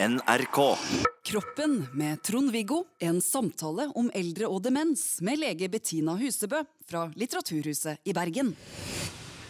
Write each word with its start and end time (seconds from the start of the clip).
NRK. 0.00 0.76
Kroppen 1.22 1.86
med 1.92 2.22
Trond-Viggo. 2.22 2.84
En 2.98 3.16
samtale 3.20 3.88
om 3.98 4.06
eldre 4.14 4.46
og 4.46 4.60
demens 4.62 5.16
med 5.26 5.40
lege 5.40 5.66
Bettina 5.72 6.14
Husebø 6.14 6.60
fra 6.86 7.08
Litteraturhuset 7.18 8.06
i 8.06 8.14
Bergen. 8.14 8.52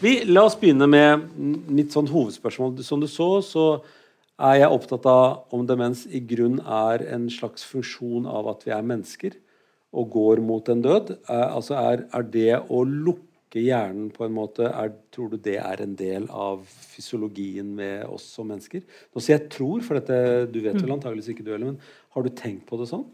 Vi, 0.01 0.15
la 0.25 0.47
oss 0.47 0.57
begynne 0.57 0.87
med 0.89 1.27
mitt 1.69 1.93
sånn 1.93 2.09
hovedspørsmål. 2.09 2.79
Som 2.81 3.03
du 3.03 3.05
så, 3.05 3.29
så 3.45 3.67
er 4.41 4.63
jeg 4.63 4.73
opptatt 4.73 5.05
av 5.11 5.53
om 5.53 5.69
demens 5.69 6.07
i 6.09 6.23
grunn 6.25 6.57
er 6.65 7.05
en 7.13 7.29
slags 7.29 7.67
funksjon 7.69 8.25
av 8.25 8.49
at 8.55 8.65
vi 8.65 8.73
er 8.73 8.89
mennesker 8.95 9.37
og 9.93 10.09
går 10.17 10.41
mot 10.49 10.65
en 10.73 10.81
død. 10.81 11.13
Er, 11.29 11.45
altså 11.45 11.77
er, 11.77 12.07
er 12.09 12.25
det 12.33 12.55
å 12.73 12.81
lukke 12.89 13.28
hjernen 13.57 14.11
på 14.13 14.27
en 14.27 14.35
måte 14.35 14.67
er, 14.69 14.91
Tror 15.09 15.31
du 15.31 15.37
det 15.41 15.57
er 15.57 15.81
en 15.81 15.95
del 15.97 16.27
av 16.29 16.61
fysiologien 16.69 17.71
med 17.75 18.05
oss 18.05 18.27
som 18.35 18.47
mennesker? 18.47 18.83
Nå 18.85 19.21
sier 19.21 19.39
jeg 19.39 19.49
'tror', 19.49 19.81
for 19.81 19.97
dette, 19.97 20.51
du 20.53 20.61
vet 20.61 20.77
vel 20.77 20.91
antageligvis 20.93 21.33
ikke 21.33 21.43
du 21.43 21.51
heller, 21.51 21.73
men 21.73 21.79
har 22.13 22.21
du 22.21 22.29
tenkt 22.29 22.67
på 22.69 22.77
det 22.77 22.89
sånn? 22.93 23.07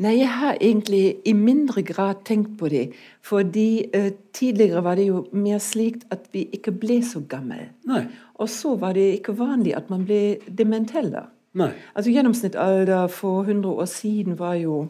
Nei, 0.00 0.14
jeg 0.16 0.30
har 0.32 0.56
egentlig 0.60 1.20
i 1.28 1.32
mindre 1.36 1.82
grad 1.82 2.22
tenkt 2.24 2.56
på 2.58 2.68
det. 2.72 2.94
Fordi 3.20 3.84
eh, 3.92 4.12
tidligere 4.32 4.82
var 4.84 4.96
det 4.96 5.06
jo 5.10 5.26
mer 5.32 5.58
slik 5.58 6.06
at 6.10 6.24
vi 6.32 6.46
ikke 6.56 6.72
ble 6.72 7.02
så 7.04 7.20
gamle. 7.20 7.68
Nei. 7.84 8.06
Og 8.40 8.48
så 8.48 8.74
var 8.80 8.96
det 8.96 9.18
ikke 9.18 9.36
vanlig 9.36 9.76
at 9.76 9.90
man 9.90 10.06
ble 10.08 10.38
dement 10.48 10.90
heller. 10.96 11.28
Nei. 11.52 11.72
Altså 11.94 12.14
Gjennomsnittsalder 12.14 13.06
for 13.12 13.42
100 13.42 13.68
år 13.68 13.84
siden 13.84 14.38
var 14.38 14.54
jo 14.54 14.86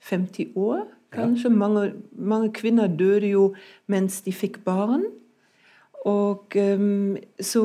50 0.00 0.56
år, 0.56 0.86
kanskje. 1.14 1.50
Mange, 1.50 1.92
mange 2.12 2.52
kvinner 2.52 2.86
døde 2.86 3.30
jo 3.32 3.52
mens 3.86 4.20
de 4.26 4.32
fikk 4.32 4.62
barn. 4.64 5.06
Og 6.04 6.56
um, 6.60 7.16
så 7.40 7.64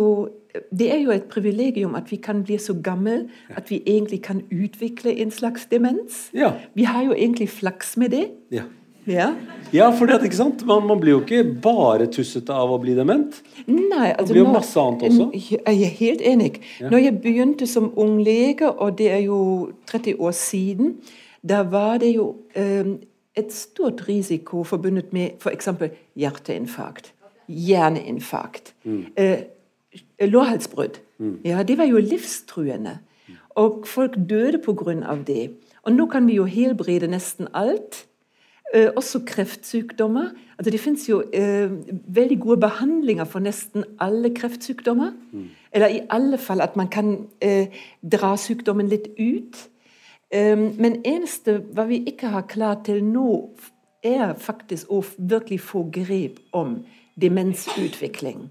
det 0.72 0.88
er 0.94 1.02
jo 1.04 1.12
et 1.12 1.28
privilegium 1.30 1.96
at 1.96 2.12
vi 2.12 2.18
kan 2.18 2.44
bli 2.44 2.58
så 2.58 2.74
gamle 2.84 3.28
at 3.54 3.70
vi 3.70 3.84
egentlig 3.86 4.22
kan 4.26 4.42
utvikle 4.52 5.14
en 5.22 5.32
slags 5.32 5.68
demens. 5.72 6.30
Ja. 6.34 6.52
Vi 6.74 6.84
har 6.84 7.04
jo 7.04 7.14
egentlig 7.14 7.50
flaks 7.50 7.98
med 7.98 8.10
det. 8.10 8.28
Ja. 8.52 8.64
Ja. 9.10 9.34
Ja, 9.74 9.90
for 9.90 10.06
det, 10.06 10.20
ikke 10.24 10.38
sant? 10.38 10.66
Man, 10.66 10.86
man 10.88 11.00
blir 11.02 11.16
jo 11.16 11.22
ikke 11.24 11.44
bare 11.64 12.08
tussete 12.12 12.54
av 12.54 12.72
å 12.74 12.78
bli 12.82 12.94
dement. 12.98 13.40
Nei, 13.66 14.12
altså 14.12 14.34
blir 14.34 14.44
jo 14.44 14.52
masse 14.54 14.82
annet 14.82 15.06
også. 15.08 15.30
Jeg 15.34 15.62
er 15.66 15.94
helt 16.00 16.24
enig. 16.26 16.52
Ja. 16.82 16.90
Når 16.90 17.04
jeg 17.04 17.20
begynte 17.24 17.68
som 17.70 17.92
ung 17.98 18.20
lege, 18.26 18.70
og 18.70 18.98
det 19.00 19.12
er 19.14 19.24
jo 19.26 19.40
30 19.90 20.20
år 20.20 20.36
siden, 20.38 20.96
da 21.42 21.64
var 21.70 22.02
det 22.04 22.12
jo 22.16 22.32
eh, 22.58 22.98
et 23.40 23.54
stort 23.54 24.06
risiko 24.08 24.64
forbundet 24.64 25.14
med 25.16 25.40
f.eks. 25.40 25.70
hjerteinfarkt, 26.20 27.14
hjerneinfarkt, 27.48 28.74
eh, 29.18 29.48
lårhalsbrudd. 30.22 31.00
Ja, 31.44 31.64
det 31.64 31.78
var 31.78 31.90
jo 31.90 31.98
livstruende. 31.98 33.00
Og 33.60 33.88
folk 33.88 34.16
døde 34.30 34.60
pga. 34.64 35.16
det. 35.28 35.52
Og 35.84 35.92
nå 35.94 36.06
kan 36.06 36.28
vi 36.28 36.36
jo 36.36 36.46
helbrede 36.46 37.08
nesten 37.08 37.48
alt. 37.54 38.06
Eh, 38.74 38.90
også 38.96 39.20
kreftsykdommer. 39.26 40.30
Altså 40.58 40.72
det 40.72 40.80
fins 40.80 41.10
jo 41.10 41.24
eh, 41.34 41.72
veldig 42.08 42.40
gode 42.40 42.60
behandlinger 42.60 43.26
for 43.26 43.40
nesten 43.40 43.84
alle 44.00 44.30
kreftsykdommer. 44.30 45.12
Eller 45.74 45.88
i 45.88 46.02
alle 46.10 46.38
fall 46.38 46.62
at 46.62 46.76
man 46.76 46.88
kan 46.88 47.28
eh, 47.42 47.68
dra 48.12 48.36
sykdommen 48.38 48.88
litt 48.88 49.08
ut. 49.20 49.70
Men 50.32 51.00
eneste 51.06 51.56
hva 51.74 51.88
vi 51.90 52.04
ikke 52.06 52.30
har 52.30 52.44
klart 52.52 52.84
til 52.86 53.00
nå, 53.04 53.50
er 54.06 54.34
faktisk 54.38 54.92
å 54.94 55.02
virkelig 55.18 55.60
få 55.60 55.82
grep 55.92 56.38
om 56.54 56.78
demensutvikling. 57.22 58.44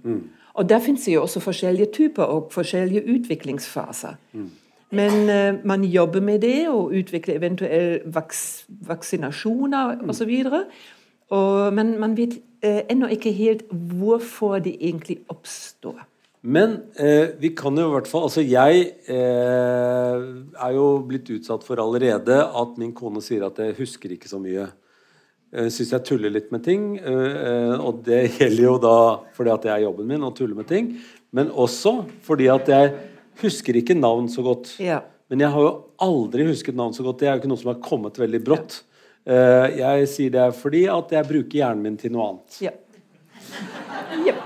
Og 0.58 0.68
der 0.68 0.82
fins 0.82 1.08
jo 1.08 1.22
også 1.22 1.40
forskjellige 1.40 1.92
typer 1.92 2.22
og 2.22 2.50
forskjellige 2.52 3.04
utviklingsfaser. 3.06 4.18
Men 4.90 5.12
uh, 5.28 5.66
man 5.66 5.84
jobber 5.84 6.20
med 6.20 6.40
det 6.40 6.68
og 6.68 6.92
utvikler 6.96 7.36
eventuelle 7.36 8.00
vaks 8.04 8.66
vaksinasjoner 8.68 9.96
osv. 10.08 10.32
Men 11.74 12.00
man 12.00 12.16
vet 12.16 12.38
uh, 12.64 12.80
ennå 12.90 13.06
ikke 13.06 13.32
helt 13.32 13.62
hvorfor 13.70 14.58
det 14.58 14.76
egentlig 14.80 15.18
oppstår. 15.28 16.07
Men 16.40 16.76
eh, 16.94 17.34
vi 17.38 17.50
kan 17.58 17.74
jo 17.74 17.88
i 17.88 17.94
hvert 17.96 18.06
fall 18.06 18.28
Altså, 18.28 18.44
jeg 18.46 18.84
eh, 19.10 20.26
er 20.54 20.74
jo 20.76 20.86
blitt 21.08 21.30
utsatt 21.34 21.64
for 21.66 21.82
allerede 21.82 22.36
at 22.38 22.76
min 22.78 22.92
kone 22.94 23.22
sier 23.24 23.48
at 23.48 23.58
jeg 23.58 23.74
husker 23.80 24.14
ikke 24.14 24.30
så 24.30 24.38
mye. 24.42 24.68
Hun 25.48 25.70
syns 25.72 25.94
jeg 25.94 26.04
tuller 26.04 26.30
litt 26.30 26.50
med 26.54 26.62
ting. 26.64 26.90
eh, 27.00 27.36
eh, 27.50 27.74
og 27.80 28.02
det 28.06 28.22
gjelder 28.38 28.64
jo 28.64 28.74
da 28.82 28.96
fordi 29.36 29.54
at 29.54 29.66
det 29.66 29.74
er 29.74 29.86
jobben 29.88 30.10
min 30.10 30.26
å 30.26 30.34
tulle 30.36 30.58
med 30.58 30.68
ting. 30.70 30.92
Men 31.34 31.50
også 31.50 32.02
fordi 32.24 32.48
at 32.52 32.68
jeg 32.70 32.92
husker 33.42 33.78
ikke 33.80 33.98
navn 33.98 34.28
så 34.30 34.44
godt. 34.46 34.76
Ja. 34.82 35.02
Men 35.28 35.42
jeg 35.44 35.52
har 35.52 35.64
jo 35.64 35.72
aldri 36.00 36.46
husket 36.48 36.76
navn 36.78 36.94
så 36.96 37.04
godt. 37.04 37.20
Det 37.20 37.28
er 37.28 37.34
jo 37.34 37.42
ikke 37.42 37.50
noe 37.50 37.60
som 37.60 37.72
har 37.74 37.82
kommet 37.84 38.20
veldig 38.20 38.40
brått. 38.46 38.82
Eh, 39.28 39.80
jeg 39.82 40.08
sier 40.08 40.32
det 40.32 40.46
fordi 40.56 40.86
at 40.92 41.10
jeg 41.12 41.28
bruker 41.28 41.60
hjernen 41.60 41.84
min 41.84 41.98
til 42.00 42.14
noe 42.14 42.30
annet. 42.30 42.60
Ja. 42.64 42.72
ja. 44.28 44.38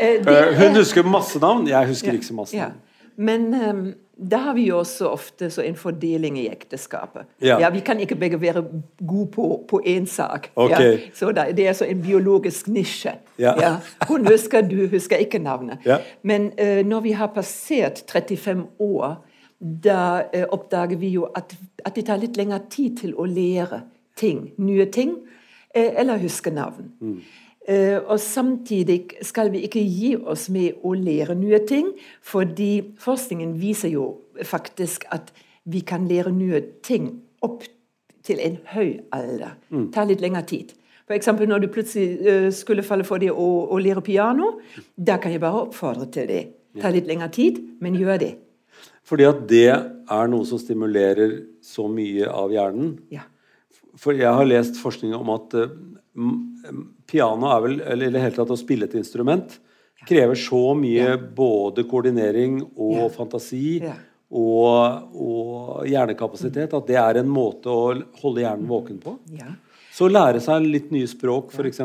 Eh, 0.00 0.14
Eh, 0.20 0.54
hun 0.56 0.66
er- 0.74 0.78
husker 0.78 1.02
masse 1.02 1.38
navn. 1.38 1.66
Jeg 1.68 1.86
husker 1.88 2.08
Ja, 2.08 2.12
ikke 2.14 2.26
så 2.26 2.34
masse 2.34 2.56
ja. 2.56 2.62
navn. 2.62 2.80
Men 3.16 3.54
um, 3.70 3.94
da 4.30 4.36
har 4.38 4.54
vi 4.54 4.66
jo 4.66 4.78
også 4.78 5.06
ofte 5.06 5.50
så 5.50 5.62
en 5.62 5.76
fordeling 5.76 6.38
i 6.38 6.48
ekteskapet. 6.48 7.22
Ja. 7.42 7.70
Vi 7.70 7.80
kan 7.80 8.00
ikke 8.00 8.14
begge 8.16 8.40
være 8.40 8.64
gode 9.06 9.26
på, 9.30 9.64
på 9.68 9.80
én 9.86 10.06
sak. 10.06 10.50
Okay. 10.56 10.92
Ja. 10.92 10.98
Så 11.14 11.32
da, 11.32 11.44
det 11.52 11.68
er 11.68 11.72
så 11.72 11.84
en 11.84 12.02
biologisk 12.02 12.68
nisje. 12.68 13.12
Ja. 13.38 13.76
Hun 14.08 14.26
husker, 14.26 14.60
du 14.60 14.86
husker 14.88 15.16
ikke 15.16 15.38
navnet. 15.38 15.78
Ja. 15.86 15.96
Men 16.22 16.52
uh, 16.62 16.86
når 16.86 17.00
vi 17.00 17.12
har 17.12 17.26
passert 17.26 18.02
35 18.12 18.66
år, 18.78 19.24
da 19.84 20.22
uh, 20.36 20.42
oppdager 20.52 20.96
vi 20.96 21.08
jo 21.08 21.22
at, 21.34 21.54
at 21.84 21.94
det 21.96 22.06
tar 22.06 22.16
litt 22.16 22.36
lengre 22.36 22.60
tid 22.70 22.96
til 22.96 23.14
å 23.14 23.24
lære 23.24 23.82
ting, 24.16 24.50
nye 24.58 24.86
ting, 24.86 25.14
Uh, 25.76 25.90
eller 25.98 26.18
huske 26.22 26.50
navn. 26.54 26.84
Eh, 27.02 27.08
og 27.64 28.18
samtidig 28.20 28.98
skal 29.24 29.48
vi 29.54 29.62
ikke 29.64 29.80
gi 29.80 30.10
oss 30.20 30.50
med 30.52 30.82
å 30.84 30.92
lære 30.98 31.32
nye 31.38 31.62
ting, 31.64 31.92
fordi 32.20 32.94
forskningen 33.00 33.54
viser 33.56 33.94
jo 33.94 34.08
faktisk 34.44 35.06
at 35.14 35.32
vi 35.64 35.80
kan 35.80 36.04
lære 36.08 36.32
nye 36.34 36.60
ting 36.84 37.08
opp 37.44 37.64
til 38.24 38.40
en 38.40 38.58
høy 38.72 39.00
alder. 39.12 39.56
Det 39.70 39.86
tar 39.94 40.08
litt 40.08 40.24
lengre 40.24 40.44
tid. 40.48 40.74
Eksempel 41.12 41.48
når 41.48 41.64
du 41.64 41.68
plutselig 41.72 42.24
eh, 42.24 42.46
skulle 42.54 42.84
falle 42.84 43.04
for 43.04 43.20
det 43.20 43.28
å, 43.32 43.48
å 43.68 43.80
lære 43.80 44.00
piano, 44.04 44.54
da 44.96 45.18
kan 45.20 45.34
jeg 45.34 45.42
bare 45.42 45.66
oppfordre 45.66 46.08
til 46.12 46.30
det. 46.30 46.42
Det 46.72 46.80
tar 46.80 46.94
litt 46.96 47.08
lengre 47.08 47.28
tid, 47.32 47.60
men 47.84 47.98
gjør 48.00 48.22
det. 48.22 48.32
Fordi 49.04 49.26
at 49.28 49.42
det 49.50 49.68
er 49.68 50.30
noe 50.32 50.48
som 50.48 50.60
stimulerer 50.60 51.36
så 51.64 51.84
mye 51.92 52.28
av 52.32 52.54
hjernen. 52.54 52.94
Ja. 53.12 53.26
For 54.00 54.16
jeg 54.18 54.32
har 54.32 54.44
lest 54.48 54.76
forskning 54.82 55.14
om 55.14 55.30
at 55.36 55.54
eh, 55.54 55.68
piano 57.10 57.50
er 57.52 57.60
vel, 57.64 57.76
eller 57.82 58.08
i 58.08 58.14
det 58.14 58.22
hele 58.24 58.36
tatt 58.38 58.50
å 58.54 58.58
spille 58.58 58.88
et 58.88 58.96
instrument, 58.98 59.58
krever 60.04 60.36
så 60.36 60.74
mye 60.76 61.14
både 61.36 61.84
koordinering 61.88 62.58
og 62.76 62.96
Ja. 62.98 63.08
fantasi 63.08 63.80
Ja. 63.82 63.94
og, 64.30 65.14
og 65.14 65.86
hjernekapasitet 65.88 66.74
at 66.74 66.86
det 66.90 66.96
er 67.00 67.18
en 67.22 67.28
måte 67.32 67.66
å 67.72 67.94
holde 68.20 68.42
hjernen 68.42 68.66
våken 68.68 68.98
på. 69.00 69.18
Ja. 69.38 69.54
Så 69.94 70.08
lære 70.10 70.40
seg 70.42 70.66
litt 70.66 70.90
nye 70.90 71.06
språk, 71.06 71.52
f.eks., 71.54 71.78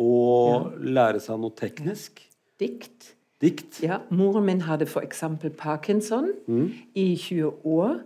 og 0.00 0.78
lære 0.80 1.20
seg 1.20 1.38
noe 1.42 1.52
teknisk. 1.54 2.22
Dikt. 2.58 3.10
Dikt. 3.42 3.82
Ja, 3.84 3.98
moren 4.10 4.46
min 4.46 4.62
hadde 4.64 4.86
f.eks. 4.88 5.20
parkinson 5.58 6.30
i 6.96 7.14
20 7.20 7.52
år. 7.68 7.98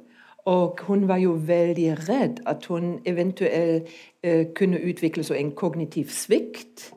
Og 0.48 0.81
hun 0.88 1.04
var 1.09 1.20
jo 1.20 1.34
veldig 1.48 1.88
redd 2.06 2.41
at 2.48 2.64
hun 2.70 2.97
eventuelt 3.09 3.91
eh, 4.25 4.47
kunne 4.56 4.81
utvikle 4.81 5.25
så 5.26 5.36
en 5.36 5.53
kognitiv 5.56 6.12
svikt. 6.14 6.88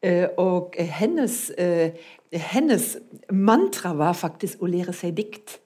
Eh, 0.00 0.24
og 0.40 0.76
hennes, 0.78 1.50
eh, 1.58 1.98
hennes 2.32 2.94
mantra 3.34 3.92
var 3.98 4.16
faktisk 4.16 4.62
å 4.62 4.70
lære 4.70 4.94
seg 4.96 5.16
dikt. 5.18 5.58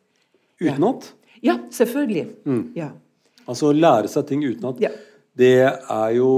Utenat. 0.63 1.13
Ja, 1.43 1.59
selvfølgelig. 1.75 2.27
Ja. 2.79 2.93
Altså 3.47 3.71
å 3.71 3.77
lære 3.77 4.11
seg 4.11 4.27
ting 4.29 4.45
utenat. 4.47 4.81
Ja. 4.83 4.93
Det 5.33 5.65
er 5.65 6.11
jo 6.13 6.33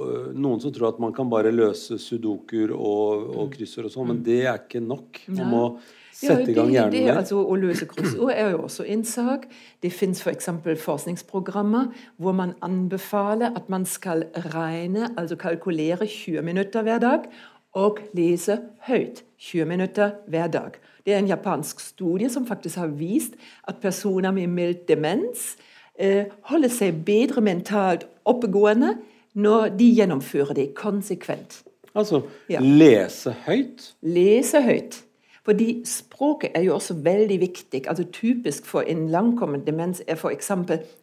øh, 0.00 0.28
noen 0.32 0.60
som 0.62 0.72
tror 0.72 0.88
at 0.88 1.00
man 1.02 1.12
kan 1.12 1.28
bare 1.28 1.52
løse 1.52 1.98
sudokuer 2.00 2.72
og, 2.72 3.26
og 3.36 3.50
kryssord 3.52 3.90
og 3.90 3.92
sånn, 3.92 4.08
men 4.08 4.22
det 4.24 4.38
er 4.46 4.62
ikke 4.62 4.80
nok. 4.80 5.20
Man 5.36 5.50
må 5.52 5.64
sette 6.12 6.50
i 6.50 6.54
gang 6.54 6.68
det, 6.68 6.74
hjernen 6.76 6.92
det, 6.92 7.16
altså, 7.16 7.40
Å 7.42 7.56
løse 7.58 7.86
kryssord 7.90 8.32
er 8.34 8.50
jo 8.52 8.62
også 8.66 8.84
en 8.94 9.04
sak. 9.04 9.46
Det 9.82 9.92
fins 9.92 10.20
f.eks. 10.22 10.48
forskningsprogrammer 10.84 11.88
hvor 12.16 12.36
man 12.36 12.54
anbefaler 12.62 13.56
at 13.56 13.68
man 13.72 13.86
skal 13.88 14.26
regne, 14.52 15.10
altså 15.16 15.36
kalkulere 15.40 16.06
20 16.06 16.42
minutter 16.42 16.82
hver 16.82 17.02
dag, 17.02 17.28
og 17.72 17.98
lese 18.12 18.58
høyt 18.88 19.22
20 19.40 19.64
minutter 19.66 20.10
hver 20.28 20.46
dag. 20.52 20.76
Det 21.06 21.14
er 21.14 21.18
en 21.18 21.30
japansk 21.30 21.80
studie 21.80 22.28
som 22.30 22.46
faktisk 22.46 22.76
har 22.78 22.92
vist 22.94 23.34
at 23.68 23.80
personer 23.82 24.30
med 24.30 24.46
mild 24.52 24.84
demens 24.88 25.56
eh, 25.98 26.28
holder 26.52 26.70
seg 26.70 27.00
bedre 27.06 27.42
mentalt 27.42 28.06
oppegående 28.28 28.94
når 29.34 29.72
de 29.78 29.88
gjennomfører 29.96 30.54
det 30.54 30.74
konsekvent. 30.78 31.62
Altså 31.94 32.22
Ja. 32.48 32.60
lese 32.60 33.34
høyt. 33.46 33.94
Lese 34.02 34.62
høyt. 34.62 35.02
Fordi 35.44 35.82
språket 35.84 36.50
er 36.54 36.62
jo 36.62 36.74
også 36.74 36.94
veldig 36.94 37.40
viktig. 37.40 37.88
altså 37.88 38.04
Typisk 38.04 38.66
for 38.66 38.80
en 38.80 39.08
langkommende 39.08 39.66
demens 39.66 40.02
er 40.06 40.14
f.eks. 40.14 40.50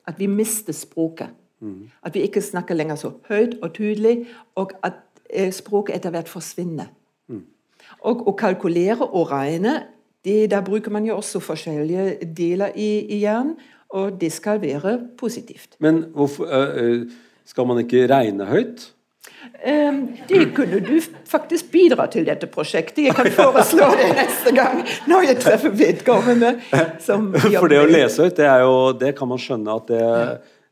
at 0.07 0.19
vi 0.19 0.25
mister 0.25 0.73
språket. 0.73 1.27
Mm. 1.59 1.89
At 2.03 2.15
vi 2.15 2.19
ikke 2.19 2.41
snakker 2.41 2.75
lenger 2.75 2.95
så 2.95 3.11
høyt 3.29 3.57
og 3.61 3.73
tydelig, 3.73 4.25
og 4.55 4.71
at 4.83 4.93
eh, 5.29 5.51
språket 5.51 5.95
etter 5.95 6.09
hvert 6.09 6.29
forsvinner. 6.31 6.87
Mm. 7.27 7.43
Og 8.01 8.27
å 8.27 8.35
kalkulere 8.39 9.03
og 9.07 9.31
regne, 9.31 9.81
det, 10.25 10.51
da 10.51 10.61
bruker 10.63 10.91
man 10.91 11.05
jo 11.07 11.17
også 11.19 11.39
forskjellige 11.43 12.31
deler 12.35 12.71
i, 12.75 13.05
i 13.11 13.19
hjernen, 13.23 13.57
og 13.89 14.21
det 14.21 14.31
skal 14.31 14.61
være 14.61 14.99
positivt. 15.17 15.75
Men 15.79 16.03
hvorfor, 16.13 16.45
øh, 16.45 17.09
skal 17.45 17.67
man 17.67 17.79
ikke 17.81 18.07
regne 18.07 18.45
høyt? 18.45 18.91
Um, 19.67 20.17
det 20.29 20.55
kunne 20.55 20.79
du 20.79 21.01
faktisk 21.27 21.71
bidra 21.71 22.05
til 22.11 22.25
dette 22.27 22.47
prosjektet. 22.47 23.03
Jeg 23.09 23.15
kan 23.15 23.27
foreslå 23.41 23.89
det 23.99 24.07
neste 24.15 24.53
gang 24.55 24.79
når 25.07 25.27
jeg 25.27 25.39
treffer 25.43 25.75
vedkommende. 25.75 26.53
For 27.59 27.71
det 27.71 27.81
å 27.81 27.89
lese 27.89 28.25
høyt, 28.25 28.37
det, 28.39 28.47
jo, 28.63 28.77
det 28.99 29.11
kan 29.17 29.29
man 29.31 29.41
skjønne 29.41 29.75
at 29.75 29.91
det, 29.91 30.05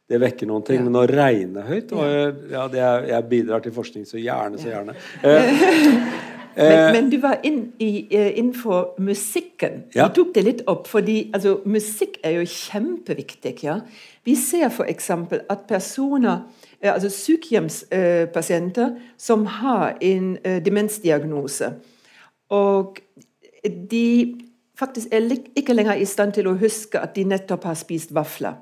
det 0.08 0.22
vekker 0.24 0.50
noen 0.50 0.64
ting. 0.68 0.86
Men 0.88 1.00
å 1.00 1.04
regne 1.10 1.66
høyt 1.68 1.92
og, 1.96 2.08
ja, 2.54 2.66
er, 2.72 3.10
Jeg 3.12 3.28
bidrar 3.32 3.64
til 3.66 3.76
forskning 3.76 4.08
så 4.08 4.22
gjerne, 4.22 4.60
så 4.62 4.72
gjerne. 4.72 4.96
Eh, 5.22 5.52
men, 6.58 6.72
eh, 6.72 6.92
men, 6.96 7.10
du 7.12 7.18
var 7.24 7.44
inn 7.48 7.66
i, 7.84 8.08
eh, 8.08 8.32
innenfor 8.40 8.96
musikken. 9.04 9.84
Ja. 9.96 10.08
Du 10.08 10.22
tok 10.22 10.32
det 10.38 10.46
litt 10.48 10.64
opp. 10.72 10.88
fordi 10.88 11.26
altså, 11.34 11.60
Musikk 11.66 12.22
er 12.24 12.40
jo 12.40 12.48
kjempeviktig. 12.48 13.58
ja. 13.68 13.82
Vi 14.24 14.36
ser 14.36 14.72
f.eks. 14.72 15.12
at 15.12 15.68
personer 15.68 16.48
altså 16.82 17.10
sykehjemspasienter 17.10 18.96
som 19.18 19.46
har 19.46 19.98
en 20.02 20.38
uh, 20.46 20.58
demensdiagnose. 20.66 21.72
Og 22.50 22.98
de 23.92 24.38
faktisk 24.80 25.08
er 25.12 25.34
ikke 25.56 25.74
lenger 25.74 25.94
i 25.94 26.06
stand 26.06 26.34
til 26.38 26.48
å 26.48 26.58
huske 26.60 27.00
at 27.02 27.16
de 27.16 27.26
nettopp 27.28 27.64
har 27.64 27.78
spist 27.80 28.14
vafler. 28.16 28.54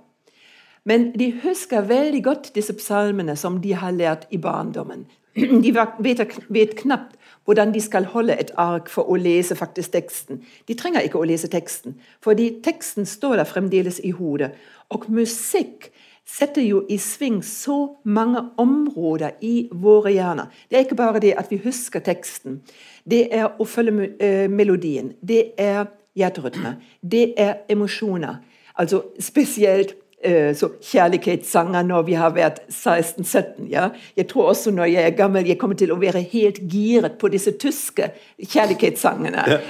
Men 0.86 1.12
de 1.18 1.32
husker 1.44 1.82
veldig 1.82 2.24
godt 2.24 2.52
disse 2.56 2.74
psalmene 2.78 3.36
som 3.36 3.60
de 3.62 3.74
har 3.74 3.92
lært 3.92 4.28
i 4.32 4.38
barndommen. 4.38 5.06
De 5.66 5.72
vet 5.74 6.76
knapt 6.80 7.18
hvordan 7.46 7.74
de 7.74 7.82
skal 7.82 8.06
holde 8.10 8.38
et 8.40 8.52
ark 8.58 8.88
for 8.90 9.10
å 9.12 9.18
lese 9.20 9.56
faktisk 9.56 9.92
teksten. 9.92 10.40
De 10.68 10.74
trenger 10.74 11.04
ikke 11.06 11.20
å 11.20 11.28
lese 11.28 11.50
teksten, 11.52 11.98
fordi 12.24 12.62
teksten 12.66 13.06
står 13.06 13.36
der 13.42 13.50
fremdeles 13.50 14.00
i 14.00 14.14
hodet. 14.16 14.54
Og 14.90 15.06
musikk 15.12 15.92
setter 16.26 16.62
jo 16.66 16.84
i 16.90 16.98
sving 16.98 17.44
så 17.44 17.96
mange 18.04 18.42
områder 18.58 19.38
i 19.46 19.68
våre 19.72 20.14
hjerner. 20.16 20.50
Det 20.70 20.78
er 20.78 20.88
ikke 20.88 20.98
bare 20.98 21.22
det 21.22 21.36
at 21.38 21.52
vi 21.54 21.62
husker 21.64 22.04
teksten. 22.06 22.62
Det 23.06 23.28
er 23.36 23.52
å 23.60 23.68
følge 23.70 24.10
uh, 24.18 24.48
melodien. 24.50 25.14
Det 25.22 25.54
er 25.62 25.86
hjerterytme. 26.18 26.80
Det 27.02 27.28
er 27.38 27.62
emosjoner. 27.70 28.42
Altså 28.76 29.04
spesielt 29.22 29.94
uh, 30.26 30.50
så 30.58 30.72
kjærlighetssanger 30.82 31.86
når 31.86 32.10
vi 32.10 32.18
har 32.18 32.34
vært 32.34 32.64
16-17. 32.74 33.70
Ja? 33.70 33.92
Jeg 34.18 34.28
tror 34.34 34.50
også 34.56 34.74
når 34.74 34.96
jeg 34.96 35.06
er 35.06 35.16
gammel, 35.22 35.46
jeg 35.46 35.62
kommer 35.62 35.78
til 35.78 35.94
å 35.94 36.02
være 36.02 36.26
helt 36.34 36.58
giret 36.74 37.22
på 37.22 37.30
disse 37.30 37.54
tyske 37.62 38.10
kjærlighetssangene. 38.42 39.62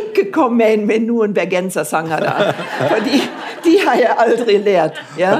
Ikke 0.00 0.32
kom 0.34 0.58
inn 0.66 0.88
med 0.90 1.06
noen 1.06 1.38
bergensersanger 1.38 2.26
da, 2.26 2.52
for 2.90 3.06
de, 3.06 3.22
de 3.62 3.80
har 3.86 4.02
jeg 4.02 4.22
aldri 4.26 4.62
lært. 4.66 4.98
Ja? 5.20 5.36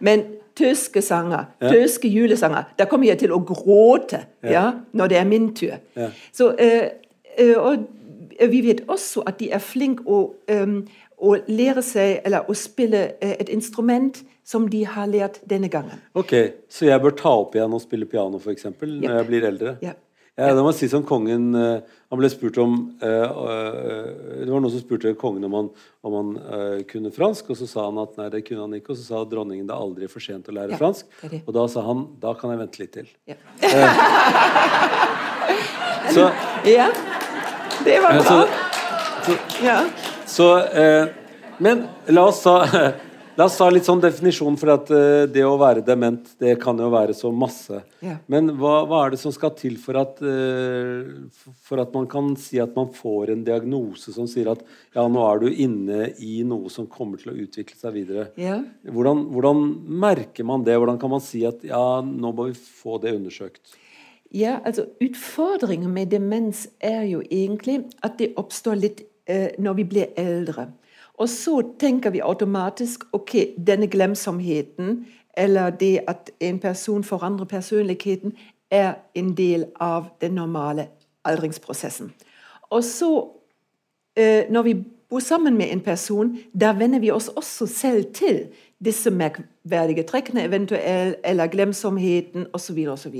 Men 0.00 0.24
tyske 0.56 1.02
sanger, 1.02 1.44
ja. 1.62 1.70
tyske 1.72 2.08
julesanger 2.08 2.70
Da 2.78 2.86
kommer 2.90 3.08
jeg 3.08 3.18
til 3.24 3.34
å 3.34 3.40
gråte 3.46 4.24
ja. 4.42 4.70
når 4.92 5.10
det 5.12 5.18
er 5.18 5.24
min 5.28 5.50
tur. 5.56 5.74
Så, 6.32 6.52
uh, 6.54 7.56
og 7.58 7.86
vi 8.50 8.60
vet 8.66 8.84
også 8.90 9.24
at 9.26 9.40
de 9.40 9.50
er 9.54 9.62
flinke 9.62 10.06
å, 10.06 10.20
um, 10.50 10.78
å 11.18 11.34
lære 11.46 11.82
seg 11.86 12.20
eller 12.26 12.46
å 12.50 12.54
spille 12.58 13.04
et 13.22 13.50
instrument 13.50 14.22
som 14.44 14.66
de 14.70 14.82
har 14.84 15.08
lært 15.08 15.38
denne 15.48 15.70
gangen. 15.72 16.02
Ok, 16.14 16.34
Så 16.68 16.86
jeg 16.86 17.00
bør 17.00 17.14
ta 17.16 17.30
opp 17.40 17.54
igjen 17.56 17.74
og 17.74 17.82
spille 17.82 18.06
piano 18.06 18.38
f.eks. 18.38 18.66
når 18.66 19.02
yep. 19.02 19.10
jeg 19.10 19.28
blir 19.30 19.46
eldre? 19.50 19.76
Ja. 19.82 19.94
Ja, 20.34 20.50
det 20.50 20.64
må 20.66 20.72
jeg 20.72 20.80
si 20.80 20.88
som 20.90 21.04
kongen 21.06 21.52
Han 21.54 22.18
ble 22.18 22.26
spurt 22.26 22.56
om 22.58 22.72
uh, 22.98 23.36
uh, 23.38 24.40
var 24.54 24.60
noen 24.64 24.72
som 24.72 24.82
spurte 24.82 25.14
kongen 25.20 25.44
om 25.48 25.54
han, 25.58 25.68
om 26.06 26.12
han 26.18 26.28
kunne 26.90 27.10
fransk, 27.14 27.44
og 27.52 27.56
så 27.60 27.66
sa 27.70 27.80
han 27.88 27.98
at 28.02 28.12
nei, 28.20 28.28
det 28.32 28.44
kunne 28.48 28.62
han 28.66 28.74
ikke. 28.78 28.90
Og 28.94 28.98
så 29.00 29.04
sa 29.06 29.16
dronningen 29.28 29.66
det 29.68 29.74
er 29.74 29.84
aldri 29.86 30.04
for 30.10 30.20
sent 30.24 30.50
å 30.50 30.56
lære 30.56 30.72
ja, 30.74 30.78
fransk. 30.80 31.04
Og 31.44 31.52
da 31.56 31.64
sa 31.70 31.80
han 31.86 32.00
da 32.22 32.30
kan 32.38 32.48
jeg 32.54 32.60
vente 32.62 32.78
litt 32.82 32.94
til. 32.96 33.08
Ja. 33.30 33.36
så, 36.14 36.24
ja. 36.68 36.88
Det 37.84 37.96
var 38.04 38.10
bra. 38.20 38.28
Så, 38.28 38.36
så, 39.26 39.32
ja. 39.64 39.78
så 40.26 40.48
Men 41.58 41.76
la 42.12 42.22
oss 42.30 42.40
ta 42.46 42.56
La 43.34 43.48
oss 43.48 43.56
ta 43.58 43.66
litt 43.66 43.82
sånn 43.82 43.98
definisjon, 43.98 44.54
for 44.60 44.70
at 44.76 44.90
uh, 44.94 45.24
det 45.26 45.42
å 45.42 45.56
være 45.58 45.82
dement 45.82 46.28
det 46.38 46.52
kan 46.62 46.78
jo 46.78 46.86
være 46.92 47.16
så 47.18 47.32
masse. 47.34 47.80
Ja. 48.04 48.20
Men 48.30 48.52
hva, 48.60 48.84
hva, 48.86 49.00
er 49.02 49.14
det 49.14 49.18
som 49.18 49.32
skal 49.34 49.50
til 49.58 49.74
for 49.82 49.98
at, 49.98 50.20
uh, 50.22 51.48
for 51.66 51.82
at 51.82 51.90
man 51.96 52.06
kan 52.10 52.28
si 52.38 52.60
at 52.62 52.76
man 52.78 52.92
får 52.94 53.32
en 53.34 53.42
diagnose 53.46 54.14
som 54.14 54.28
sier 54.30 54.52
at 54.52 54.62
ja, 54.94 55.06
nå 55.10 55.24
er 55.26 55.42
du 55.42 55.48
inne 55.50 56.12
i 56.22 56.44
noe 56.46 56.70
som 56.70 56.86
kommer 56.90 57.18
til 57.18 57.32
å 57.32 57.36
utvikle 57.42 57.78
seg 57.80 57.96
videre? 57.96 58.28
Ja. 58.38 58.60
Hvordan, 58.86 59.26
hvordan, 59.34 59.64
merker 60.04 60.46
man 60.46 60.62
det? 60.66 60.78
Hvordan 60.78 61.02
kan 61.02 61.14
man 61.16 61.24
si 61.24 61.42
at 61.48 61.66
ja, 61.66 61.82
nå 62.06 62.30
må 62.30 62.52
vi 62.52 62.54
få 62.54 63.00
det 63.02 63.16
undersøkt? 63.18 63.74
Ja, 64.34 64.60
altså 64.62 64.86
Utfordringen 65.02 65.90
med 65.94 66.14
demens 66.14 66.68
er 66.78 67.02
jo 67.10 67.20
egentlig 67.26 67.80
at 68.06 68.20
det 68.22 68.36
oppstår 68.38 68.78
litt 68.78 69.02
uh, 69.26 69.50
når 69.58 69.82
vi 69.82 69.90
blir 69.90 70.14
eldre. 70.22 70.70
Og 71.14 71.28
så 71.28 71.62
tenker 71.78 72.10
vi 72.10 72.20
automatisk 72.20 73.04
ok, 73.12 73.36
denne 73.66 73.86
glemsomheten, 73.86 75.06
eller 75.36 75.70
det 75.70 76.00
at 76.08 76.30
en 76.40 76.58
person 76.58 77.04
forandrer 77.04 77.44
personligheten, 77.44 78.32
er 78.70 78.94
en 79.14 79.34
del 79.36 79.66
av 79.80 80.04
den 80.20 80.34
normale 80.34 80.88
aldringsprosessen. 81.24 82.12
Og 82.70 82.84
så, 82.84 83.28
eh, 84.16 84.50
når 84.50 84.62
vi 84.62 84.74
bor 85.08 85.18
sammen 85.18 85.56
med 85.56 85.72
en 85.72 85.80
person, 85.80 86.38
da 86.60 86.72
venner 86.72 86.98
vi 86.98 87.10
oss 87.10 87.28
også 87.28 87.66
selv 87.66 88.04
til 88.14 88.46
disse 88.84 89.10
merkverdige 89.10 90.02
trekkene, 90.02 90.44
eventuelt, 90.44 91.16
eller 91.24 91.46
glemsomheten 91.46 92.46
osv. 92.52 92.86
osv. 92.88 93.14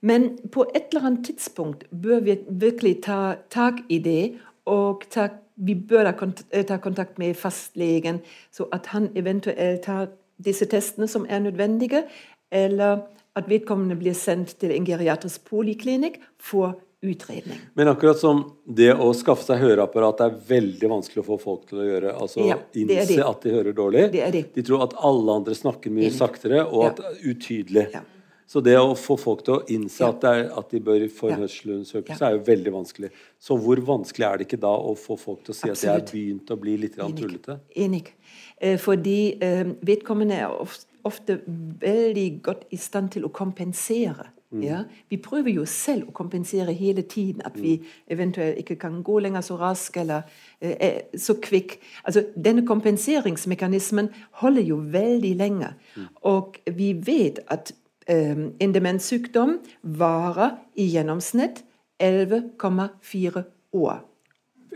Men 0.00 0.38
på 0.52 0.66
et 0.74 0.82
eller 0.92 1.06
annet 1.06 1.26
tidspunkt 1.26 1.84
bør 2.02 2.20
vi 2.20 2.38
virkelig 2.48 3.02
ta 3.02 3.34
tak 3.50 3.74
i 3.88 3.98
det 3.98 4.34
og 4.64 5.02
ta 5.10 5.28
vi 5.54 5.74
bør 5.74 6.10
eh, 6.10 6.64
ta 6.66 6.78
kontakt 6.82 7.18
med 7.18 7.36
fastlegen, 7.38 8.20
så 8.50 8.68
at 8.74 8.90
han 8.94 9.10
eventuelt 9.14 9.84
tar 9.86 10.08
disse 10.42 10.66
testene 10.66 11.08
som 11.10 11.26
er 11.30 11.44
nødvendige, 11.44 12.04
eller 12.50 13.04
at 13.34 13.50
vedkommende 13.50 13.96
blir 13.98 14.14
sendt 14.14 14.56
til 14.60 14.74
en 14.74 14.86
geriatrisk 14.86 15.46
poliklinikk 15.50 16.20
for 16.38 16.76
utredning. 17.04 17.58
Men 17.74 17.90
akkurat 17.90 18.18
som 18.18 18.44
det 18.64 18.92
å 18.94 19.10
skaffe 19.16 19.44
seg 19.44 19.60
høreapparat 19.60 20.22
er 20.24 20.38
veldig 20.48 20.90
vanskelig 20.90 21.24
å 21.24 21.26
få 21.26 21.38
folk 21.42 21.66
til 21.68 21.82
å 21.82 21.88
gjøre, 21.88 22.14
altså 22.14 22.46
ja, 22.48 22.58
innse 22.80 23.20
at 23.26 23.44
de 23.44 23.54
hører 23.54 23.76
dårlig. 23.76 24.06
De 24.54 24.64
tror 24.64 24.86
at 24.86 24.96
alle 25.04 25.38
andre 25.42 25.56
snakker 25.58 25.92
mye 25.94 26.12
saktere, 26.14 26.64
og 26.64 26.86
ja. 26.86 26.92
at 26.94 27.24
utydelig. 27.26 27.88
Ja. 27.94 28.04
Så 28.46 28.60
det 28.60 28.74
å 28.76 28.92
få 28.98 29.16
folk 29.20 29.44
til 29.46 29.56
å 29.56 29.62
innse 29.72 30.04
at, 30.06 30.24
er, 30.28 30.46
at 30.52 30.72
de 30.72 30.80
bør 30.84 31.06
få 31.12 31.30
en 31.32 31.44
hørselsundersøkelse, 31.44 32.26
er 32.28 32.36
jo 32.36 32.42
veldig 32.46 32.74
vanskelig. 32.74 33.10
Så 33.40 33.56
hvor 33.60 33.80
vanskelig 33.86 34.26
er 34.28 34.40
det 34.40 34.48
ikke 34.48 34.60
da 34.64 34.72
å 34.74 34.92
få 34.98 35.16
folk 35.20 35.44
til 35.46 35.54
å 35.54 35.58
si 35.58 35.70
Absolutt. 35.70 35.94
at 35.94 36.00
de 36.00 36.04
er 36.04 36.12
begynt 36.12 36.52
å 36.52 36.58
bli 36.60 36.76
litt 36.84 36.98
Enig. 37.00 37.22
tullete? 37.22 37.58
Enig. 37.86 38.12
Eh, 38.60 38.76
fordi 38.80 39.18
eh, 39.40 39.64
vedkommende 39.82 40.40
er 40.44 40.76
ofte, 41.04 41.40
veldig 41.80 42.28
godt 42.44 42.64
i 42.72 42.80
stand 42.80 43.10
til 43.16 43.26
å 43.26 43.32
kompensere. 43.32 44.30
Mm. 44.54 44.62
Ja? 44.62 44.80
Vi 45.10 45.18
prøver 45.22 45.50
jo 45.50 45.64
selv 45.68 46.08
å 46.08 46.14
kompensere 46.16 46.72
hele 46.72 47.02
tiden. 47.02 47.42
At 47.44 47.56
vi 47.60 47.78
mm. 47.80 47.86
eventuelt 48.16 48.60
ikke 48.60 48.76
kan 48.80 49.00
gå 49.04 49.18
lenger 49.24 49.44
så 49.44 49.56
raskt 49.60 49.96
eller 50.00 50.28
eh, 50.60 51.08
så 51.16 51.36
kvikk. 51.42 51.78
Altså, 52.04 52.26
denne 52.36 52.66
kompenseringsmekanismen 52.66 54.12
holder 54.42 54.68
jo 54.68 54.78
veldig 54.94 55.32
lenge. 55.40 55.72
Mm. 55.96 56.12
Og 56.30 56.60
vi 56.76 56.92
vet 57.06 57.42
at 57.48 57.74
en 58.08 58.74
demenssykdom 58.74 59.58
varer 59.82 60.58
i 60.76 60.86
gjennomsnitt 60.92 61.62
11,4 62.02 63.42
år. 63.72 64.00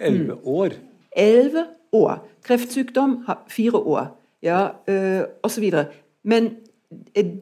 11 0.01 0.25
mm. 0.25 0.39
år? 0.45 0.79
11 1.17 1.67
år. 1.93 2.29
Kreftsykdom 2.43 3.17
har 3.27 3.45
fire 3.49 3.77
år, 3.79 4.21
ja, 4.43 4.69
øh, 4.89 5.23
osv. 5.43 5.73
Men 6.23 6.57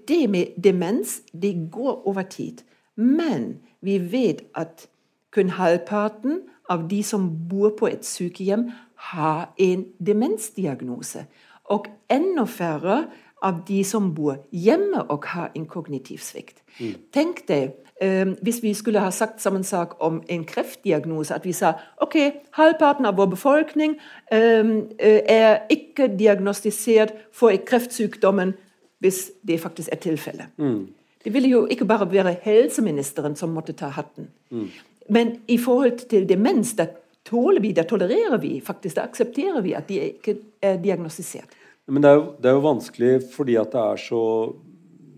det 0.08 0.30
med 0.30 0.62
demens, 0.64 1.22
det 1.42 1.68
går 1.72 2.08
over 2.08 2.22
tid. 2.22 2.58
Men 2.96 3.58
vi 3.80 3.98
vet 4.12 4.42
at 4.54 4.88
kun 5.30 5.48
halvparten 5.48 6.40
av 6.68 6.88
de 6.88 7.02
som 7.02 7.48
bor 7.48 7.74
på 7.78 7.86
et 7.86 8.04
sykehjem, 8.06 8.70
har 8.96 9.52
en 9.58 9.84
demensdiagnose. 10.06 11.26
Og 11.64 11.86
enda 12.10 12.44
færre 12.44 13.06
av 13.42 13.64
de 13.68 13.82
som 13.84 14.12
bor 14.14 14.38
hjemme 14.50 15.02
og 15.12 15.26
har 15.28 15.50
en 15.54 15.66
kognitiv 15.68 16.22
svikt. 16.24 16.62
Mm. 16.80 16.94
Tenk 17.12 17.42
deg 17.48 17.74
eh, 18.02 18.32
hvis 18.44 18.62
vi 18.64 18.72
skulle 18.74 19.02
ha 19.04 19.10
sagt 19.12 19.42
samme 19.44 19.64
sak 19.64 19.96
om 20.04 20.22
en 20.32 20.44
kreftdiagnose, 20.48 21.34
at 21.34 21.44
vi 21.44 21.52
sa 21.56 21.74
ok, 22.02 22.16
halvparten 22.56 23.08
av 23.08 23.18
vår 23.20 23.32
befolkning 23.36 23.98
eh, 24.32 24.72
er 24.98 25.66
ikke 25.72 26.08
diagnostisert 26.16 27.14
for 27.32 27.52
kreftsykdommen 27.66 28.56
hvis 29.04 29.26
det 29.46 29.60
faktisk 29.60 29.92
er 29.92 30.00
tilfellet. 30.00 30.52
Mm. 30.56 30.86
Det 31.24 31.32
ville 31.34 31.50
jo 31.50 31.64
ikke 31.70 31.84
bare 31.84 32.06
være 32.10 32.36
helseministeren 32.44 33.36
som 33.36 33.50
måtte 33.52 33.74
ta 33.76 33.90
hatten. 33.92 34.30
Mm. 34.50 34.68
Men 35.10 35.36
i 35.48 35.58
forhold 35.58 36.08
til 36.08 36.28
demens, 36.28 36.72
da 36.78 36.86
tåler 37.26 37.60
vi, 37.60 37.72
da 37.74 37.82
tolererer 37.82 38.38
vi 38.38 38.60
faktisk, 38.64 38.96
da 38.96 39.06
aksepterer 39.06 39.60
vi 39.62 39.74
at 39.74 39.88
de 39.88 40.00
ikke 40.12 40.36
er 40.62 40.78
diagnostisert. 40.82 41.50
Men 41.86 42.02
det 42.02 42.10
er, 42.10 42.14
jo, 42.18 42.24
det 42.42 42.50
er 42.50 42.56
jo 42.56 42.64
vanskelig 42.64 43.10
fordi 43.30 43.56
at 43.60 43.74
det 43.74 43.82
er 43.82 44.00
så 44.02 44.22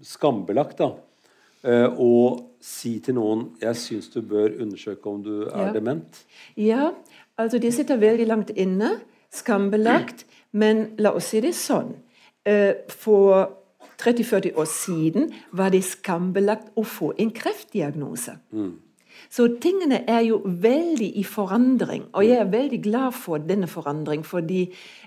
skambelagt 0.04 0.80
da, 0.82 0.90
eh, 1.64 1.88
å 1.88 2.12
si 2.60 2.98
til 3.00 3.14
noen 3.14 3.56
'jeg 3.60 3.76
syns 3.76 4.08
du 4.12 4.20
bør 4.20 4.60
undersøke 4.60 5.06
om 5.06 5.22
du 5.22 5.48
er 5.48 5.68
ja. 5.68 5.72
dement'. 5.72 6.24
Ja, 6.56 6.90
altså 7.38 7.58
det 7.58 7.74
sitter 7.74 7.96
veldig 7.96 8.26
langt 8.26 8.50
inne. 8.50 9.00
Skambelagt. 9.30 10.24
Men 10.52 10.94
la 10.98 11.12
oss 11.12 11.28
si 11.28 11.40
det 11.40 11.54
sånn. 11.54 11.94
Eh, 12.44 12.74
for 12.88 13.50
30-40 13.98 14.56
år 14.56 14.64
siden 14.64 15.32
var 15.52 15.70
det 15.70 15.84
skambelagt 15.84 16.70
å 16.76 16.84
få 16.86 17.12
en 17.18 17.30
kreftdiagnose. 17.30 18.38
Mm. 18.52 18.78
Så 19.30 19.48
tingene 19.62 20.02
er 20.08 20.22
jo 20.26 20.40
veldig 20.44 21.08
i 21.20 21.24
forandring. 21.26 22.08
Og 22.12 22.26
jeg 22.26 22.40
er 22.40 22.52
veldig 22.52 22.80
glad 22.84 23.16
for 23.16 23.42
denne 23.42 23.68
forandring, 23.70 24.24
fordi 24.26 24.66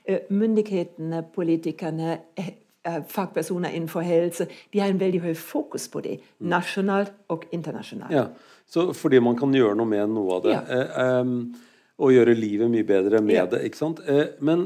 uh, 0.09 0.19
myndighetene, 0.29 1.23
politikerne, 1.35 2.19
uh, 2.39 3.01
fagpersoner 3.09 3.73
innenfor 3.75 4.05
helse, 4.05 4.47
de 4.73 4.81
har 4.81 4.89
en 4.89 5.01
veldig 5.01 5.21
høy 5.25 5.33
fokus 5.37 5.87
på 5.91 6.03
det. 6.05 6.19
Mm. 6.39 6.47
Nasjonalt 6.53 7.13
og 7.29 7.45
internasjonalt. 7.51 8.13
Ja, 8.13 8.29
så 8.65 8.91
Fordi 8.93 9.19
man 9.19 9.37
kan 9.37 9.53
gjøre 9.53 9.75
noe 9.77 9.89
med 9.89 10.09
noe 10.09 10.39
av 10.39 10.47
det. 10.47 10.55
Ja. 10.55 11.19
Um, 11.21 11.53
og 12.01 12.15
gjøre 12.15 12.33
livet 12.33 12.69
mye 12.71 12.85
bedre 12.87 13.19
med 13.21 13.35
ja. 13.35 13.45
det. 13.45 13.59
ikke 13.67 13.77
sant? 13.77 13.99
Men 14.41 14.63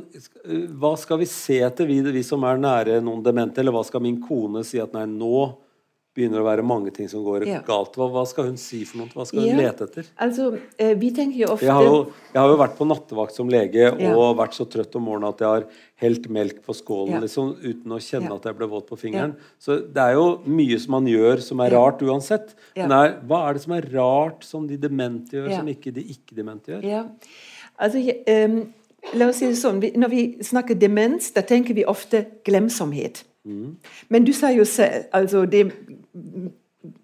hva 0.80 0.94
skal 0.96 1.20
vi 1.20 1.26
se 1.28 1.58
etter, 1.66 1.84
vi, 1.90 1.98
vi 2.16 2.22
som 2.24 2.46
er 2.48 2.62
nære 2.64 3.02
noen 3.04 3.26
demente? 3.26 3.60
Eller 3.60 3.76
hva 3.76 3.82
skal 3.84 4.04
min 4.06 4.22
kone 4.24 4.64
si 4.64 4.80
at 4.80 4.96
nei, 4.96 5.04
nå 5.12 5.42
begynner 6.16 6.40
å 6.40 6.46
være 6.48 6.64
mange 6.66 6.94
ting 6.96 7.10
som 7.12 7.24
går 7.26 7.44
ja. 7.50 7.60
galt. 7.66 7.98
Hva, 8.00 8.08
hva, 8.14 8.24
skal 8.30 8.48
hun 8.48 8.60
si 8.60 8.82
for 8.88 9.02
noe? 9.02 9.12
Hva 9.12 9.26
skal 9.28 9.42
hun 9.44 9.50
ja. 9.50 9.58
lete 9.66 9.88
etter? 9.90 10.08
Altså, 10.24 10.48
eh, 10.80 10.94
vi 11.00 11.10
tenker 11.16 11.42
jo 11.42 11.50
ofte... 11.54 11.68
Jeg 11.68 11.76
har 11.76 11.88
jo, 11.88 11.98
jeg 12.32 12.40
har 12.40 12.54
jo 12.54 12.60
vært 12.62 12.78
på 12.78 12.88
nattevakt 12.88 13.36
som 13.36 13.52
lege 13.52 13.90
ja. 13.90 14.14
og 14.14 14.38
vært 14.40 14.56
så 14.56 14.68
trøtt 14.72 14.96
om 14.96 15.06
morgenen 15.10 15.34
at 15.34 15.44
jeg 15.44 15.52
har 15.52 15.68
helt 16.06 16.30
melk 16.38 16.62
på 16.66 16.76
skålen 16.76 17.24
liksom, 17.24 17.52
uten 17.64 17.96
å 17.96 18.00
kjenne 18.04 18.32
at 18.36 18.48
jeg 18.48 18.60
ble 18.60 18.70
våt 18.72 18.88
på 18.92 19.00
fingeren. 19.00 19.36
Så 19.60 19.82
det 19.84 20.08
er 20.08 20.16
jo 20.16 20.26
mye 20.48 20.80
som 20.82 20.98
man 20.98 21.12
gjør 21.12 21.44
som 21.44 21.66
er 21.66 21.76
rart 21.76 22.04
uansett. 22.06 22.56
Men 22.80 22.96
er, 22.96 23.20
hva 23.28 23.44
er 23.50 23.58
det 23.58 23.66
som 23.68 23.76
er 23.76 23.92
rart 23.96 24.48
som 24.48 24.66
de 24.72 24.80
demente 24.80 25.38
gjør, 25.38 25.52
som 25.52 25.76
ikke 25.76 25.94
de 25.96 26.08
ikke-demente 26.16 26.76
gjør? 26.76 26.90
Ja. 26.96 27.06
Altså, 27.76 28.00
um, 28.32 28.60
la 29.20 29.30
oss 29.30 29.44
si 29.44 29.52
det 29.52 29.60
sånn, 29.60 29.84
Når 29.84 30.12
vi 30.12 30.26
snakker 30.44 30.80
demens, 30.80 31.34
da 31.36 31.44
tenker 31.44 31.76
vi 31.76 31.84
ofte 31.88 32.24
glemsomhet. 32.48 33.26
Mm. 33.46 33.76
Men 34.10 34.26
du 34.26 34.34
sa 34.34 34.50
jo 34.50 34.66
selv 34.66 35.06
altså 35.14 35.44
det 35.46 35.68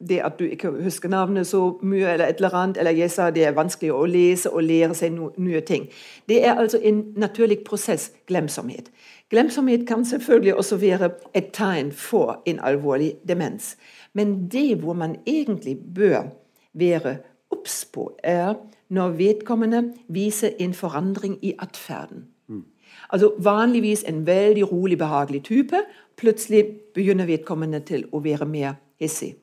det 0.09 0.19
at 0.23 0.39
du 0.39 0.45
ikke 0.45 0.71
husker 0.83 1.09
navnet 1.09 1.47
så 1.47 1.79
mye, 1.81 2.05
eller 2.13 2.25
et 2.25 2.35
eller 2.35 2.55
annet, 2.55 2.77
eller 2.77 2.91
jeg 2.91 3.11
sa 3.11 3.29
det 3.29 3.45
er 3.45 3.55
vanskelig 3.57 3.91
å 3.93 4.05
lese 4.05 4.49
og 4.49 4.63
lære 4.63 4.95
seg 4.97 5.13
no, 5.15 5.31
nye 5.41 5.61
ting. 5.65 5.87
Det 6.29 6.41
er 6.45 6.59
altså 6.59 6.79
en 6.83 7.03
naturlig 7.17 7.61
prosess, 7.65 8.11
glemsomhet. 8.27 8.91
Glemsomhet 9.31 9.87
kan 9.87 10.05
selvfølgelig 10.05 10.55
også 10.55 10.77
være 10.77 11.09
et 11.33 11.51
tegn 11.53 11.91
for 11.91 12.41
en 12.45 12.59
alvorlig 12.59 13.13
demens. 13.27 13.75
Men 14.13 14.49
det 14.51 14.81
hvor 14.83 14.93
man 14.93 15.15
egentlig 15.25 15.77
bør 15.95 16.29
være 16.73 17.17
obs 17.51 17.85
på, 17.93 18.11
er 18.23 18.53
når 18.89 19.09
vedkommende 19.09 19.93
viser 20.07 20.51
en 20.59 20.73
forandring 20.73 21.39
i 21.41 21.53
atferden. 21.59 22.25
Mm. 22.47 22.63
Altså 23.09 23.33
Vanligvis 23.39 24.03
en 24.07 24.25
veldig 24.27 24.71
rolig, 24.71 24.97
behagelig 24.97 25.43
type. 25.43 25.79
Plutselig 26.17 26.65
begynner 26.95 27.25
vedkommende 27.25 27.79
til 27.79 28.05
å 28.11 28.19
være 28.19 28.45
mer 28.45 28.73
hissig 29.01 29.35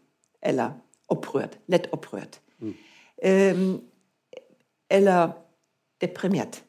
eller 0.43 0.79
opprørt. 1.09 1.59
Lett 1.67 1.88
opprørt. 1.93 2.41
Mm. 2.61 2.75
Um, 3.25 3.81
eller 4.91 5.35
deprimert. 6.00 6.62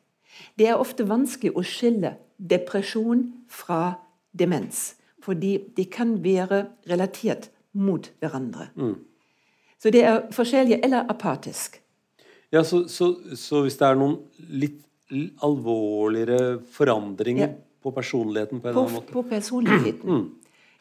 Det 0.57 0.67
er 0.67 0.79
ofte 0.79 1.05
vanskelig 1.07 1.53
å 1.55 1.63
skille 1.65 2.15
depresjon 2.37 3.27
fra 3.51 3.99
demens. 4.31 4.95
Fordi 5.23 5.57
de 5.75 5.85
kan 5.91 6.17
være 6.23 6.65
relatert 6.89 7.49
mot 7.75 8.07
hverandre. 8.19 8.69
Mm. 8.79 8.95
Så 9.79 9.91
det 9.93 10.03
er 10.03 10.21
forskjellige, 10.35 10.81
eller 10.83 11.07
apatisk. 11.11 11.77
Ja, 12.51 12.63
så, 12.63 12.87
så, 12.89 13.13
så, 13.37 13.61
hvis 13.63 13.77
det 13.77 13.87
er 13.87 13.99
noen 13.99 14.17
litt 14.49 14.81
alvorligere 15.43 16.59
forandringer 16.73 17.47
ja. 17.47 17.53
på 17.83 17.91
personligheten 17.93 18.61
på 18.61 18.69
en 18.69 18.73
på, 18.73 18.79
eller 18.79 18.87
annen 18.87 18.97
måte 18.97 19.13
På 19.13 19.23
personligheten. 19.29 20.09
Mm 20.09 20.38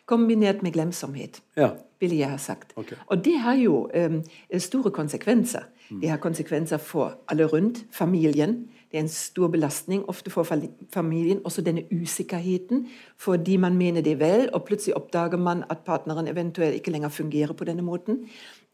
kombinert 0.09 0.63
med 0.65 0.73
glemsomhet, 0.73 1.43
ja. 1.57 1.71
ville 2.01 2.17
jeg 2.17 2.31
ha 2.33 2.39
sagt. 2.41 2.73
Okay. 2.77 2.97
Og 3.07 3.25
det 3.25 3.37
har 3.45 3.59
jo 3.61 3.85
um, 3.93 4.23
store 4.59 4.91
konsekvenser. 4.91 5.69
Mm. 5.91 6.01
Det 6.01 6.11
har 6.11 6.21
konsekvenser 6.23 6.77
for 6.77 7.19
alle 7.29 7.45
rundt, 7.45 7.85
familien. 7.93 8.69
Det 8.91 8.97
er 8.97 9.05
en 9.05 9.09
stor 9.13 9.49
belastning 9.53 10.05
ofte 10.09 10.31
for 10.31 10.49
familien. 10.93 11.41
Også 11.45 11.63
denne 11.63 11.85
usikkerheten 11.93 12.87
fordi 13.17 13.57
man 13.57 13.77
mener 13.77 14.01
det 14.01 14.19
vel, 14.21 14.49
og 14.53 14.65
plutselig 14.65 14.97
oppdager 14.97 15.37
man 15.37 15.65
at 15.71 15.85
partneren 15.85 16.29
eventuelt 16.29 16.75
ikke 16.75 16.91
lenger 16.91 17.09
fungerer 17.09 17.53
på 17.53 17.65
denne 17.65 17.83
måten. 17.83 18.25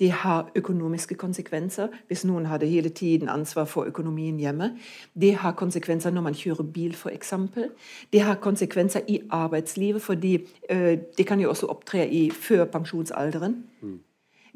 Det 0.00 0.10
har 0.10 0.50
økonomiske 0.56 1.14
konsekvenser 1.14 1.88
hvis 2.06 2.24
noen 2.24 2.46
hadde 2.46 2.66
hele 2.66 2.88
tiden 2.88 3.28
ansvar 3.28 3.64
for 3.64 3.84
økonomien 3.84 4.38
hjemme. 4.38 4.72
Det 5.14 5.34
har 5.34 5.52
konsekvenser 5.52 6.10
når 6.10 6.22
man 6.22 6.34
kjører 6.34 6.62
bil, 6.62 6.94
f.eks. 6.94 7.34
Det 8.12 8.20
har 8.20 8.34
konsekvenser 8.34 9.00
i 9.08 9.20
arbeidslivet, 9.30 10.02
fordi 10.02 10.34
uh, 10.72 10.98
det 11.18 11.26
kan 11.26 11.40
jo 11.40 11.48
også 11.48 11.66
opptre 11.66 12.08
i 12.08 12.30
før 12.30 12.64
pensjonsalderen. 12.64 13.64
Mm. 13.82 14.00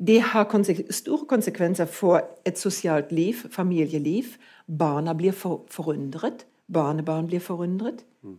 Det 0.07 0.21
har 0.21 0.45
konsek 0.45 0.81
store 0.91 1.27
konsekvenser 1.27 1.85
for 1.85 2.23
et 2.47 2.59
sosialt 2.59 3.13
liv, 3.13 3.35
familieliv. 3.51 4.25
Barna 4.79 5.13
blir 5.13 5.33
for 5.33 5.67
forundret. 5.71 6.47
Barnebarn 6.73 7.27
blir 7.27 7.41
forundret. 7.41 8.05
Mm. 8.23 8.37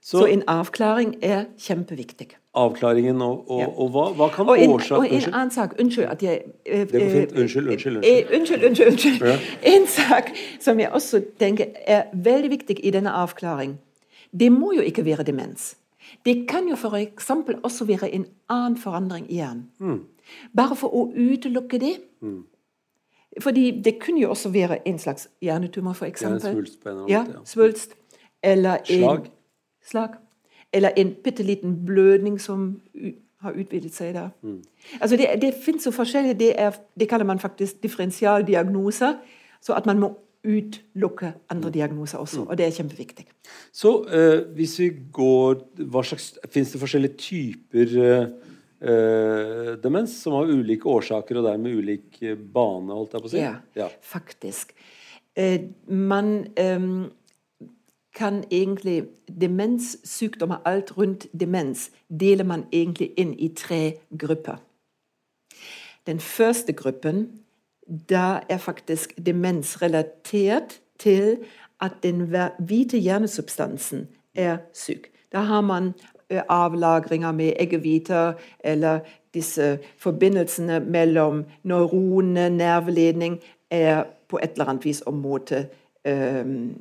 Så, 0.00 0.18
Så, 0.18 0.26
en 0.26 0.42
avklaring 0.46 1.16
er 1.22 1.44
kjempeviktig. 1.58 2.28
Avklaringen 2.54 3.22
og, 3.22 3.50
og, 3.50 3.60
ja. 3.60 3.66
og 3.66 3.88
hva, 3.94 4.04
hva, 4.16 4.28
kan 4.34 4.48
og 4.48 4.60
en, 4.60 4.70
årsak 4.70 4.98
Og 4.98 5.12
en 5.12 5.34
annen 5.34 5.50
sak 5.50 5.74
Unnskyld 5.80 6.06
at 6.10 6.22
jeg 6.22 6.40
eh, 6.66 6.80
Det 6.80 6.92
går 6.92 7.10
fint. 7.10 7.32
Unnskyld, 7.38 7.68
unnskyld. 7.68 7.96
Unnskyld, 7.96 8.04
eh, 8.04 8.38
unnskyld. 8.38 8.64
unnskyld, 8.64 8.88
unnskyld. 8.92 9.26
Ja. 9.28 9.36
En 9.74 9.86
sak 9.86 10.30
som 10.60 10.80
jeg 10.80 10.90
også 10.92 11.22
tenker 11.38 11.74
er 11.86 12.02
veldig 12.14 12.50
viktig 12.50 12.80
i 12.82 12.90
denne 12.90 13.10
avklaring. 13.10 13.78
Det 14.40 14.52
må 14.52 14.72
jo 14.72 14.80
ikke 14.80 15.04
være 15.04 15.22
demens. 15.22 15.76
Det 16.24 16.48
kan 16.48 16.68
jo 16.68 16.74
f.eks. 16.74 17.30
også 17.62 17.84
være 17.84 18.10
en 18.14 18.26
annen 18.48 18.78
forandring 18.78 19.26
i 19.30 19.34
hjernen. 19.34 19.66
Mm. 19.78 20.00
Bare 20.56 20.76
for 20.76 20.94
å 20.94 21.08
utelukke 21.16 21.80
det. 21.80 21.96
Mm. 22.20 22.44
Fordi 23.40 23.70
det 23.84 23.98
kunne 24.02 24.20
jo 24.20 24.30
også 24.30 24.48
være 24.48 24.80
en 24.88 24.98
slags 24.98 25.28
hjernetumor, 25.42 25.92
f.eks. 25.92 26.22
Ja, 26.22 26.38
svulst 26.38 26.86
ja, 27.08 27.24
svulst. 27.44 27.94
Eller 28.42 28.78
en, 28.78 29.02
slag. 29.02 29.28
Slag. 29.88 30.18
Eller 30.72 30.96
en 30.96 31.14
bitte 31.24 31.42
liten 31.42 31.74
blødning 31.86 32.40
som 32.40 32.80
har 33.40 33.54
utvidet 33.54 33.94
seg 33.94 34.14
der. 34.16 34.30
Mm. 34.42 34.62
Altså 35.00 35.16
det, 35.16 35.28
det 35.42 35.54
finnes 35.64 35.86
jo 35.86 35.94
forskjellige 35.94 36.38
det, 36.38 36.52
er, 36.60 36.76
det 36.98 37.08
kaller 37.08 37.28
man 37.28 37.38
faktisk 37.38 37.82
differensialdiagnoser. 37.82 39.20
Så 39.62 39.74
at 39.74 39.86
man 39.86 40.00
må 40.02 40.12
utelukke 40.46 41.32
andre 41.50 41.68
mm. 41.68 41.72
diagnoser 41.72 42.18
også. 42.18 42.42
Mm. 42.42 42.48
Og 42.48 42.58
det 42.58 42.66
er 42.66 42.76
kjempeviktig. 42.76 43.26
Så 43.74 43.94
uh, 44.06 44.54
hvis 44.56 44.76
vi 44.80 44.90
går 45.12 45.64
hva 45.90 46.04
slags, 46.06 46.32
Fins 46.50 46.72
det 46.72 46.80
forskjellige 46.82 47.18
typer 47.18 47.96
uh, 47.98 49.74
demens 49.82 50.14
som 50.22 50.36
har 50.38 50.50
ulike 50.50 50.86
årsaker 50.88 51.40
og 51.40 51.48
dermed 51.50 51.78
ulik 51.80 52.20
bane? 52.54 52.94
holdt 52.94 53.16
jeg 53.16 53.24
på 53.24 53.30
å 53.30 53.34
si? 53.34 53.42
Ja, 53.42 53.56
ja. 53.78 53.88
faktisk. 54.14 54.74
Uh, 55.38 55.70
man 55.86 56.32
eh, 56.58 56.86
kan 58.18 58.44
egentlig 58.50 59.04
Demenssykdommer, 59.40 60.56
alt 60.64 60.98
rundt 60.98 61.26
demens, 61.40 61.90
deler 62.20 62.44
man 62.44 62.64
egentlig 62.72 63.12
inn 63.16 63.34
i 63.38 63.48
tre 63.54 63.98
grupper. 64.18 64.56
Den 66.06 66.20
første 66.20 66.72
gruppen 66.72 67.28
da 68.10 68.40
er 68.48 68.58
faktisk 68.58 69.14
demens 69.26 69.82
relatert 69.82 70.80
til 70.98 71.38
at 71.80 71.92
den 72.02 72.34
hvite 72.58 72.98
hjernesubstansen 72.98 74.08
er 74.34 74.56
syk. 74.72 75.10
Da 75.32 75.38
har 75.38 75.60
man 75.60 75.92
avlagringer 76.30 77.32
med 77.32 77.52
eggehviter 77.60 78.32
eller 78.60 78.98
disse 79.34 79.78
forbindelsene 79.98 80.80
mellom 80.80 81.44
neuronene, 81.62 82.50
nerveledning, 82.50 83.40
er 83.70 84.04
på 84.28 84.38
et 84.42 84.50
eller 84.50 84.64
annet 84.64 84.84
vis 84.84 85.00
og 85.00 85.14
måte 85.14 85.68
um, 86.08 86.76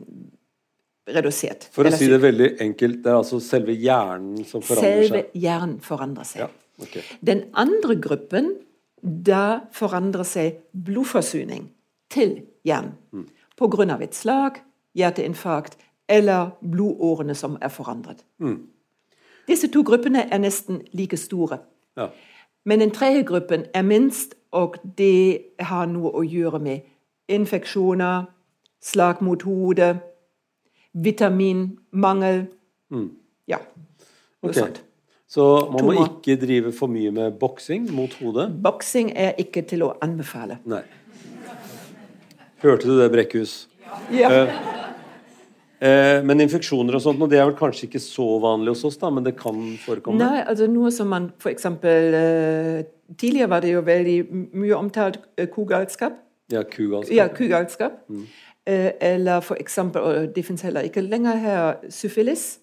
redusert. 1.15 1.67
For 1.73 1.87
å 1.87 1.91
si 1.95 2.09
det 2.11 2.19
veldig 2.21 2.49
enkelt, 2.63 3.01
det 3.03 3.11
er 3.11 3.19
altså 3.19 3.39
selve 3.43 3.75
hjernen 3.77 4.45
som 4.45 4.63
forandrer 4.63 4.93
selve 4.93 5.07
seg? 5.07 5.27
Selve 5.27 5.43
hjernen 5.45 5.75
forandrer 5.83 6.29
seg. 6.29 6.45
Ja, 6.45 6.83
okay. 6.83 7.03
Den 7.25 7.43
andre 7.57 7.97
gruppen 8.01 8.53
da 9.01 9.43
forandrer 9.75 10.27
seg 10.27 10.61
blodforsyning 10.73 11.69
til 12.13 12.39
hjernen. 12.67 13.27
Pga. 13.57 13.97
et 14.01 14.15
slag, 14.15 14.61
hjerteinfarkt 14.93 15.77
eller 16.07 16.51
blodårene 16.61 17.35
som 17.35 17.57
er 17.61 17.69
forandret. 17.69 18.23
Disse 19.47 19.67
to 19.71 19.83
gruppene 19.83 20.27
er 20.31 20.37
nesten 20.37 20.81
like 20.93 21.17
store. 21.17 21.59
Ja. 21.97 22.09
Men 22.65 22.79
den 22.79 22.91
tredje 22.91 23.23
gruppen 23.23 23.65
er 23.73 23.81
minst, 23.81 24.35
og 24.51 24.75
det 24.97 25.39
har 25.59 25.85
noe 25.87 26.11
å 26.11 26.23
gjøre 26.23 26.59
med 26.59 26.79
infeksjoner, 27.27 28.25
slag 28.81 29.21
mot 29.21 29.43
hodet, 29.43 29.97
vitaminmangel. 31.03 32.45
Ja, 33.47 33.59
Okay. 34.43 34.61
Sånt. 34.61 34.81
Så 35.27 35.43
man 35.73 35.83
må 35.83 35.93
Tumor. 35.93 36.09
ikke 36.21 36.37
drive 36.39 36.71
for 36.71 36.87
mye 36.87 37.11
med 37.11 37.39
boksing 37.41 37.89
mot 37.91 38.13
hodet? 38.21 38.45
Boksing 38.63 39.09
er 39.17 39.33
ikke 39.41 39.63
til 39.67 39.83
å 39.83 39.89
anbefale. 40.03 40.59
Nei. 40.69 40.83
Hørte 42.63 42.87
du 42.87 42.93
det, 42.99 43.09
Brekkhus? 43.11 43.55
Ja. 44.13 44.29
Eh, 45.77 46.23
men 46.25 46.41
infeksjoner 46.41 46.95
og 46.97 47.03
sånt, 47.03 47.19
og 47.21 47.29
det 47.29 47.41
er 47.41 47.49
vel 47.49 47.57
kanskje 47.57 47.89
ikke 47.89 48.01
så 48.01 48.25
vanlig 48.41 48.71
hos 48.73 48.85
oss, 48.87 48.95
da, 49.01 49.11
men 49.13 49.25
det 49.25 49.35
kan 49.37 49.57
forekomme? 49.83 50.17
Nei, 50.21 50.39
altså 50.41 50.65
noe 50.71 50.89
som 50.95 51.11
man 51.13 51.27
eksempel 51.45 52.15
eh, 52.17 52.79
Tidligere 53.07 53.47
var 53.51 53.61
det 53.63 53.69
jo 53.71 53.83
veldig 53.87 54.15
mye 54.57 54.75
omtalt 54.75 55.19
eh, 55.37 55.45
kugalskap. 55.47 56.17
Ja, 56.51 56.63
kugalskap. 56.67 57.13
Ja, 57.15 57.27
kugalskap. 57.31 58.01
Eh, 58.09 58.25
eller 58.67 59.41
for 59.41 59.55
eksempel, 59.59 60.01
og 60.01 60.33
det 60.35 60.43
fins 60.45 60.61
heller 60.61 60.81
ikke 60.87 61.01
lenger 61.01 61.35
her, 61.39 61.75
syfilis. 61.89 62.59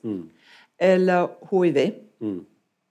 Eller 0.80 1.28
hiv. 1.50 1.94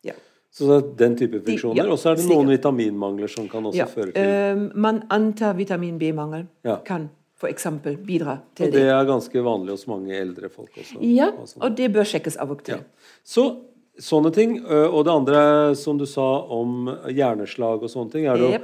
Ja. 0.04 0.14
Så 0.52 0.68
det 0.70 0.76
er 0.78 0.88
den 1.08 1.18
type 1.18 1.42
funksjoner. 1.46 1.76
ja, 1.84 1.90
og 1.92 1.98
så 2.00 2.10
er 2.12 2.16
det 2.16 2.24
sikkert. 2.24 2.38
noen 2.38 2.50
vitaminmangler 2.54 3.28
som 3.30 3.48
kan 3.50 3.64
også 3.66 3.78
Ja. 3.78 3.86
føre 3.86 4.12
til 4.14 4.24
uh, 4.24 4.72
man 4.76 5.04
antar 5.10 5.54
vitamin 5.58 5.98
B-mangel 6.00 6.46
Ja. 6.66 6.78
kan 6.86 7.10
eksempel 7.44 7.98
bidra 7.98 8.38
til 8.56 8.68
Og 8.68 8.72
det. 8.72 8.82
det 8.82 8.90
er 8.90 9.04
ganske 9.06 9.44
vanlig 9.44 9.70
hos 9.72 9.88
mange 9.88 10.14
eldre 10.16 10.50
folk 10.50 10.70
også. 10.78 10.96
Ja, 11.02 11.28
og 11.28 11.48
sånn. 11.48 11.76
det 11.76 11.92
bør 11.94 12.04
sjekkes 12.08 12.38
av 12.40 12.52
og 12.52 12.64
til. 12.64 12.76
Ja. 12.76 12.82
Så 13.26 13.58
sånne 14.00 14.32
ting. 14.34 14.66
Og 14.66 15.04
det 15.04 15.12
andre 15.14 15.76
som 15.76 15.98
du 15.98 16.06
sa 16.06 16.22
om 16.48 16.88
hjerneslag 17.10 17.84
og 17.84 17.90
sånne 17.90 18.12
ting, 18.12 18.26
er 18.26 18.38
det 18.38 18.62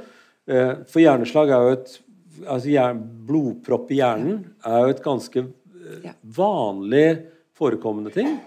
jo 0.48 0.84
For 0.86 0.98
hjerneslag 1.00 1.50
er 1.50 1.60
jo 1.68 1.72
et 1.76 2.00
altså 2.46 2.70
hjern, 2.72 3.00
Blodpropp 3.26 3.90
i 3.94 4.00
hjernen 4.00 4.44
er 4.66 4.84
jo 4.86 4.94
et 4.94 5.02
ganske 5.04 5.42
eh, 5.44 5.98
Ja. 6.04 6.12
vanlig 6.24 7.26
forekommende 7.58 8.12
ting. 8.14 8.38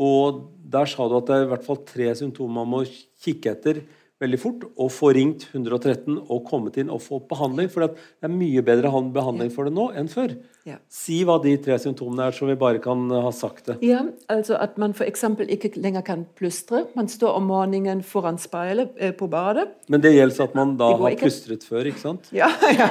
Og 0.00 0.46
der 0.72 0.86
sa 0.88 1.04
du 1.08 1.16
at 1.18 1.26
det 1.28 1.34
er 1.36 1.44
i 1.46 1.50
hvert 1.50 1.66
fall 1.66 1.82
tre 1.84 2.12
symptomer 2.16 2.62
man 2.62 2.70
må 2.72 2.80
kikke 3.22 3.52
etter 3.52 3.82
veldig 4.22 4.38
fort. 4.40 4.64
Og 4.78 4.90
få 4.94 5.12
ringt 5.16 5.48
113 5.52 6.16
og 6.22 6.44
kommet 6.48 6.78
inn 6.80 6.90
og 6.92 7.02
få 7.04 7.20
behandling. 7.28 7.68
For 7.72 7.84
det 7.86 7.98
er 8.24 8.32
mye 8.32 8.62
bedre 8.64 8.92
behandling 9.12 9.52
for 9.52 9.68
det 9.68 9.74
nå 9.76 9.90
enn 9.98 10.08
før. 10.12 10.36
Ja. 10.64 10.76
Si 10.88 11.24
hva 11.26 11.40
de 11.42 11.56
tre 11.58 11.74
symptomene 11.82 12.28
er, 12.28 12.34
så 12.36 12.46
vi 12.46 12.54
bare 12.54 12.78
kan 12.78 13.08
ha 13.10 13.30
sagt 13.34 13.66
det. 13.66 13.74
Ja, 13.82 14.04
altså 14.30 14.54
at 14.62 14.76
man 14.78 14.92
f.eks. 14.94 15.24
ikke 15.50 15.72
lenger 15.82 16.04
kan 16.06 16.22
plystre. 16.38 16.84
Man 16.94 17.08
står 17.10 17.34
om 17.40 17.48
morgenen 17.50 18.02
foran 18.06 18.38
speilet 18.38 18.92
eh, 18.96 19.10
på 19.18 19.26
badet. 19.32 19.68
Men 19.90 20.00
det 20.04 20.12
gjelder 20.14 20.44
at 20.46 20.54
man 20.54 20.76
da 20.78 20.92
har 21.00 21.16
ikke. 21.16 21.26
plystret 21.26 21.66
før, 21.66 21.88
ikke 21.90 21.98
sant? 22.04 22.28
Ja, 22.32 22.46
ja, 22.78 22.86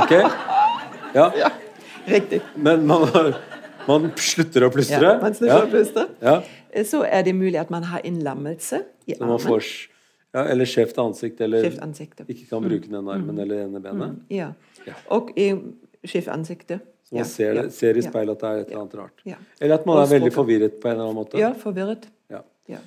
Ok? 0.00 0.14
Ja. 1.14 1.50
riktig. 2.08 2.40
Men 2.56 2.86
man, 2.88 3.04
man 3.88 4.08
slutter 4.16 4.64
å 4.64 4.72
plystre? 4.72 5.02
Ja, 5.04 5.18
man 5.20 5.36
slutter 5.36 5.66
å 5.66 5.70
plystre. 5.72 6.06
Ja. 6.24 6.38
Eh, 6.72 6.86
Så 6.88 7.02
er 7.04 7.22
det 7.28 7.34
mulig 7.36 7.58
at 7.60 7.70
man 7.70 7.84
har 7.90 8.00
innlammelse 8.08 8.84
i 9.06 9.18
Så 9.18 9.24
armen. 9.26 9.38
får 9.44 9.68
ja, 10.32 10.44
Eller 10.46 10.64
skjevt 10.70 10.96
ansikt, 11.02 11.40
eller 11.44 11.64
Skjevt 11.66 11.80
ansikt. 11.84 12.20
ikke 12.24 12.48
kan 12.48 12.62
bruke 12.64 12.86
den 12.88 12.94
armen 13.02 13.14
armen 13.18 13.38
eller 13.44 13.64
ene 13.66 13.80
benet. 13.84 14.20
Ja. 14.30 14.52
Ja. 14.86 14.94
Og 15.10 15.32
i 15.36 15.50
skjevt 16.08 16.28
ansikte. 16.32 16.80
Så 17.04 17.14
man 17.18 17.24
ser, 17.26 17.54
det, 17.54 17.72
ser 17.74 17.98
i 17.98 18.02
speilet 18.06 18.36
at 18.36 18.40
det 18.40 18.48
er 18.50 18.60
et 18.62 18.68
eller 18.70 18.80
annet 18.84 18.94
rart. 19.00 19.22
Eller 19.60 19.74
at 19.74 19.86
man 19.88 19.98
er 20.02 20.10
veldig 20.12 20.32
forvirret 20.32 20.76
på 20.80 20.88
en 20.88 20.94
eller 20.94 21.08
annen 21.08 21.18
måte. 21.18 21.40
Ja, 21.40 21.52
forvirret. 21.58 22.06
Ja. 22.30 22.42
Ja. 22.70 22.78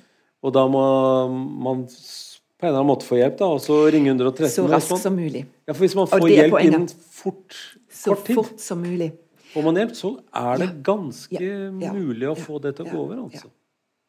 Og 0.44 0.52
da 0.56 0.64
må 0.68 0.84
man 1.28 1.84
på 1.84 2.64
en 2.64 2.70
eller 2.70 2.78
annen 2.80 2.88
måte 2.88 3.04
få 3.08 3.18
hjelp, 3.18 3.36
da, 3.40 3.50
og 3.56 3.60
så 3.60 3.76
ringe 3.92 4.08
113. 4.14 4.48
Så 4.52 4.64
raskt 4.70 4.96
som 5.02 5.16
mulig. 5.18 5.44
Ja, 5.66 5.74
for 5.74 5.84
hvis 5.84 5.96
man 5.98 6.08
får 6.08 6.28
hjelp 6.30 6.56
innen 6.62 6.86
fort, 6.88 7.58
Så 7.92 8.14
kort 8.14 8.24
tid, 8.26 8.38
fort 8.40 8.60
som 8.64 8.80
mulig. 8.80 9.10
får 9.52 9.66
man 9.68 9.76
hjelp, 9.82 9.92
så 9.98 10.14
er 10.40 10.62
det 10.64 10.70
ganske 10.86 11.40
Ja. 11.40 11.70
Ja. 11.84 11.92
mulig 11.92 12.28
å 12.30 12.34
få 12.38 12.60
det 12.62 12.76
til 12.76 12.86
å 12.86 12.90
gå 12.90 12.98
over, 13.04 13.16
altså. 13.26 13.50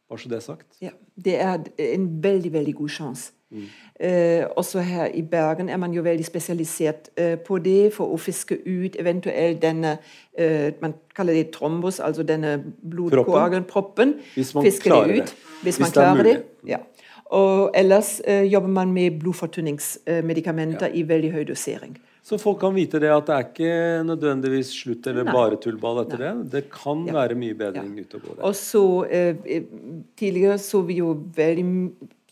Bare 0.09 0.19
så 0.21 0.29
det 0.29 0.37
er 0.37 0.45
sagt. 0.45 0.67
Ja, 0.79 0.91
det 1.17 1.35
er 1.41 1.63
en 1.81 2.21
veldig, 2.21 2.51
veldig 2.53 2.75
god 2.75 2.89
sjanse. 2.89 3.31
Mm. 3.55 3.65
Eh, 3.99 4.43
også 4.59 4.81
her 4.83 5.05
i 5.15 5.21
Bergen 5.23 5.69
er 5.71 5.77
man 5.79 5.93
jo 5.95 6.01
veldig 6.03 6.25
spesialisert 6.27 7.09
eh, 7.17 7.37
på 7.39 7.57
det, 7.63 7.93
for 7.95 8.11
å 8.11 8.17
fiske 8.19 8.57
ut 8.65 8.97
eventuelt 8.99 9.61
denne 9.63 9.93
eh, 10.37 10.73
Man 10.81 10.93
kaller 11.15 11.33
det 11.37 11.45
trombos, 11.55 12.01
altså 12.03 12.25
denne 12.27 12.57
blodkoagelproppen. 12.83 14.17
Hvis 14.35 14.51
man 14.55 14.67
Fiske 14.67 14.89
klarer 14.89 15.07
det 15.07 15.15
det. 15.15 15.23
ut. 15.23 15.35
Hvis, 15.63 15.77
Hvis 15.77 15.79
man 15.79 15.89
det 15.89 15.97
er 15.97 16.01
klarer 16.03 16.23
det. 16.27 16.35
Ja. 16.67 16.81
Og 17.35 17.71
ellers 17.73 18.19
jobber 18.51 18.69
man 18.69 18.91
med 18.93 19.15
blodfortynningsmedikamenter 19.23 20.93
i 20.93 21.01
veldig 21.07 21.31
høy 21.33 21.43
dosering. 21.49 21.95
Så 22.25 22.39
folk 22.41 22.57
kan 22.63 22.73
vite 22.73 22.97
det 23.01 23.11
at 23.13 23.27
det 23.27 23.35
er 23.35 23.43
ikke 23.51 23.73
nødvendigvis 24.07 24.71
slutt 24.73 25.05
eller 25.11 25.27
Nei. 25.27 25.33
bare 25.35 25.59
tullball 25.61 25.99
etter 26.01 26.17
det. 26.23 26.31
Det 26.55 26.63
kan 26.73 27.05
Ja. 27.05 27.13
være 27.13 27.35
mye 27.37 27.53
bedring 27.53 27.91
og 28.01 28.21
gå 28.21 28.35
der. 28.35 28.43
Og 28.43 28.55
så 28.55 29.05
eh, 29.09 29.35
Tidligere 30.17 30.57
så 30.57 30.81
vi 30.87 30.97
jo 31.03 31.11
veldig 31.35 31.65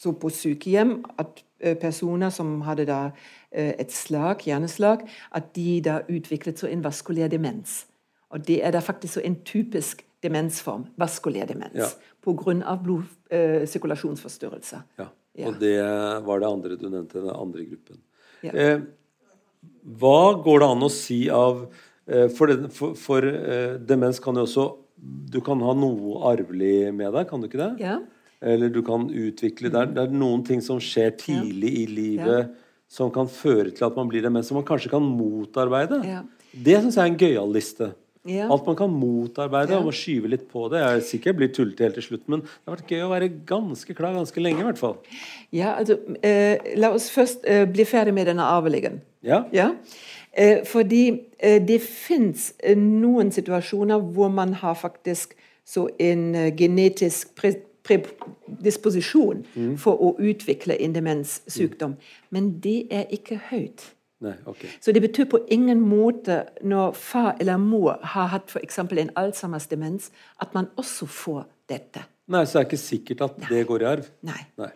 så 0.04 0.13
på 0.20 0.30
sykehjem 0.34 0.98
at 1.22 1.42
eh, 1.63 1.78
personer 1.80 2.30
som 2.34 2.62
hadde 2.68 2.86
da 2.89 3.00
eh, 3.52 3.74
et 3.80 3.92
slag, 3.96 4.44
hjerneslag, 4.48 5.08
at 5.32 5.54
de 5.56 5.82
da 5.86 6.02
utviklet 6.12 6.60
så 6.60 6.68
en 6.70 6.84
vaskulær 6.84 7.32
demens. 7.32 7.86
Og 8.34 8.44
det 8.48 8.60
er 8.66 8.72
da 8.76 8.82
faktisk 8.84 9.13
så 9.18 9.22
en 9.24 9.39
typisk 9.48 10.04
demensform, 10.24 10.86
vaskulær 10.98 11.46
demens, 11.52 11.76
Ja. 11.76 11.88
av 12.66 12.84
blodsirkulasjonsforstyrrelser. 12.86 14.82
Ja. 15.00 15.08
Ja. 15.34 15.48
Og 15.50 15.58
det 15.60 15.80
var 16.28 16.39
det 16.39 16.50
andre 16.50 16.76
du 16.78 16.89
nevnte, 16.89 17.22
den 17.22 17.34
andre 17.34 17.66
gruppen. 17.66 17.98
Ja. 18.46 18.52
Eh, 18.54 18.80
hva 19.98 20.36
går 20.44 20.62
det 20.62 20.68
an 20.76 20.86
å 20.86 20.92
si 20.92 21.30
av 21.32 21.63
eh, 22.08 22.28
For, 22.36 22.52
det, 22.52 22.70
for, 22.76 22.94
for 23.00 23.24
eh, 23.24 23.78
demens 23.80 24.20
kan 24.24 24.36
jo 24.36 24.44
også 24.44 24.66
Du 25.32 25.39
kan 25.44 25.62
ha 25.63 25.74
noe 25.76 26.20
arvelig 26.28 26.92
med 26.96 27.12
deg, 27.16 27.28
kan 27.30 27.42
du 27.42 27.48
ikke 27.48 27.62
det? 27.62 27.72
Ja. 27.84 27.98
Eller 28.43 28.69
du 28.73 28.82
kan 28.86 29.08
utvikle 29.08 29.71
det 29.71 29.79
er, 29.79 29.91
det 29.95 30.03
er 30.03 30.13
noen 30.19 30.43
ting 30.45 30.62
som 30.62 30.82
skjer 30.84 31.13
tidlig 31.19 31.73
i 31.84 31.88
livet 31.88 32.53
som 32.93 33.10
kan 33.13 33.29
føre 33.32 33.71
til 33.73 33.88
at 33.88 33.95
man 33.97 34.10
blir 34.12 34.21
demens, 34.21 34.51
som 34.51 34.60
man 34.60 34.67
kanskje 34.67 34.91
kan 34.91 35.01
motarbeide. 35.01 36.01
Ja. 36.06 36.21
Det 36.53 36.75
syns 36.84 36.97
jeg 36.99 37.03
er 37.08 37.12
en 37.13 37.17
gøyal 37.17 37.53
liste. 37.56 37.88
Ja. 38.29 38.45
Alt 38.53 38.67
man 38.69 38.77
kan 38.79 38.91
motarbeide 38.93 39.73
Ja. 39.73 39.79
og 39.82 39.91
skyve 39.97 40.29
litt 40.29 40.45
på 40.51 40.69
det. 40.71 40.79
Jeg 40.79 40.97
er 40.97 41.01
sikkert 41.01 41.36
blir 41.39 41.49
tullete 41.51 41.84
helt 41.84 41.95
til 41.95 42.03
slutt, 42.03 42.27
men 42.29 42.41
det 42.41 42.67
har 42.67 42.75
vært 42.77 42.91
gøy 42.93 43.01
å 43.03 43.10
være 43.10 43.32
ganske 43.45 43.95
klar 43.97 44.13
ganske 44.13 44.39
lenge. 44.39 44.60
i 44.62 44.63
hvert 44.63 44.77
fall. 44.77 44.97
Ja, 45.51 45.73
altså, 45.79 45.97
eh, 46.21 46.58
la 46.77 46.93
oss 46.93 47.10
først 47.10 47.43
eh, 47.45 47.65
bli 47.65 47.84
ferdig 47.84 48.13
med 48.13 48.27
denne 48.27 48.43
arveligen. 48.43 49.01
Ja? 49.23 49.43
Ja, 49.51 49.71
eh, 50.32 50.63
fordi 50.63 51.21
eh, 51.39 51.60
det 51.60 51.82
fins 51.82 52.53
eh, 52.63 52.75
noen 52.77 53.32
situasjoner 53.32 53.99
hvor 53.99 54.29
man 54.29 54.53
har 54.53 54.75
faktisk 54.75 55.36
så 55.65 55.89
en 55.99 56.34
genetisk 56.56 57.36
genetisk 57.36 57.63
pre 57.84 58.00
predisposisjon 58.04 59.43
for 59.78 60.00
å 60.00 60.13
utvikle 60.19 60.78
en 60.82 60.96
demenssykdom. 60.96 61.98
Men 62.32 62.54
det 62.63 62.88
er 62.91 63.12
ikke 63.12 63.39
høyt. 63.50 63.89
Nei, 64.24 64.38
okay. 64.48 64.69
Så 64.80 64.93
det 64.96 65.02
betyr 65.04 65.28
på 65.28 65.41
ingen 65.52 65.82
måte 65.84 66.46
når 66.63 66.96
far 66.96 67.36
eller 67.43 67.60
mor 67.60 67.98
har 68.13 68.32
hatt 68.32 68.54
f.eks. 68.54 68.80
en 68.80 69.12
Alzheimers 69.19 69.67
demens, 69.67 70.12
at 70.39 70.54
man 70.56 70.69
også 70.80 71.10
får 71.12 71.43
dette. 71.69 72.06
Nei, 72.32 72.46
Så 72.46 72.56
det 72.56 72.62
er 72.62 72.67
ikke 72.69 72.80
sikkert 72.80 73.22
at 73.26 73.41
det 73.50 73.65
går 73.67 73.84
i 73.84 73.88
arv. 73.89 74.06
Nei. 74.24 74.39
Nei. 74.62 74.69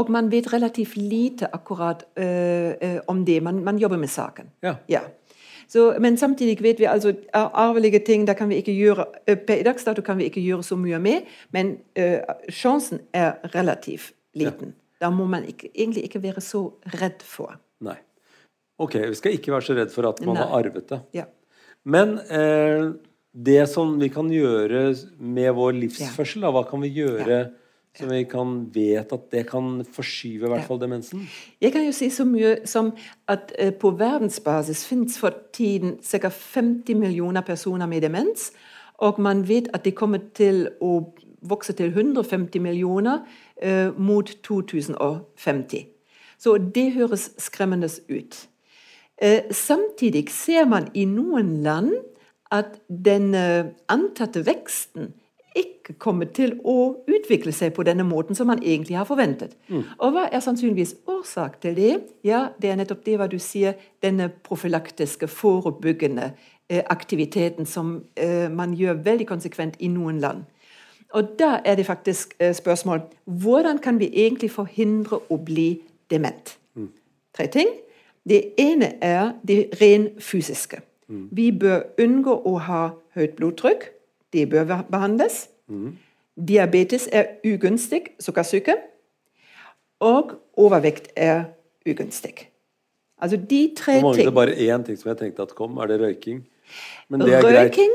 Og 0.00 0.08
man 0.10 0.30
vet 0.32 0.48
relativt 0.52 0.96
lite 0.96 1.50
akkurat 1.52 2.06
øh, 2.16 2.72
øh, 2.80 3.00
om 3.12 3.24
det. 3.28 3.42
Man, 3.42 3.60
man 3.64 3.78
jobber 3.78 4.00
med 4.00 4.08
saken. 4.08 4.48
Ja. 4.64 4.76
Ja. 4.88 5.02
Så, 5.68 5.94
men 6.00 6.18
samtidig 6.20 6.58
vet 6.62 6.80
vi 6.80 6.88
altså 6.90 7.14
arvelige 7.32 8.02
ting 8.06 8.26
da 8.28 8.34
kan 8.38 8.48
vi 8.48 8.60
ikke 8.62 8.74
gjøre, 8.76 9.06
Per 9.46 9.60
i 9.60 9.66
dags 9.66 9.84
dato 9.84 10.02
kan 10.02 10.18
vi 10.18 10.28
ikke 10.30 10.42
gjøre 10.44 10.62
så 10.66 10.76
mye 10.76 10.98
med, 11.02 11.28
men 11.52 11.76
uh, 11.98 12.20
sjansen 12.48 13.00
er 13.12 13.38
relativt 13.54 14.12
liten. 14.34 14.74
Da 15.00 15.10
må 15.10 15.26
man 15.30 15.46
ikke, 15.48 15.70
egentlig 15.74 16.04
ikke 16.08 16.22
være 16.22 16.42
så 16.44 16.66
redd 16.94 17.24
for. 17.26 17.56
Nei. 17.84 17.96
Ok, 18.80 18.96
vi 19.10 19.18
skal 19.18 19.36
ikke 19.36 19.52
være 19.54 19.66
så 19.68 19.76
redd 19.78 19.92
for 19.94 20.08
at 20.08 20.22
man 20.24 20.38
Nei. 20.38 20.44
har 20.44 20.62
arvet 20.62 20.88
det. 20.90 21.00
Ja. 21.14 21.26
Men 21.84 22.16
eh, 22.32 22.94
det 23.34 23.66
som 23.70 23.92
vi 24.00 24.08
kan 24.12 24.30
gjøre 24.32 24.86
med 25.18 25.50
vår 25.54 25.76
livsførsel, 25.82 26.42
da, 26.46 26.52
hva 26.54 26.64
kan 26.68 26.82
vi 26.82 26.90
gjøre 26.96 27.38
som 27.94 28.10
vi 28.10 28.24
kan 28.26 28.54
vet 28.74 29.12
at 29.12 29.30
det 29.30 29.44
kan 29.46 29.84
forskyve 29.92 30.48
i 30.48 30.52
hvert 30.52 30.66
fall 30.66 30.80
demensen? 30.80 31.28
Jeg 31.62 31.72
kan 31.72 31.84
jo 31.86 31.92
si 31.94 32.10
så 32.10 32.26
mye 32.26 32.56
som 32.66 32.92
at 33.30 33.52
eh, 33.58 33.70
på 33.70 33.94
verdensbasis 33.98 34.86
finnes 34.86 35.18
for 35.18 35.34
tiden 35.54 35.98
ca. 36.02 36.28
50 36.28 36.94
millioner 36.98 37.40
personer 37.46 37.86
med 37.86 38.02
demens. 38.02 38.52
Og 38.98 39.20
man 39.20 39.48
vet 39.48 39.68
at 39.74 39.84
de 39.84 39.92
kommer 39.92 40.18
til 40.34 40.68
å 40.80 41.14
vokse 41.44 41.72
til 41.72 41.92
150 41.92 42.60
millioner 42.60 43.18
eh, 43.62 43.90
mot 43.98 44.30
2050. 44.42 45.86
Så 46.38 46.56
det 46.58 46.92
høres 46.92 47.30
skremmende 47.38 47.88
ut. 48.10 48.48
Eh, 49.22 49.42
samtidig 49.50 50.30
ser 50.30 50.66
man 50.66 50.88
i 50.94 51.04
noen 51.04 51.62
land 51.62 51.94
at 52.50 52.80
den 52.88 53.34
eh, 53.34 53.70
antatte 53.88 54.42
veksten 54.46 55.12
ikke 55.84 55.98
kommer 56.00 56.24
til 56.32 56.56
å 56.64 57.04
utvikle 57.10 57.52
seg 57.52 57.74
på 57.76 57.84
denne 57.84 58.04
måten 58.08 58.36
som 58.36 58.48
man 58.48 58.62
egentlig 58.62 58.96
har 58.96 59.04
forventet. 59.08 59.56
Og 59.98 60.14
hva 60.14 60.28
er 60.32 60.40
sannsynligvis 60.40 60.94
årsak 61.06 61.60
til 61.60 61.76
det? 61.76 61.92
Ja, 62.24 62.48
det 62.60 62.70
er 62.70 62.80
nettopp 62.80 63.04
det 63.04 63.18
hva 63.20 63.28
du 63.28 63.38
sier, 63.38 63.76
denne 64.02 64.30
profylaktiske, 64.48 65.28
forebyggende 65.28 66.32
eh, 66.68 66.82
aktiviteten 66.90 67.66
som 67.66 68.02
eh, 68.16 68.48
man 68.50 68.74
gjør 68.74 69.02
veldig 69.04 69.26
konsekvent 69.28 69.76
i 69.80 69.88
noen 69.92 70.20
land. 70.24 70.44
Og 71.14 71.36
da 71.38 71.60
er 71.64 71.76
det 71.76 71.86
faktisk 71.86 72.34
eh, 72.40 72.54
spørsmål 72.54 73.04
hvordan 73.24 73.78
kan 73.78 74.00
vi 74.00 74.08
egentlig 74.24 74.50
forhindre 74.50 75.20
å 75.30 75.36
bli 75.36 75.82
dement? 76.10 76.56
Tre 77.34 77.46
ting. 77.50 77.68
Det 78.24 78.54
ene 78.58 78.94
er 79.02 79.32
det 79.42 79.74
ren 79.80 80.08
fysiske. 80.18 80.80
Vi 81.08 81.50
bør 81.52 81.82
unngå 82.00 82.32
å 82.46 82.58
ha 82.58 82.84
høyt 83.14 83.34
blodtrykk. 83.36 83.90
Det 84.32 84.48
bør 84.50 84.64
være- 84.64 84.84
Diabetes 86.34 87.08
er 87.12 87.36
ugunstig, 87.46 88.02
sukkersyke. 88.20 88.76
Og 90.04 90.34
overvekt 90.60 91.12
er 91.16 91.44
ugunstig. 91.88 92.48
Altså 93.22 93.36
de 93.36 93.60
tre 93.76 94.00
ting. 94.00 94.26
det 94.26 94.34
bare 94.34 94.52
én 94.52 94.82
ting 94.84 94.98
som 94.98 95.08
jeg 95.08 95.18
tenkte 95.18 95.42
at 95.42 95.54
kom. 95.54 95.78
Er 95.78 95.86
det 95.86 96.00
røyking? 96.00 96.42
Men 97.08 97.20
det 97.20 97.34
er 97.34 97.42
greit. 97.42 97.56
Røyking 97.56 97.92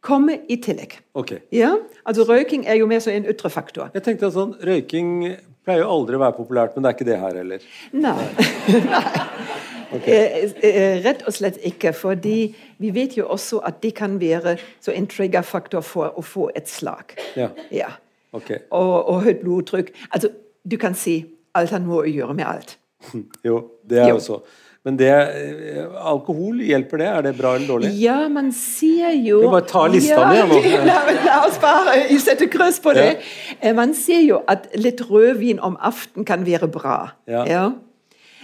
kommer 0.00 0.38
i 0.48 0.56
tillegg. 0.56 0.98
Okay. 1.14 1.38
Ja, 1.52 1.76
altså 2.06 2.24
Røyking 2.24 2.66
er 2.66 2.74
jo 2.80 2.86
mer 2.86 3.02
som 3.04 3.12
en 3.12 3.26
ytre 3.26 3.50
faktor. 3.50 3.90
Jeg 3.94 4.02
tenkte 4.06 4.30
sånn, 4.32 4.54
Røyking 4.62 5.36
pleier 5.66 5.82
jo 5.82 5.90
aldri 5.90 6.18
å 6.18 6.22
være 6.22 6.36
populært, 6.38 6.76
men 6.76 6.86
det 6.86 6.92
er 6.92 6.96
ikke 6.98 7.08
det 7.10 7.20
her 7.20 7.40
heller. 7.42 7.68
Nei. 7.92 8.16
Nei. 8.94 9.45
Eh, 9.92 10.50
eh, 10.62 11.04
rett 11.04 11.22
og 11.26 11.32
slett 11.34 11.58
ikke. 11.64 11.92
fordi 11.94 12.54
vi 12.78 12.90
vet 12.90 13.16
jo 13.16 13.26
også 13.28 13.60
at 13.64 13.82
det 13.82 13.94
kan 13.94 14.20
være 14.20 14.56
så 14.80 14.92
en 14.92 15.06
triggerfaktor 15.06 15.80
for 15.80 16.12
å 16.18 16.22
få 16.22 16.50
et 16.56 16.68
slag. 16.68 17.16
Ja, 17.36 17.48
Ja. 17.70 17.88
Okay. 18.32 18.58
Og, 18.70 19.08
og 19.08 19.22
høyt 19.22 19.40
blodtrykk. 19.40 19.92
Altså, 20.12 20.28
du 20.70 20.76
kan 20.76 20.94
si 20.94 21.24
alt 21.54 21.70
har 21.70 21.80
noe 21.80 22.02
å 22.04 22.10
gjøre 22.10 22.34
med 22.36 22.44
alt. 22.46 22.76
Jo, 23.46 23.62
det 23.88 24.02
er 24.02 24.08
Jo. 24.08 24.18
så. 24.20 24.40
Men 24.86 24.98
det, 25.00 25.08
eh, 25.10 25.86
alkohol, 26.06 26.60
hjelper 26.62 27.00
det? 27.00 27.06
Er 27.10 27.22
det 27.26 27.32
bra 27.38 27.54
eller 27.56 27.66
dårlig? 27.66 27.88
Ja, 27.98 28.28
man 28.30 28.52
sier 28.54 29.16
jo 29.18 29.40
Vi 29.42 29.48
bare 29.50 29.66
tar 29.66 29.88
lista 29.90 30.20
ja, 30.36 30.44
nå. 30.46 30.60
La, 30.86 31.00
la 31.24 31.38
oss 31.46 31.56
bare 31.62 31.96
sette 32.22 32.46
kryss 32.52 32.78
på 32.84 32.92
det. 32.94 33.16
Ja. 33.62 33.72
Man 33.74 33.96
sier 33.98 34.22
jo 34.22 34.38
at 34.46 34.68
litt 34.78 35.02
rødvin 35.08 35.58
om 35.58 35.74
aften 35.82 36.26
kan 36.28 36.46
være 36.46 36.68
bra. 36.70 37.00
Ja. 37.26 37.72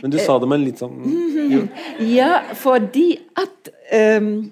Men 0.02 0.10
du 0.10 0.18
sa 0.18 0.38
det 0.42 0.48
med 0.50 0.58
en 0.60 0.64
litt 0.66 0.80
sånn 0.82 0.96
jo. 1.52 1.62
Ja, 2.18 2.40
fordi 2.58 3.20
at 3.38 3.70
um, 3.94 4.50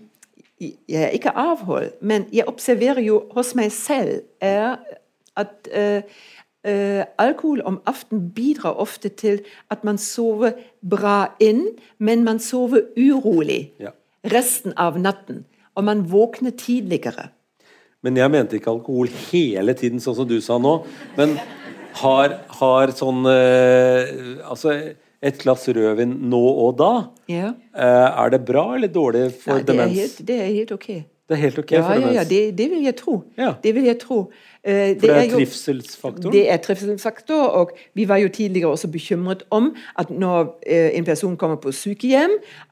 Jeg 0.60 1.00
er 1.08 1.14
ikke 1.16 1.32
avhold, 1.34 1.94
men 2.04 2.26
jeg 2.36 2.46
observerer 2.50 3.00
jo 3.02 3.22
hos 3.34 3.54
meg 3.56 3.72
selv 3.72 4.20
er 4.44 4.76
at 5.40 5.70
uh, 5.72 6.02
uh, 6.68 7.02
alkohol 7.18 7.62
om 7.64 7.78
aften 7.88 8.26
bidrar 8.36 8.76
ofte 8.76 9.08
til 9.08 9.40
at 9.72 9.86
man 9.88 9.96
sover 9.98 10.58
bra 10.84 11.30
inn, 11.40 11.64
men 11.98 12.24
man 12.28 12.38
sover 12.44 12.90
urolig 12.98 13.70
Ja. 13.80 13.94
resten 14.28 14.76
av 14.76 14.98
natten. 15.00 15.46
Og 15.74 15.84
man 15.84 16.02
våkner 16.12 16.50
tidligere. 16.50 17.30
Men 18.04 18.16
jeg 18.16 18.30
mente 18.30 18.56
ikke 18.58 18.74
alkohol 18.74 19.08
hele 19.30 19.72
tiden, 19.72 20.00
sånn 20.00 20.18
som 20.18 20.28
du 20.28 20.40
sa 20.44 20.58
nå. 20.60 20.82
Men 21.16 21.38
har, 22.02 22.36
har 22.60 22.92
sånn 22.96 23.24
eh, 23.28 24.10
Altså, 24.44 24.74
et 25.22 25.38
glass 25.38 25.68
rødvin 25.68 26.14
nå 26.30 26.40
og 26.66 26.78
da, 26.78 26.92
Ja. 27.28 27.52
eh, 27.76 28.24
er 28.24 28.28
det 28.30 28.44
bra 28.48 28.74
eller 28.74 28.88
dårlig 28.88 29.32
for 29.34 29.52
Nei, 29.54 29.62
det, 29.62 29.68
er 29.68 29.72
demens? 29.84 29.98
helt, 30.00 30.28
det 30.28 30.40
er 30.40 30.46
helt 30.54 30.72
ok. 30.72 30.86
Det 31.30 31.36
er 31.36 31.40
helt 31.44 31.58
ok 31.58 31.72
Ja, 31.72 31.80
for 31.86 31.94
demens? 31.94 32.14
ja, 32.14 32.24
det, 32.24 32.38
det 32.58 32.70
vil 32.70 32.82
jeg 32.82 32.96
tro. 32.96 33.22
Ja. 33.38 33.52
Det 33.62 33.74
vil 33.74 33.84
jeg 33.84 33.98
tro. 34.00 34.30
Eh, 34.64 34.96
for 34.98 35.06
det 35.06 35.10
er 35.10 35.20
er 35.20 35.30
trivselsfaktoren? 35.30 36.32
Det 36.32 36.50
er 36.52 36.56
trivselsfaktor, 36.56 37.42
og 37.46 37.70
vi 37.94 38.08
var 38.08 38.16
jo 38.16 38.28
tidligere 38.28 38.70
også 38.70 38.88
bekymret 38.90 39.42
om 39.50 39.74
at 39.98 40.10
når 40.10 40.40
uh, 40.42 40.88
en 40.98 41.04
person 41.04 41.36
kommer 41.36 41.56
på 41.56 41.72
sykehjem, 41.72 42.30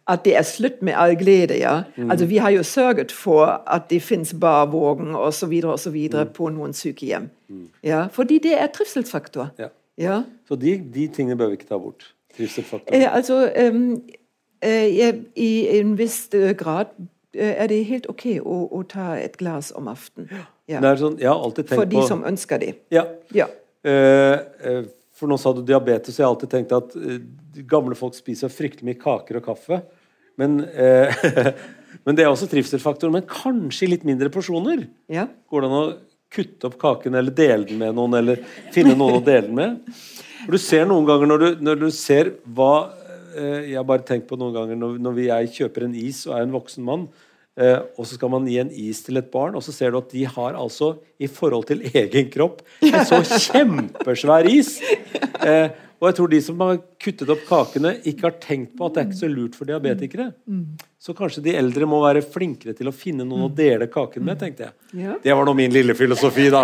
at 0.08 0.24
det 0.24 0.36
er 0.36 0.42
slutt 0.42 0.82
med 0.82 0.92
all 0.96 1.16
glede. 1.16 1.58
ja. 1.58 1.82
Mm. 1.96 2.10
Altså 2.10 2.26
Vi 2.26 2.36
har 2.36 2.50
jo 2.50 2.62
sørget 2.62 3.12
for 3.12 3.62
at 3.66 3.90
det 3.90 4.02
fins 4.02 4.34
barvogn 4.40 5.14
osv. 5.14 5.62
osv. 5.64 6.08
Mm. 6.12 6.28
på 6.34 6.48
noen 6.48 6.72
sykehjem. 6.72 7.30
Ja, 7.84 8.06
fordi 8.12 8.38
det 8.38 8.60
er 8.60 8.66
trivselsfaktor. 8.66 9.50
Ja. 9.58 9.68
Ja. 9.98 10.22
Så 10.48 10.56
de, 10.56 10.76
de 10.94 11.06
tingene 11.08 11.36
bør 11.36 11.46
vi 11.46 11.52
ikke 11.52 11.68
ta 11.68 11.78
bort. 11.78 12.14
Trivselsfaktoren. 12.38 13.02
Eh, 13.02 13.10
altså 13.10 13.42
jeg, 14.62 15.22
I 15.36 15.50
en 15.78 15.94
viss 15.98 16.26
eh, 16.34 16.52
grad 16.58 16.90
eh, 17.36 17.54
er 17.62 17.70
det 17.70 17.82
helt 17.88 18.08
ok 18.10 18.26
å, 18.42 18.60
å 18.74 18.82
ta 18.88 19.12
et 19.18 19.36
glass 19.40 19.70
om 19.76 19.90
aftenen. 19.90 20.44
Ja. 20.68 20.82
Sånn, 21.00 21.16
For 21.70 21.88
de 21.88 22.02
som 22.08 22.24
ønsker 22.28 22.60
det. 22.60 22.74
Ja. 22.92 23.06
Ja. 23.34 23.48
Eh, 23.86 24.34
eh, 24.34 24.82
for 25.18 25.30
nå 25.30 25.38
sa 25.40 25.52
du 25.54 25.62
diabetes, 25.66 26.14
og 26.14 26.20
jeg 26.20 26.26
har 26.26 26.34
alltid 26.34 26.52
tenkt 26.52 26.74
at 26.76 26.92
eh, 26.98 27.22
gamle 27.68 27.96
folk 27.98 28.14
spiser 28.18 28.52
fryktelig 28.52 28.86
mye 28.90 29.00
kaker 29.00 29.40
og 29.40 29.48
kaffe. 29.48 29.80
Men, 30.38 30.60
eh, 30.68 31.24
men 32.04 32.18
det 32.18 32.26
er 32.26 32.30
også 32.30 32.50
trivselfaktoren, 32.50 33.16
Men 33.16 33.26
kanskje 33.30 33.86
i 33.86 33.92
litt 33.94 34.06
mindre 34.08 34.30
porsjoner. 34.34 34.86
ja. 35.10 35.26
Går 35.48 35.64
det 35.64 35.70
an 35.70 35.80
å 35.80 35.88
kutte 36.28 36.68
opp 36.68 36.76
kaken 36.76 37.14
eller 37.16 37.32
dele 37.32 37.64
den 37.64 37.78
med 37.80 37.94
noen, 37.96 38.18
eller 38.18 38.42
finne 38.74 38.92
noen 38.92 39.16
å 39.16 39.24
dele 39.24 39.46
den 39.46 39.56
med? 39.56 39.94
Du 40.46 40.58
ser 40.60 40.86
noen 40.86 41.06
ganger 41.08 41.30
når 41.30 41.42
du, 41.42 41.48
når 41.66 41.80
du 41.80 41.88
ser 41.94 42.34
hva 42.54 42.90
eh, 43.34 43.72
Jeg 43.72 43.78
har 43.80 43.88
bare 43.88 44.06
tenkt 44.06 44.28
på 44.30 44.38
noen 44.38 44.54
ganger 44.54 44.78
når, 44.78 45.00
når 45.02 45.22
jeg 45.24 45.50
kjøper 45.56 45.88
en 45.88 45.96
is 45.98 46.22
og 46.28 46.36
er 46.36 46.46
en 46.46 46.54
voksen 46.54 46.86
mann, 46.86 47.08
eh, 47.58 47.80
og 47.96 48.06
så 48.06 48.18
skal 48.18 48.32
man 48.32 48.46
gi 48.48 48.58
en 48.62 48.70
is 48.70 49.02
til 49.06 49.18
et 49.20 49.30
barn, 49.32 49.58
og 49.58 49.64
så 49.66 49.74
ser 49.74 49.92
du 49.92 50.00
at 50.00 50.12
de 50.14 50.24
har 50.28 50.58
altså, 50.58 50.94
i 51.18 51.26
forhold 51.26 51.66
til 51.70 51.82
egen 51.90 52.30
kropp, 52.34 52.62
en 52.86 53.00
så 53.08 53.22
kjempesvær 53.48 54.50
is. 54.52 54.78
Eh, 55.38 55.70
og 55.98 56.06
jeg 56.06 56.16
tror 56.18 56.30
de 56.30 56.38
som 56.46 56.60
har 56.62 56.76
kuttet 57.02 57.30
opp 57.34 57.40
kakene, 57.48 57.96
ikke 58.06 58.28
har 58.28 58.36
tenkt 58.42 58.76
på 58.78 58.86
at 58.86 58.94
det 58.94 59.00
er 59.00 59.08
ikke 59.08 59.18
så 59.18 59.30
lurt 59.32 59.56
for 59.58 59.66
diabetikere. 59.66 60.28
Så 60.98 61.14
kanskje 61.18 61.42
de 61.42 61.56
eldre 61.58 61.88
må 61.90 61.98
være 62.04 62.22
flinkere 62.22 62.74
til 62.78 62.90
å 62.90 62.94
finne 62.94 63.26
noen 63.26 63.48
å 63.48 63.50
dele 63.50 63.88
kaken 63.90 64.24
med, 64.26 64.38
tenkte 64.38 64.68
jeg. 64.68 65.18
Det 65.24 65.34
var 65.34 65.48
nå 65.48 65.56
min 65.58 65.74
lille 65.74 65.96
filosofi, 65.98 66.46
da. 66.54 66.62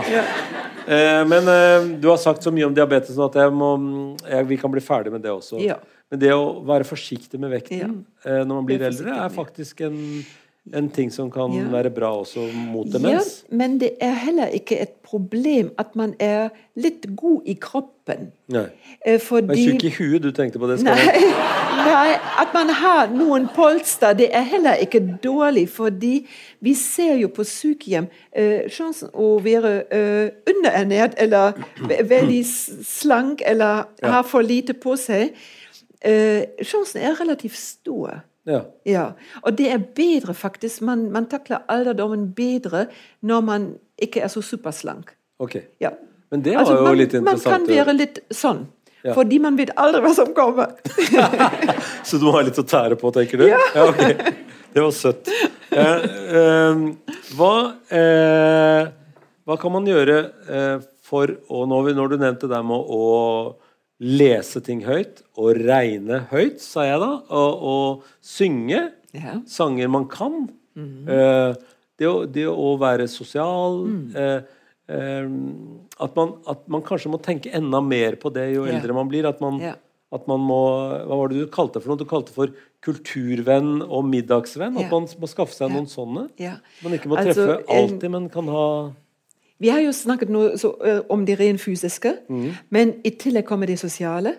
Eh, 0.86 1.22
men 1.26 1.48
eh, 1.48 1.86
du 1.98 2.08
har 2.10 2.18
sagt 2.20 2.44
så 2.44 2.52
mye 2.52 2.66
om 2.68 2.74
diabetes 2.76 3.18
at 3.18 3.38
jeg 3.40 3.52
må, 3.56 3.70
jeg, 4.20 4.46
vi 4.50 4.58
kan 4.60 4.72
bli 4.72 4.82
ferdig 4.84 5.14
med 5.14 5.22
det 5.24 5.32
også. 5.32 5.58
Men 6.12 6.20
det 6.20 6.32
å 6.36 6.60
være 6.66 6.86
forsiktig 6.86 7.40
med 7.40 7.54
vekten 7.56 8.02
eh, 8.26 8.42
når 8.44 8.52
man 8.52 8.66
blir 8.68 8.84
eldre, 8.84 9.14
er 9.24 9.32
faktisk 9.32 9.80
en, 9.88 9.96
en 10.72 10.88
ting 10.88 11.10
som 11.12 11.30
kan 11.30 11.52
Ja. 11.52 11.64
være 11.68 11.90
bra 11.90 12.08
også 12.22 12.40
mot 12.72 12.86
Ja, 12.86 12.98
demens. 12.98 13.44
men 13.50 13.78
det 13.78 13.90
er 14.00 14.14
heller 14.14 14.46
ikke 14.46 14.80
et 14.80 14.94
problem 15.02 15.70
at 15.78 15.94
man 15.96 16.14
er 16.18 16.48
litt 16.76 17.04
god 17.16 17.42
i 17.46 17.52
kroppen. 17.60 18.32
Nei. 18.48 18.66
Fordi... 19.18 19.46
Du 19.46 19.52
er 19.52 19.78
tjukk 19.78 19.84
i 19.84 19.90
huet, 19.98 20.22
du 20.22 20.30
tenkte 20.32 20.58
på 20.58 20.66
det. 20.70 20.82
Nei, 20.82 20.94
nei, 21.84 22.16
at 22.40 22.54
man 22.54 22.68
har 22.68 23.08
noen 23.12 23.48
polster, 23.54 24.12
det 24.16 24.30
er 24.32 24.40
heller 24.42 24.74
ikke 24.80 25.18
dårlig. 25.22 25.68
Fordi 25.68 26.26
vi 26.60 26.74
ser 26.74 27.16
jo 27.20 27.28
på 27.28 27.44
sykehjem 27.44 28.08
eh, 28.32 28.64
sjansen 28.72 29.08
å 29.12 29.34
være 29.44 29.74
eh, 29.92 30.30
underernært 30.48 31.14
eller 31.18 31.52
ve 31.88 32.00
veldig 32.08 32.44
slank 32.84 33.42
eller 33.46 33.84
Ja. 34.02 34.10
ha 34.16 34.22
for 34.22 34.40
lite 34.42 34.72
på 34.74 34.96
seg. 34.96 35.34
Eh, 36.00 36.44
sjansen 36.62 37.00
er 37.02 37.14
relativt 37.20 37.56
stor. 37.56 38.22
Ja. 38.48 38.60
Ja, 38.84 39.04
og 39.42 39.56
det 39.58 39.70
er 39.72 39.82
bedre 39.96 40.34
faktisk. 40.36 40.82
Man, 40.84 41.06
man 41.12 41.28
takler 41.30 41.64
alderdommen 41.68 42.28
bedre 42.36 42.86
når 43.24 43.44
man 43.46 43.68
ikke 44.02 44.24
er 44.24 44.32
så 44.32 44.42
superslank. 44.44 45.14
Ok. 45.40 45.56
Ja. 45.80 45.94
Men 46.30 46.42
det 46.44 46.54
var 46.54 46.64
Altså, 46.64 46.76
jo 46.76 46.86
man, 46.88 46.98
litt 46.98 47.14
man 47.22 47.40
kan 47.40 47.68
være 47.68 47.94
litt 47.96 48.20
sånn. 48.34 48.66
Ja. 49.04 49.12
Fordi 49.16 49.38
man 49.42 49.56
vet 49.60 49.72
aldri 49.76 50.00
hva 50.04 50.12
som 50.16 50.32
kommer. 50.36 50.76
Så 52.08 52.18
du 52.20 52.24
må 52.28 52.34
ha 52.36 52.44
litt 52.44 52.58
å 52.60 52.64
tære 52.68 52.96
på, 53.00 53.12
tenker 53.14 53.44
du? 53.44 53.48
Ja. 53.52 53.60
ok. 53.84 54.44
Det 54.74 54.82
var 54.82 54.94
søtt. 54.96 55.28
Eh, 55.70 56.06
eh, 56.40 56.80
hva, 57.38 57.54
eh, 57.94 58.88
hva 59.46 59.56
kan 59.60 59.74
man 59.76 59.86
gjøre 59.86 60.16
eh, 60.48 60.78
for 61.04 61.30
å 61.52 61.66
når, 61.70 61.92
når 61.94 62.14
du 62.14 62.16
nevnte 62.18 62.50
det 62.50 62.60
med 62.66 62.90
å 62.96 63.04
lese 64.02 64.60
ting 64.64 64.82
høyt, 64.86 65.22
og 65.38 65.60
regne 65.60 66.24
høyt, 66.32 66.58
sa 66.62 66.86
jeg 66.88 66.98
da, 67.02 67.12
og, 67.30 67.62
og 67.70 68.24
synge 68.24 68.80
yeah. 69.14 69.38
sanger 69.46 69.90
man 69.92 70.08
kan. 70.10 70.48
eh, 71.14 71.54
det, 72.00 72.10
å, 72.10 72.24
det 72.26 72.48
å 72.50 72.74
være 72.80 73.06
sosial 73.10 73.84
eh, 74.18 74.40
eh, 74.90 75.28
at, 76.02 76.16
man, 76.18 76.34
at 76.50 76.64
man 76.72 76.82
kanskje 76.86 77.12
må 77.12 77.20
tenke 77.22 77.52
enda 77.54 77.78
mer 77.84 78.18
på 78.18 78.32
det 78.34 78.48
jo 78.56 78.66
yeah. 78.66 78.74
eldre 78.74 78.96
man 78.96 79.10
blir. 79.12 79.28
At 79.30 79.38
man, 79.44 79.60
yeah. 79.62 79.78
at 80.14 80.26
man 80.30 80.42
må 80.42 80.60
Hva 81.06 81.20
var 81.20 81.30
det 81.30 81.44
du 81.44 81.52
kalte 81.54 81.82
for 81.82 81.92
noe? 81.92 82.02
Du 82.02 82.08
kalte 82.10 82.34
for 82.34 82.50
kulturvenn 82.84 83.78
og 83.86 84.04
middagsvenn? 84.10 84.76
At 84.82 84.90
man 84.90 85.06
må 85.06 85.30
skaffe 85.30 85.54
seg 85.54 85.70
noen 85.72 85.86
sånne? 85.90 86.28
Man 86.82 86.98
ikke 86.98 87.12
må 87.12 87.20
Altså, 87.22 87.46
treffe 87.46 87.60
altså, 87.62 87.78
alltid, 87.78 88.10
men 88.16 88.28
kan 88.34 88.50
ha 88.50 88.66
Vi 89.58 89.68
har 89.68 89.78
jo 89.80 89.92
snakket 89.94 90.30
nå 90.34 90.40
uh, 90.50 91.00
om 91.08 91.22
det 91.26 91.36
rent 91.38 91.60
fysiske, 91.62 92.10
men 92.74 92.92
i 93.06 93.10
tillegg 93.10 93.44
kommer 93.46 93.66
det 93.70 93.78
sosiale 93.78 94.34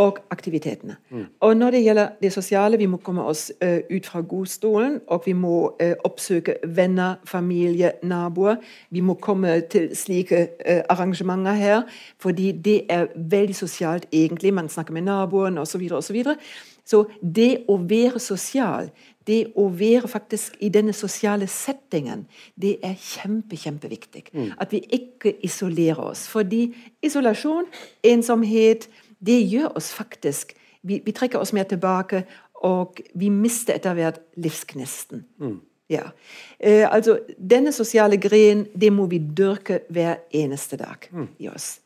og 0.00 0.18
aktivitetene. 0.30 0.96
Og 1.40 1.56
når 1.56 1.70
det 1.70 1.82
gjelder 1.84 2.08
det 2.22 2.32
sosiale, 2.32 2.78
vi 2.80 2.86
må 2.86 2.96
komme 2.96 3.22
oss 3.22 3.52
uh, 3.64 3.78
ut 3.90 4.06
fra 4.06 4.20
godstolen, 4.20 5.00
og 5.06 5.22
vi 5.26 5.32
må 5.32 5.76
uh, 5.82 5.92
oppsøke 6.04 6.56
venner, 6.64 7.14
familie, 7.24 7.92
naboer. 8.02 8.56
Vi 8.90 9.00
må 9.00 9.14
komme 9.14 9.60
til 9.60 9.90
slike 9.96 10.48
arrangementer 10.88 11.52
her, 11.52 11.82
fordi 12.18 12.52
det 12.52 12.82
er 12.88 13.06
veldig 13.16 13.54
sosialt 13.54 14.08
egentlig. 14.12 14.54
Man 14.54 14.68
snakker 14.68 14.92
med 14.92 15.02
naboen 15.02 15.58
osv. 15.58 15.88
Så, 15.88 15.96
og 15.96 16.04
så, 16.04 16.12
videre. 16.12 16.36
så 16.84 17.04
det 17.20 17.64
å 17.68 17.76
være 17.76 18.18
sosial, 18.18 18.88
det 19.26 19.40
å 19.56 19.68
være 19.72 20.08
faktisk 20.10 20.56
i 20.64 20.68
denne 20.72 20.92
sosiale 20.96 21.46
settingen, 21.50 22.26
det 22.60 22.76
er 22.84 22.96
kjempe, 23.00 23.56
kjempeviktig. 23.56 24.26
Mm. 24.32 24.50
At 24.60 24.72
vi 24.74 24.82
ikke 24.92 25.34
isolerer 25.46 26.02
oss. 26.10 26.26
Fordi 26.28 26.66
isolasjon, 27.04 27.70
ensomhet, 28.04 28.88
det 29.24 29.40
gjør 29.42 29.72
oss 29.78 29.92
faktisk 29.94 30.56
Vi, 30.84 30.98
vi 31.00 31.12
trekker 31.16 31.40
oss 31.40 31.54
mer 31.56 31.64
tilbake, 31.64 32.26
og 32.60 32.98
vi 33.16 33.30
mister 33.32 33.78
etter 33.78 33.94
hvert 33.96 34.18
livsgnisten. 34.36 35.22
Mm. 35.40 35.54
Ja. 35.88 36.10
Eh, 36.58 36.84
altså, 36.84 37.18
denne 37.38 37.72
sosiale 37.72 38.18
greien, 38.20 38.66
det 38.76 38.90
må 38.92 39.06
vi 39.08 39.16
dyrke 39.16 39.78
hver 39.88 40.26
eneste 40.28 40.76
dag 40.76 41.08
mm. 41.08 41.30
i 41.40 41.48
oss. 41.48 41.78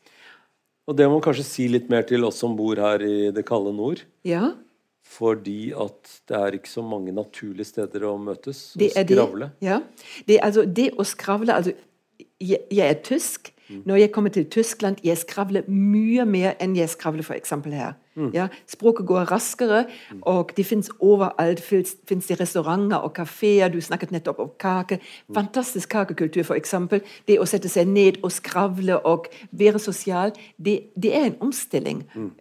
Og 0.89 0.97
det 0.97 1.07
må 1.07 1.15
man 1.15 1.23
kanskje 1.23 1.45
si 1.45 1.69
litt 1.71 1.87
mer 1.87 2.03
til 2.09 2.27
oss 2.27 2.39
som 2.43 2.55
bor 2.57 2.79
her 2.81 3.03
i 3.05 3.29
det 3.31 3.45
kalde 3.47 3.71
nord. 3.75 4.03
Ja. 4.27 4.49
Fordi 5.09 5.71
at 5.73 6.09
det 6.29 6.37
er 6.37 6.57
ikke 6.59 6.69
så 6.69 6.83
mange 6.85 7.13
naturlige 7.15 7.65
steder 7.65 8.05
å 8.05 8.15
møtes 8.21 8.75
og 8.77 8.91
skravle. 8.93 9.51
Det, 9.57 9.65
ja. 9.65 9.79
det, 10.27 10.41
altså, 10.45 10.65
det 10.65 10.91
å 10.93 11.05
skravle 11.07 11.55
altså, 11.55 11.73
jeg, 12.39 12.59
jeg 12.71 12.85
er 12.85 12.99
tysk. 13.03 13.53
Mm. 13.69 13.81
Når 13.85 13.95
jeg 13.95 14.11
kommer 14.11 14.29
til 14.33 14.45
Tyskland, 14.49 15.01
jeg 15.05 15.17
skravler 15.17 15.65
mye 15.69 16.25
mer 16.25 16.55
enn 16.61 16.73
jeg 16.77 16.89
skravler 16.89 17.25
f.eks. 17.25 17.53
her. 17.69 17.97
Mm. 18.19 18.31
Ja, 18.33 18.47
språket 18.67 19.05
går 19.07 19.29
raskere, 19.29 19.83
mm. 20.11 20.23
og 20.27 20.51
det 20.57 20.65
fins 20.65 20.89
overalt. 20.99 21.61
Fins 21.61 22.27
det 22.27 22.39
restauranter 22.39 22.97
og 22.97 23.13
kafeer. 23.13 23.69
Du 23.69 23.77
snakket 23.81 24.11
nettopp 24.11 24.41
om 24.41 24.51
kake. 24.59 24.97
Mm. 24.99 25.35
Fantastisk 25.37 25.89
kakekultur, 25.93 26.41
f.eks. 26.47 26.75
Det 27.29 27.37
å 27.39 27.47
sette 27.49 27.69
seg 27.69 27.89
ned 27.89 28.21
og 28.23 28.33
skravle 28.33 28.97
og 29.05 29.29
være 29.51 29.81
sosial, 29.81 30.33
det, 30.57 30.79
det 30.97 31.13
er 31.15 31.29
en 31.29 31.39
omstilling. 31.49 32.05
Mm. 32.15 32.31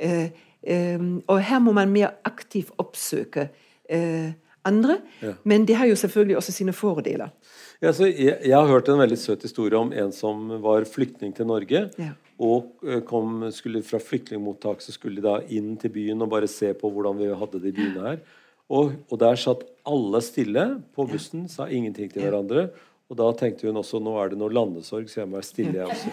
Og 0.68 1.40
her 1.40 1.62
må 1.64 1.72
man 1.76 1.92
mer 1.92 2.18
aktivt 2.28 2.74
oppsøke 2.81 3.48
uh, 3.92 4.31
andre. 4.68 4.98
Ja. 5.22 5.35
Men 5.48 5.66
det 5.68 5.76
har 5.78 5.88
jo 5.88 5.96
selvfølgelig 5.96 6.37
også 6.37 6.52
sine 6.52 6.74
fordeler. 6.76 7.33
Ja, 7.81 7.92
jeg, 7.92 8.38
jeg, 8.42 8.54
har 8.57 8.66
hørt 8.66 8.88
en 8.90 8.98
veldig 8.98 9.18
søt 9.18 9.44
historie 9.46 9.78
om 9.78 9.92
en 9.92 10.12
som 10.12 10.48
var 10.62 10.85
flyktning 10.88 11.35
til 11.37 11.46
Norge. 11.48 11.87
Ja. 11.98 12.11
Og 12.38 12.72
uh, 12.83 12.98
kom, 13.07 13.46
skulle 13.54 13.83
fra 13.87 14.00
flyktningmottak 14.02 14.83
så 14.85 14.94
skulle 14.94 15.22
de 15.22 15.26
da 15.28 15.38
inn 15.54 15.76
til 15.81 15.94
byen 15.94 16.26
og 16.26 16.33
bare 16.35 16.50
se 16.50 16.74
på 16.76 16.90
hvordan 16.92 17.18
vi 17.20 17.31
hadde 17.33 17.62
det 17.62 17.72
i 17.72 17.78
byene 17.78 18.04
her. 18.11 18.20
Og, 18.68 18.92
og 19.09 19.16
der 19.20 19.38
satt 19.40 19.64
alle 19.88 20.20
stille 20.20 20.66
på 20.92 21.07
bussen, 21.09 21.46
sa 21.48 21.70
ingenting 21.72 22.11
til 22.12 22.26
hverandre. 22.26 22.68
Og 23.09 23.16
da 23.16 23.31
tenkte 23.33 23.64
hun 23.70 23.81
også 23.81 24.00
nå 24.04 24.12
er 24.20 24.35
det 24.35 24.38
noe 24.40 24.52
landesorg, 24.52 25.09
så 25.09 25.22
jeg 25.22 25.31
må 25.31 25.38
være 25.38 25.48
stille, 25.48 25.72
jeg 25.78 25.88
også. 25.88 26.09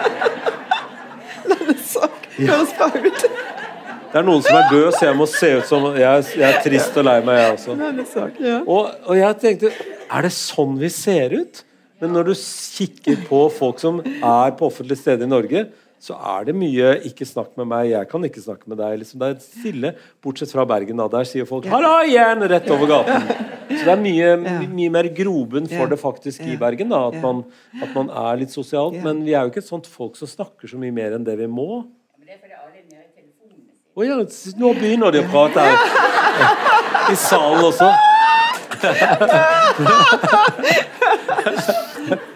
landesorg 1.52 2.30
høres 2.38 2.72
bra 2.78 2.88
ut. 2.96 3.39
Det 4.10 4.18
er 4.18 4.26
noen 4.26 4.42
som 4.42 4.56
er 4.58 4.70
død, 4.72 4.88
så 4.96 5.04
jeg 5.06 5.16
må 5.18 5.26
se 5.30 5.48
ut 5.60 5.66
som 5.68 5.84
Jeg, 5.94 6.24
jeg 6.40 6.46
er 6.48 6.62
trist 6.64 6.96
og 6.98 7.06
lei 7.06 7.18
meg, 7.22 7.36
jeg 7.38 7.52
også. 7.56 7.76
Og, 8.64 8.88
og, 9.06 9.12
jeg 9.20 9.36
tenkte 9.44 9.70
Er 10.10 10.26
det 10.26 10.32
sånn 10.34 10.72
vi 10.80 10.90
ser 10.90 11.36
ut? 11.36 11.60
Men 12.00 12.16
når 12.16 12.30
du 12.30 12.32
kikker 12.34 13.22
på 13.28 13.44
folk 13.54 13.78
som 13.78 14.00
er 14.02 14.56
på 14.56 14.66
offentlig 14.66 14.96
sted 14.98 15.20
i 15.22 15.28
Norge, 15.28 15.66
så 16.00 16.16
er 16.16 16.46
det 16.48 16.54
mye 16.56 16.94
'ikke 17.04 17.26
snakk 17.28 17.50
med 17.60 17.66
meg', 17.68 17.90
'jeg 17.90 18.08
kan 18.08 18.22
ikke 18.24 18.40
snakke 18.40 18.66
med 18.72 18.78
deg'. 18.78 18.98
Liksom. 19.00 19.18
Det 19.20 19.28
er 19.28 19.42
stille, 19.44 19.94
bortsett 20.24 20.50
fra 20.50 20.64
Bergen. 20.64 20.96
da, 20.96 21.08
Der 21.08 21.24
sier 21.28 21.44
folk 21.44 21.66
'halla 21.66 22.08
igjen!' 22.08 22.48
rett 22.48 22.70
over 22.70 22.86
gaten. 22.88 23.28
Så 23.68 23.84
det 23.84 23.92
er 23.92 24.00
mye, 24.00 24.66
mye 24.66 24.90
mer 24.90 25.08
grobunn 25.12 25.68
for 25.68 25.86
det 25.86 26.00
faktisk 26.00 26.40
i 26.40 26.56
Bergen. 26.56 26.88
da, 26.88 27.08
At 27.08 27.20
man, 27.20 27.44
at 27.82 27.94
man 27.94 28.08
er 28.08 28.38
litt 28.38 28.50
sosialt. 28.50 28.96
Men 29.02 29.22
vi 29.24 29.34
er 29.34 29.44
jo 29.44 29.50
ikke 29.52 29.60
et 29.60 29.68
sånt 29.68 29.86
folk 29.86 30.16
som 30.16 30.26
snakker 30.26 30.66
så 30.66 30.78
mye 30.78 30.90
mer 30.90 31.12
enn 31.12 31.24
det 31.24 31.36
vi 31.36 31.46
må. 31.46 31.84
Å 33.94 33.98
ja, 34.06 34.16
nå 34.60 34.68
begynner 34.78 35.10
de 35.14 35.20
å 35.24 35.26
prate 35.32 35.58
her. 35.66 35.76
I 37.10 37.12
salen 37.18 37.62
også. 37.66 37.88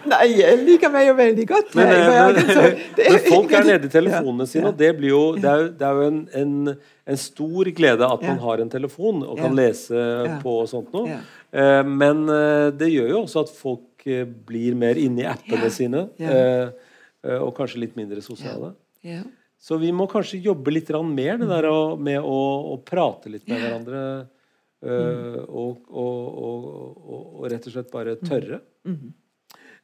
Nei, 0.05 0.25
jeg 0.37 0.59
liker 0.61 0.91
meg 0.93 1.07
jo 1.09 1.15
veldig 1.17 1.45
godt. 1.49 1.71
Men, 1.77 1.89
men, 1.89 2.37
men, 2.37 2.45
men 2.99 3.17
folk 3.25 3.53
er 3.55 3.65
nede 3.71 3.89
i 3.89 3.93
telefonene 3.93 4.47
sine, 4.49 4.71
og 4.71 4.77
det, 4.79 4.91
jo, 5.09 5.21
det, 5.39 5.49
er, 5.49 5.69
det 5.79 5.87
er 5.87 5.99
jo 5.99 6.03
en, 6.11 6.19
en, 6.41 6.53
en, 6.75 7.19
stor 7.19 7.71
glede 7.77 8.07
at 8.07 8.25
man 8.25 8.39
har 8.43 8.63
en 8.63 8.71
telefon 8.71 9.23
og 9.25 9.39
kan 9.41 9.57
lese 9.57 9.95
på 10.43 10.51
og 10.61 10.69
sånt 10.71 10.93
noe. 10.95 11.19
Eh, 11.55 11.83
men 11.87 12.25
eh, 12.31 12.67
det 12.75 12.91
gjør 12.91 13.13
jo 13.13 13.21
også 13.23 13.45
at 13.47 13.55
folk 13.55 14.07
eh, 14.09 14.25
blir 14.25 14.75
mer 14.79 14.95
inne 15.01 15.23
i 15.23 15.31
appene 15.31 15.71
sine. 15.73 16.07
Og 17.25 17.51
kanskje 17.57 17.81
litt 17.81 17.95
mindre 17.97 18.21
sosiale. 18.21 18.75
Ja. 19.05 19.23
Så 19.65 19.79
vi 19.81 19.89
må 19.95 20.05
kanskje 20.09 20.43
jobbe 20.45 20.73
litt 20.75 20.91
mer 21.09 21.39
der, 21.41 21.67
med 21.97 22.21
å, 22.21 22.39
å, 22.73 22.77
prate 22.85 23.31
litt 23.33 23.47
med 23.49 23.63
hverandre. 23.63 24.01
Uh, 24.85 25.39
og, 25.49 25.87
og, 25.89 26.25
og, 26.45 26.65
og, 27.15 27.45
rett 27.49 27.65
og 27.65 27.73
slett 27.73 27.89
bare 27.89 28.13
tørre. 28.21 28.59
Mm. 28.85 29.15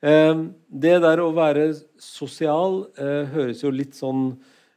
Uh, 0.05 0.43
det 0.69 0.99
der 1.01 1.23
å 1.23 1.31
være 1.33 1.71
sosial 1.97 2.83
uh, 2.99 3.23
høres 3.33 3.63
jo 3.63 3.71
litt 3.73 3.97
sånn, 3.97 4.35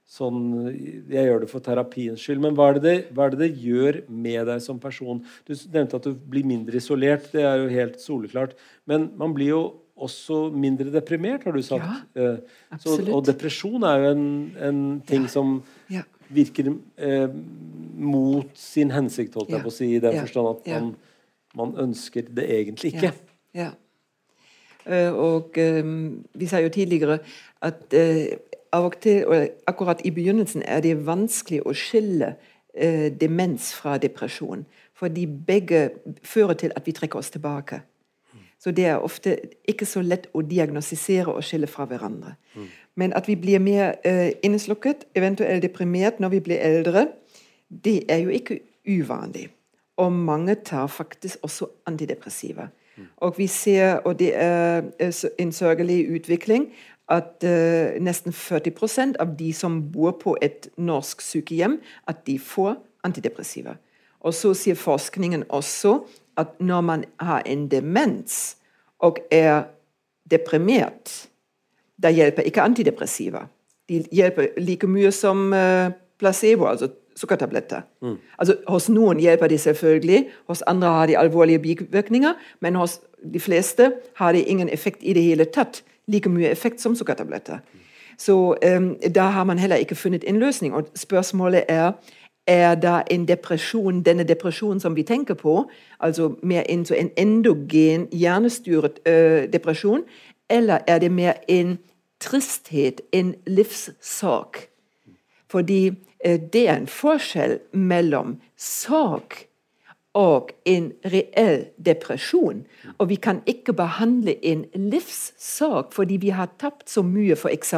sånn 0.08 0.40
Jeg 0.72 1.28
gjør 1.28 1.44
det 1.44 1.50
for 1.52 1.64
terapiens 1.64 2.24
skyld, 2.24 2.40
men 2.40 2.56
hva 2.56 2.70
er, 2.72 2.80
det, 2.80 2.96
hva 3.12 3.26
er, 3.26 3.36
det, 3.36 3.42
det 3.44 3.64
gjør 3.66 4.00
med 4.08 4.48
deg 4.48 4.64
som 4.64 4.80
person? 4.80 5.20
Du 5.44 5.52
nevnte 5.52 6.00
at 6.00 6.08
du 6.08 6.16
blir 6.16 6.48
mindre 6.48 6.80
isolert. 6.80 7.28
Det 7.34 7.44
er 7.44 7.60
jo 7.60 7.72
helt 7.76 8.00
soleklart. 8.00 8.56
Men 8.88 9.10
man 9.20 9.36
blir 9.36 9.52
jo 9.52 9.64
også 9.96 10.48
mindre 10.50 10.90
deprimert, 10.92 11.44
har 11.44 11.52
du 11.52 11.62
sagt. 11.62 11.84
Ja, 12.14 12.32
eh, 12.32 12.78
Så, 12.78 12.98
og 13.12 13.26
depresjon 13.26 13.82
er 13.82 13.96
jo 13.98 14.10
en, 14.10 14.56
en 14.58 14.80
ting 15.06 15.22
ja. 15.22 15.28
som 15.28 15.62
ja. 15.90 16.02
virker 16.28 16.72
eh, 16.98 17.28
mot 17.94 18.50
sin 18.58 18.90
hensikt, 18.90 19.34
holdt 19.34 19.54
jeg 19.54 19.62
på 19.62 19.70
å 19.70 19.74
si, 19.74 19.92
i 19.94 20.02
den 20.02 20.18
forstand 20.18 20.50
at 20.50 20.68
man, 20.74 20.90
man, 21.54 21.76
ønsker 21.86 22.26
det 22.34 22.48
egentlig 22.50 22.94
ikke. 22.94 23.14
Ja. 23.54 23.70
Uh, 24.84 25.14
og 25.16 25.56
um, 25.56 26.24
vi 26.36 26.46
sa 26.46 26.58
jo 26.60 26.68
tidligere 26.68 27.14
at 27.64 27.94
uh, 27.96 28.34
av 28.76 28.90
og 28.90 28.98
til, 29.00 29.22
og 29.24 29.46
akkurat 29.66 30.02
i 30.04 30.10
begynnelsen, 30.12 30.60
er 30.66 30.82
det 30.84 30.98
vanskelig 31.06 31.62
å 31.64 31.72
skille 31.72 32.34
uh, 32.34 33.08
demens 33.20 33.70
fra 33.72 33.96
depresjon. 34.02 34.66
Fordi 34.94 35.24
begge 35.26 35.86
fører 36.22 36.58
til 36.58 36.74
at 36.76 36.84
vi 36.86 36.92
trekker 36.92 37.22
oss 37.22 37.32
tilbake. 37.32 37.80
Så 38.64 38.70
det 38.72 38.86
er 38.88 39.02
ofte 39.04 39.36
ikke 39.68 39.84
så 39.84 40.00
lett 40.00 40.30
å 40.32 40.40
diagnostisere 40.40 41.28
og 41.34 41.44
skille 41.44 41.68
fra 41.68 41.84
hverandre. 41.84 42.30
Mm. 42.54 42.68
Men 42.96 43.12
at 43.18 43.26
vi 43.28 43.36
blir 43.36 43.60
mer 43.60 43.98
uh, 44.06 44.30
inneslukket, 44.46 45.04
eventuelt 45.14 45.60
deprimert 45.62 46.22
når 46.22 46.32
vi 46.32 46.40
blir 46.46 46.62
eldre, 46.64 47.02
det 47.68 48.06
er 48.08 48.22
jo 48.24 48.32
ikke 48.32 48.62
uvanlig. 48.88 49.50
Og 50.00 50.12
mange 50.12 50.56
tar 50.64 50.86
faktisk 50.86 51.44
også 51.44 51.68
antidepressiva. 51.86 52.70
Mm. 52.96 53.12
Og 53.26 53.38
vi 53.38 53.46
ser, 53.46 54.00
og 54.08 54.18
det 54.18 54.32
er 54.32 54.82
en 55.38 55.52
sørgelig 55.52 56.08
utvikling, 56.16 56.70
at 57.12 57.44
uh, 57.44 58.00
nesten 58.00 58.32
40% 58.32 59.20
av 59.20 59.36
de 59.36 59.52
som 59.52 59.82
bor 59.92 60.16
på 60.24 60.38
et 60.40 60.70
norsk 60.80 61.20
sykehjem, 61.20 61.82
at 62.08 62.24
de 62.26 62.38
får 62.40 62.78
antidepressiva. 63.04 63.76
Og 64.24 64.32
så 64.32 64.54
sier 64.56 64.80
forskningen 64.80 65.44
også 65.52 65.98
at 66.36 66.60
når 66.60 66.80
man 66.80 67.04
har 67.20 67.42
en 67.46 67.68
demens 67.70 68.56
og 68.98 69.18
er 69.30 69.62
deprimert, 70.30 71.28
da 72.02 72.10
hjelper 72.10 72.42
ikke 72.42 72.62
antidepressiva. 72.62 73.46
De 73.88 74.04
hjelper 74.12 74.56
like 74.58 74.86
mye 74.88 75.12
som 75.12 75.52
uh, 75.52 75.92
placebo, 76.18 76.66
altså 76.66 76.88
sukkertabletter. 77.16 77.84
Mm. 78.02 78.16
Altså, 78.38 78.56
hos 78.68 78.88
noen 78.90 79.20
hjelper 79.22 79.48
de 79.48 79.58
selvfølgelig, 79.58 80.24
hos 80.48 80.62
andre 80.66 80.88
har 80.88 81.06
de 81.06 81.18
alvorlige 81.18 81.58
bivirkninger, 81.58 82.34
men 82.60 82.74
hos 82.74 83.00
de 83.32 83.40
fleste 83.40 83.92
har 84.16 84.32
de 84.32 84.42
ingen 84.42 84.68
effekt 84.68 85.02
i 85.02 85.12
det 85.12 85.22
hele 85.22 85.44
tatt. 85.44 85.84
Like 86.06 86.28
mye 86.28 86.50
effekt 86.50 86.80
som 86.80 86.96
sukkertabletter. 86.96 87.60
Mm. 87.62 87.84
Så 88.18 88.56
um, 88.76 88.96
da 89.14 89.20
har 89.20 89.44
man 89.44 89.58
heller 89.58 89.76
ikke 89.76 89.94
funnet 89.94 90.24
en 90.26 90.38
løsning. 90.38 90.74
Og 90.74 90.86
spørsmålet 90.96 91.64
er 91.68 91.92
er 92.46 92.74
da 92.74 93.02
en 93.10 93.28
depresjon, 93.28 94.02
denne 94.02 94.24
depresjonen 94.24 94.80
som 94.80 94.96
vi 94.96 95.02
tenker 95.02 95.34
på, 95.34 95.64
altså 96.00 96.34
mer 96.42 96.62
en, 96.68 96.86
en 96.92 97.10
endogen, 97.16 98.08
hjernestyret 98.12 99.00
øh, 99.08 99.52
depresjon, 99.52 100.04
eller 100.50 100.78
er 100.86 100.98
det 100.98 101.12
mer 101.12 101.32
en 101.48 101.78
tristhet, 102.20 103.00
en 103.12 103.34
livssorg? 103.46 104.68
Fordi 105.50 105.86
øh, 106.26 106.38
det 106.52 106.68
er 106.68 106.76
en 106.76 106.86
forskjell 106.86 107.58
mellom 107.72 108.40
sorg 108.56 109.46
og 110.14 110.50
en 110.64 110.92
reell 111.04 111.66
depresjon. 111.86 112.64
Og 112.98 113.08
vi 113.08 113.14
kan 113.14 113.42
ikke 113.46 113.72
behandle 113.72 114.36
en 114.46 114.64
livssorg 114.74 115.92
fordi 115.92 116.16
vi 116.16 116.28
har 116.28 116.52
tapt 116.58 116.90
så 116.90 117.02
mye, 117.02 117.36
f.eks. 117.36 117.74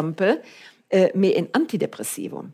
Eh, 0.91 1.09
med 1.15 1.33
en 1.37 1.49
antidepressivum. 1.55 2.53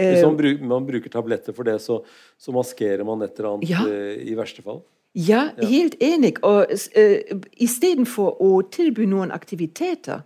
Hvis 0.00 0.24
man, 0.24 0.38
bruk, 0.38 0.62
man, 0.72 0.86
bruker 0.88 1.12
tabletter 1.12 1.56
for 1.56 1.68
det, 1.68 1.76
så, 1.84 2.00
så 2.40 2.54
maskerer 2.54 3.04
man 3.06 3.22
et 3.26 3.36
eller 3.38 3.54
annet 3.54 3.70
Ja. 3.70 3.84
eh, 3.88 4.24
i 4.30 4.36
verste 4.38 4.64
fall. 4.64 4.82
Ja, 5.14 5.48
helt 5.62 5.96
enig. 6.00 6.38
Og 6.46 6.70
uh, 6.70 7.40
istedenfor 7.58 8.36
å 8.42 8.50
tilby 8.70 9.08
noen 9.10 9.32
aktiviteter 9.34 10.22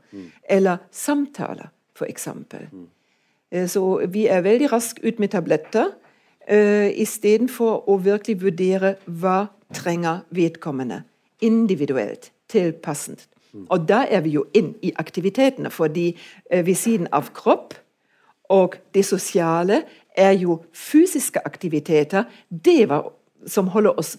eller 0.51 0.83
samtaler, 0.93 1.71
f.eks. 1.97 2.29
Uh, 2.29 3.65
så 3.71 3.85
vi 4.13 4.27
er 4.29 4.45
veldig 4.45 4.69
raskt 4.73 5.01
ut 5.01 5.23
med 5.23 5.33
tabletter 5.33 5.95
uh, 5.95 6.91
istedenfor 6.93 7.89
å 7.89 7.97
virkelig 8.05 8.43
vurdere 8.43 8.97
hva 9.07 9.47
trenger 9.75 10.27
vedkommende 10.37 11.03
individuelt, 11.45 12.31
tilpassende. 12.53 13.25
Og 13.71 13.87
da 13.87 14.03
er 14.11 14.25
vi 14.25 14.35
jo 14.35 14.45
inn 14.53 14.73
i 14.83 14.91
aktivitetene, 14.99 15.71
fordi 15.71 16.11
uh, 16.13 16.61
ved 16.61 16.75
siden 16.77 17.09
av 17.15 17.33
kropp 17.33 17.79
og 18.51 18.77
det 18.95 19.05
sosiale 19.05 19.83
er 20.17 20.33
jo 20.39 20.61
fysiske 20.73 21.41
aktiviteter. 21.47 22.25
Det 22.51 22.89
var, 22.89 23.11
som 23.47 23.67
holder 23.69 23.99
oss 23.99 24.17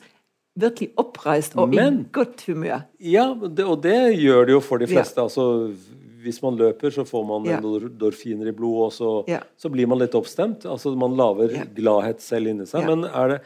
virkelig 0.57 0.89
oppreist 0.97 1.55
og 1.57 1.69
Men- 1.69 1.99
i 1.99 2.07
godt 2.11 2.45
humør. 2.47 2.81
Ja, 2.99 3.33
det, 3.33 3.65
og 3.65 3.81
det 3.83 4.15
gjør 4.19 4.45
det 4.45 4.53
jo 4.53 4.59
for 4.61 4.77
de 4.77 4.85
Ja. 4.85 5.01
fleste. 5.01 5.21
Altså, 5.21 5.75
hvis 6.23 6.41
man 6.41 6.55
løper, 6.57 6.89
så 6.89 7.03
får 7.05 7.25
man 7.27 7.45
Ja. 7.45 7.57
endorfiner 7.59 8.47
i 8.47 8.51
blodet, 8.51 8.85
og 8.85 8.91
så, 8.91 9.23
Ja. 9.27 9.39
så 9.57 9.69
blir 9.69 9.87
man 9.87 9.99
litt 9.99 10.11
oppstemt. 10.15 10.65
Altså, 10.65 10.95
man 10.97 11.15
lager 11.15 11.51
Ja. 11.51 11.63
gladhet 11.75 12.19
selv 12.21 12.47
inni 12.47 12.65
seg. 12.65 12.81
Ja. 12.81 12.95
Men 12.95 13.03
er 13.05 13.27
det, 13.27 13.41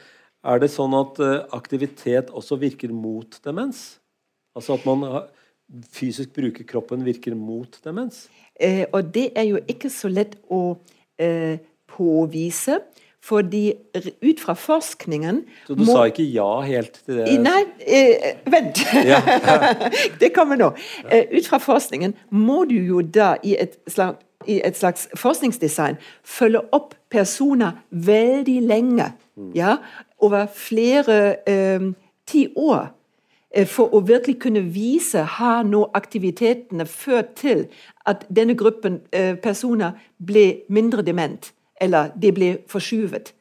er 0.45 0.59
det 0.59 0.69
sånn 0.69 0.93
at 0.93 1.19
eh, 1.19 1.45
aktivitet 1.51 2.29
også 2.29 2.57
virker 2.59 2.89
mot 2.93 3.39
demens? 3.43 3.99
Altså 4.55 4.73
at 4.75 4.85
man 4.85 5.23
fysisk 5.93 6.33
bruker 6.35 6.65
kroppen 6.67 7.05
virker 7.05 7.35
mot 7.37 7.79
demens? 7.83 8.27
Eh, 8.59 8.85
og 8.91 9.13
det 9.13 9.29
er 9.35 9.49
jo 9.49 9.59
ikke 9.69 9.91
så 9.93 10.09
lett 10.11 10.35
å 10.51 10.79
eh, 11.21 11.59
påvise, 11.89 12.79
fordi 13.21 13.73
ut 14.23 14.39
fra 14.39 14.53
forskningen 14.55 15.41
Så 15.67 15.75
du 15.75 15.83
sa 15.85 16.05
ikke 16.07 16.23
ja 16.23 16.61
helt 16.63 17.01
til 17.05 17.19
det? 17.19 17.33
Nei, 17.43 17.65
eh, 17.83 18.37
vent. 18.47 18.79
Ja. 19.05 19.19
det 20.21 20.31
kommer 20.35 20.59
nå. 20.59 20.71
Eh, 21.11 21.27
ut 21.35 21.47
fra 21.47 21.59
forskningen 21.59 22.15
må 22.31 22.63
du 22.69 22.77
jo 22.79 23.03
da 23.03 23.33
i 23.43 23.57
et, 23.59 23.75
slag, 23.91 24.21
i 24.47 24.61
et 24.63 24.79
slags 24.79 25.09
forskningsdesign 25.19 25.99
følge 26.23 26.63
opp 26.75 26.95
personer 27.11 27.83
veldig 27.91 28.61
lenge. 28.69 29.11
Ja, 29.55 29.77
over 30.19 30.47
flere 30.55 31.19
eh, 31.47 31.91
ti 32.27 32.47
år. 32.55 32.89
Eh, 33.55 33.67
For 33.67 33.93
å 33.93 33.99
virkelig 33.99 34.39
kunne 34.39 34.61
vise 34.61 35.23
har 35.37 35.63
nå 35.63 35.89
aktivitetene 35.93 36.85
ført 36.85 37.35
til 37.35 37.67
at 38.05 38.25
denne 38.29 38.55
gruppen 38.55 39.01
eh, 39.11 39.35
personer 39.35 39.91
ble 40.25 40.61
mindre 40.69 41.01
dement, 41.01 41.53
eller 41.81 42.11
det 42.21 42.33
ble 42.33 42.57
forskyvet. 42.67 43.33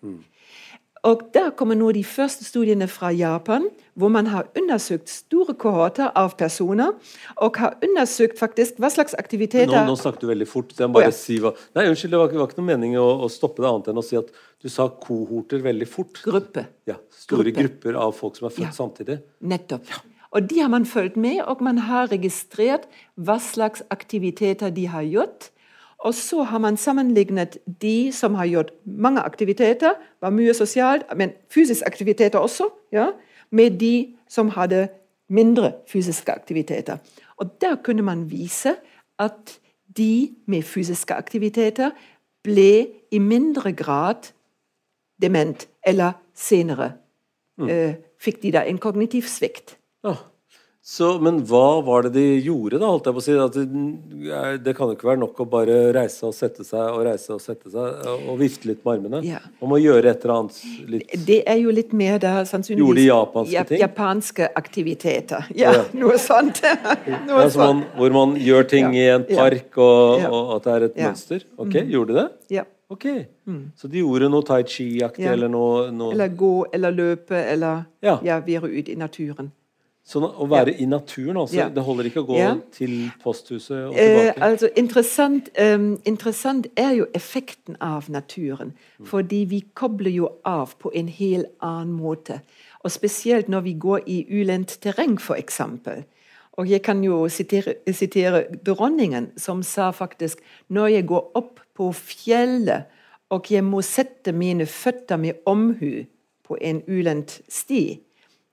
Og 1.06 1.20
Der 1.34 1.50
kommer 1.54 1.74
nå 1.78 1.92
de 1.94 2.02
første 2.04 2.44
studiene 2.44 2.88
fra 2.90 3.10
Japan, 3.14 3.68
hvor 3.94 4.08
man 4.10 4.26
har 4.26 4.48
undersøkt 4.58 5.08
store 5.10 5.54
kohorter 5.54 6.10
av 6.16 6.34
personer, 6.38 6.92
og 7.36 7.56
har 7.56 7.76
undersøkt 7.82 8.38
faktisk 8.38 8.78
hva 8.82 8.90
slags 8.90 9.14
aktiviteter 9.18 9.86
nå 9.86 9.94
snakket 9.98 10.20
du 10.20 10.26
veldig 10.30 10.48
fort. 10.48 10.72
så 10.74 10.84
jeg 10.86 10.92
bare 10.92 11.08
Å, 11.08 11.12
ja. 11.12 11.14
si 11.14 11.38
hva 11.42 11.52
Nei, 11.78 11.86
unnskyld, 11.90 12.10
det 12.14 12.18
var, 12.18 12.34
var 12.34 12.48
ikke 12.50 12.60
noe 12.60 12.70
mening 12.72 12.96
å, 12.98 13.06
å 13.24 13.30
stoppe 13.30 13.62
det 13.62 13.70
annet 13.70 13.88
enn 13.92 13.98
å 14.02 14.04
si 14.04 14.16
at 14.18 14.30
du 14.62 14.68
sa 14.68 14.88
kohorter 14.88 15.62
veldig 15.62 15.88
fort. 15.88 16.22
Gruppe. 16.24 16.66
Ja, 16.90 16.98
Store 17.14 17.50
Gruppe. 17.50 17.62
grupper 17.62 17.98
av 17.98 18.14
folk 18.18 18.36
som 18.38 18.48
er 18.50 18.54
født 18.58 18.68
Ja. 18.68 18.74
samtidig. 18.74 19.20
Nettopp. 19.40 19.86
Ja. 19.90 20.02
Og 20.36 20.48
de 20.50 20.58
har 20.60 20.68
man 20.68 20.84
fulgt 20.84 21.16
med, 21.16 21.40
og 21.48 21.62
man 21.64 21.78
har 21.88 22.08
registrert 22.10 22.84
hva 23.16 23.38
slags 23.40 23.82
aktiviteter 23.90 24.70
de 24.74 24.84
har 24.86 25.02
gjort. 25.02 25.50
Og 25.98 26.14
så 26.14 26.42
har 26.42 26.58
man 26.58 26.76
sammenlignet 26.76 27.58
de 27.82 28.12
som 28.12 28.34
har 28.34 28.46
gjort 28.46 28.70
mange 28.84 29.20
aktiviteter, 29.20 29.96
var 30.20 30.30
mye 30.30 30.54
sosialt, 30.54 31.02
men 31.16 31.32
fysiske 31.50 31.86
aktiviteter 31.86 32.38
også, 32.38 32.68
ja, 32.92 33.10
med 33.50 33.80
de 33.80 34.16
som 34.28 34.48
hadde 34.48 34.88
mindre 35.28 35.72
fysiske 35.88 36.32
aktiviteter. 36.32 36.96
Og 37.36 37.60
der 37.60 37.76
kunne 37.84 38.02
man 38.02 38.30
vise 38.30 38.76
at 39.18 39.58
de 39.96 40.34
med 40.46 40.62
fysiske 40.62 41.14
aktiviteter 41.14 41.90
ble 42.44 42.86
i 43.10 43.18
mindre 43.18 43.72
grad 43.72 44.30
dement, 45.22 45.68
eller 45.86 46.12
senere 46.34 46.92
eh, 47.68 47.94
fikk 48.20 48.42
de 48.42 48.52
da 48.54 48.62
en 48.68 48.78
kognitiv 48.78 49.26
svikt. 49.26 49.76
Ja. 50.04 50.14
Så, 50.88 51.08
men 51.20 51.42
hva 51.44 51.82
var 51.84 52.06
det 52.06 52.14
de 52.14 52.22
gjorde, 52.40 52.78
da? 52.80 52.88
holdt 52.88 53.08
jeg 53.10 53.16
på 53.18 53.20
å 53.20 53.24
si? 53.26 53.32
At 53.36 53.56
det, 53.58 54.60
det 54.64 54.72
kan 54.78 54.88
jo 54.88 54.94
ikke 54.96 55.10
være 55.10 55.20
nok 55.20 55.42
å 55.44 55.46
bare 55.52 55.74
reise 55.92 56.24
og 56.24 56.32
sette 56.32 56.64
seg 56.64 56.80
og 56.94 57.02
reise 57.04 57.34
og 57.34 57.42
sette 57.44 57.68
seg 57.74 58.06
og 58.08 58.38
vifte 58.40 58.70
litt 58.70 58.80
med 58.86 58.94
armene. 58.94 59.20
Ja. 59.26 59.42
Man 59.60 59.74
må 59.74 59.80
gjøre 59.82 60.14
et 60.14 60.24
eller 60.24 60.34
annet 60.38 60.88
litt 60.88 61.12
Det 61.28 61.42
er 61.44 61.60
jo 61.60 61.74
litt 61.76 61.92
mer 61.92 62.16
da 62.22 62.38
sannsynligvis 62.48 62.86
Gjorde 62.86 63.02
de 63.02 63.04
japanske 63.10 63.52
ja, 63.58 63.66
ting? 63.68 63.82
Japanske 63.84 64.48
aktiviteter. 64.62 65.50
Ja, 65.60 65.74
Ja. 65.76 65.84
noe 66.00 66.16
sånt. 66.24 66.62
noe 66.64 67.42
ja, 67.44 67.50
så 67.52 67.60
man. 67.66 67.84
Hvor 68.00 68.16
man 68.16 68.34
gjør 68.40 68.64
ting 68.72 68.96
i 68.96 69.04
en 69.12 69.28
park, 69.28 69.76
og, 69.76 70.24
og 70.24 70.56
at 70.56 70.64
det 70.70 70.72
er 70.78 70.88
et. 70.88 70.96
Mm. 70.96 71.04
mønster. 71.10 71.44
Ok, 71.60 71.78
Gjorde 71.84 72.14
de 72.16 72.20
det? 72.22 72.26
Ja. 72.62 72.64
Ok. 72.88 73.04
Så 73.76 73.92
de 73.92 74.00
gjorde 74.00 74.32
noe 74.32 74.44
tai 74.48 74.62
chi-aktig 74.64 75.26
Ja. 75.28 75.36
eller 75.36 75.52
noe, 75.52 75.90
noe 75.92 76.14
Eller 76.16 76.32
gå 76.32 76.54
eller 76.72 76.96
løpe 76.96 77.36
eller 77.36 77.84
Ja. 78.00 78.16
ja, 78.24 78.40
være 78.40 78.72
ute 78.72 78.96
i 78.96 78.96
naturen. 78.96 79.52
Sånn 80.08 80.24
å 80.24 80.46
være 80.48 80.72
i 80.80 80.86
naturen, 80.88 81.36
altså. 81.36 81.56
Ja. 81.58 81.66
Det 81.68 81.82
holder 81.84 82.06
ikke 82.08 82.22
å 82.22 82.26
gå 82.30 82.36
Ja. 82.38 82.54
til 82.72 83.10
posthuset 83.22 83.88
og 83.90 83.94
Eh, 83.94 84.32
tilbake. 84.32 84.40
altså 84.40 84.68
interessant, 84.76 85.48
em, 85.54 85.98
interessant 86.06 86.66
er 86.76 86.94
jo 86.96 87.06
effekten 87.14 87.76
av 87.80 88.08
naturen. 88.08 88.72
Fordi 89.04 89.44
vi 89.44 89.60
kobler 89.74 90.10
jo 90.10 90.28
av 90.44 90.74
på 90.78 90.90
en 90.94 91.08
helt 91.08 91.46
annen 91.60 91.92
måte. 92.00 92.40
Og 92.84 92.90
spesielt 92.90 93.48
når 93.48 93.60
vi 93.62 93.74
går 93.74 94.00
i 94.06 94.24
ulendt 94.30 94.78
terreng, 94.80 95.18
f.eks. 95.20 95.60
Og 96.58 96.66
jeg 96.68 96.82
kan 96.82 97.02
jo 97.04 97.28
sitere, 97.28 97.74
sitere 97.92 98.46
dronningen, 98.64 99.28
som 99.36 99.62
sa 99.62 99.90
faktisk 99.92 100.38
når 100.70 100.86
jeg 100.90 101.06
går 101.06 101.30
opp 101.34 101.60
på 101.76 101.92
fjellet 101.94 102.84
og 103.30 103.44
jeg 103.50 103.62
må 103.62 103.82
sette 103.84 104.32
mine 104.32 104.64
føtter 104.66 105.18
med 105.18 105.32
omhu 105.46 106.06
på 106.48 106.56
en 106.60 106.82
ulendt 106.88 107.42
sti, 107.48 108.00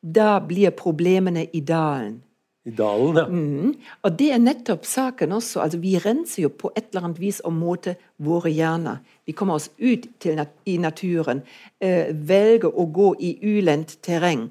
da 0.05 0.39
blir 0.39 0.69
problemene 0.77 1.47
i 1.53 1.61
dalen. 1.65 2.21
I 2.65 2.71
dalen, 2.71 3.17
ja. 3.17 3.25
Mm. 3.29 3.73
Og 4.01 4.13
det 4.17 4.31
er 4.33 4.39
nettopp 4.41 4.87
saken 4.89 5.35
også. 5.37 5.59
Altså, 5.61 5.77
vi 5.81 5.99
renser 6.01 6.47
jo 6.47 6.49
på 6.49 6.71
et 6.73 6.87
eller 6.89 7.05
annet 7.05 7.19
vis 7.21 7.37
og 7.45 7.53
måte 7.53 7.93
våre 8.25 8.49
hjerner. 8.49 9.03
Vi 9.25 9.35
kommer 9.37 9.59
oss 9.59 9.67
ut 9.77 10.07
til 10.21 10.39
nat 10.39 10.53
i 10.65 10.79
naturen, 10.81 11.43
eh, 11.77 12.09
velger 12.09 12.73
å 12.73 12.87
gå 12.89 13.11
i 13.21 13.35
ulendt 13.43 13.99
terreng. 14.01 14.47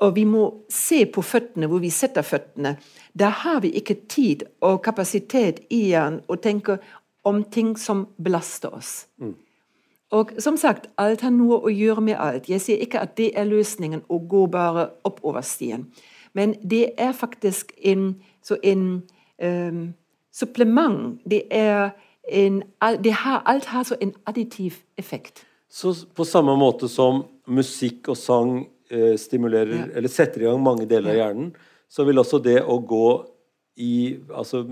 Og 0.00 0.14
vi 0.14 0.24
må 0.30 0.44
se 0.70 1.04
på 1.06 1.26
føttene, 1.26 1.66
hvor 1.66 1.82
vi 1.82 1.90
setter 1.90 2.22
føttene. 2.22 2.76
Da 3.18 3.30
har 3.42 3.60
vi 3.66 3.74
ikke 3.74 3.98
tid 4.06 4.46
og 4.62 4.82
kapasitet 4.86 5.64
i 5.70 5.88
hjernen 5.90 6.22
å 6.30 6.38
tenke 6.38 6.78
om 7.24 7.42
ting 7.44 7.76
som 7.76 8.06
belaster 8.16 8.74
oss. 8.74 9.06
Og 10.10 10.32
som 10.42 10.56
sagt, 10.58 10.88
alt 10.98 11.20
har 11.22 11.30
noe 11.30 11.60
å 11.62 11.70
gjøre 11.70 12.02
med 12.02 12.18
alt. 12.18 12.48
Jeg 12.50 12.60
sier 12.64 12.82
ikke 12.82 13.02
at 13.04 13.14
det 13.18 13.30
er 13.38 13.46
løsningen 13.46 14.02
å 14.10 14.18
gå 14.18 14.46
bare 14.50 14.88
oppover 15.06 15.44
stien. 15.46 15.86
Men 16.34 16.56
det 16.62 16.92
er 16.98 17.12
faktisk 17.14 17.72
en, 17.86 18.16
så 18.42 18.58
en 18.62 19.02
um, 19.42 19.84
supplement. 20.34 21.14
Det, 21.30 21.44
er 21.50 21.92
en, 22.26 22.62
det 23.04 23.14
har, 23.22 23.42
alt 23.46 23.70
har 23.70 23.86
så 23.86 23.98
en 24.02 24.14
additiv 24.26 24.82
effekt. 24.98 25.44
Så 25.70 25.94
på 26.14 26.26
samme 26.26 26.56
måte 26.58 26.90
som 26.90 27.22
musikk 27.46 28.10
og 28.10 28.18
sang 28.18 28.54
eh, 28.90 29.14
stimulerer, 29.18 29.76
Ja. 29.76 29.84
eller 29.94 30.10
setter 30.10 30.42
i 30.42 30.48
gang 30.48 30.62
mange 30.62 30.86
deler 30.90 31.12
av 31.12 31.20
hjernen, 31.20 31.52
så 31.90 32.04
vil 32.06 32.18
også 32.18 32.42
det 32.42 32.58
å 32.66 32.78
gå 32.82 33.06
i 33.78 34.18
altså, 34.34 34.64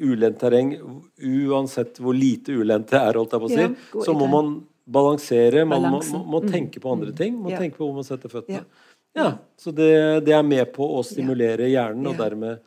ulendt 0.00 0.38
terreng, 0.40 0.74
uansett 1.22 2.00
hvor 2.02 2.14
lite 2.16 2.52
ulendt 2.56 2.90
det 2.92 3.00
er, 3.00 3.18
holdt 3.18 3.32
jeg 3.36 3.42
på 3.44 3.48
å 3.50 3.54
si, 3.54 3.62
Ja, 3.62 4.04
så 4.04 4.14
må 4.16 4.28
man 4.30 4.52
balansere, 4.86 5.64
man 5.66 5.82
må, 5.90 6.00
må, 6.12 6.22
må 6.36 6.40
tenke 6.46 6.80
på 6.82 6.92
andre 6.92 7.12
ting, 7.16 7.34
må 7.42 7.50
Ja. 7.50 7.58
tenke 7.58 7.76
på 7.78 7.86
hvor 7.88 7.94
man 7.98 8.06
setter 8.06 8.30
føttene. 8.32 8.62
Ja. 8.62 8.92
Ja, 9.16 9.30
så 9.56 9.72
det, 9.72 10.24
det 10.26 10.34
er 10.36 10.42
med 10.44 10.72
på 10.74 10.84
å 10.98 11.00
stimulere 11.04 11.70
hjernen, 11.72 12.04
og 12.10 12.18
dermed 12.20 12.58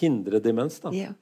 hindre 0.00 0.40
demens, 0.42 0.80
da. 0.82 0.90
Ja. 0.92 1.12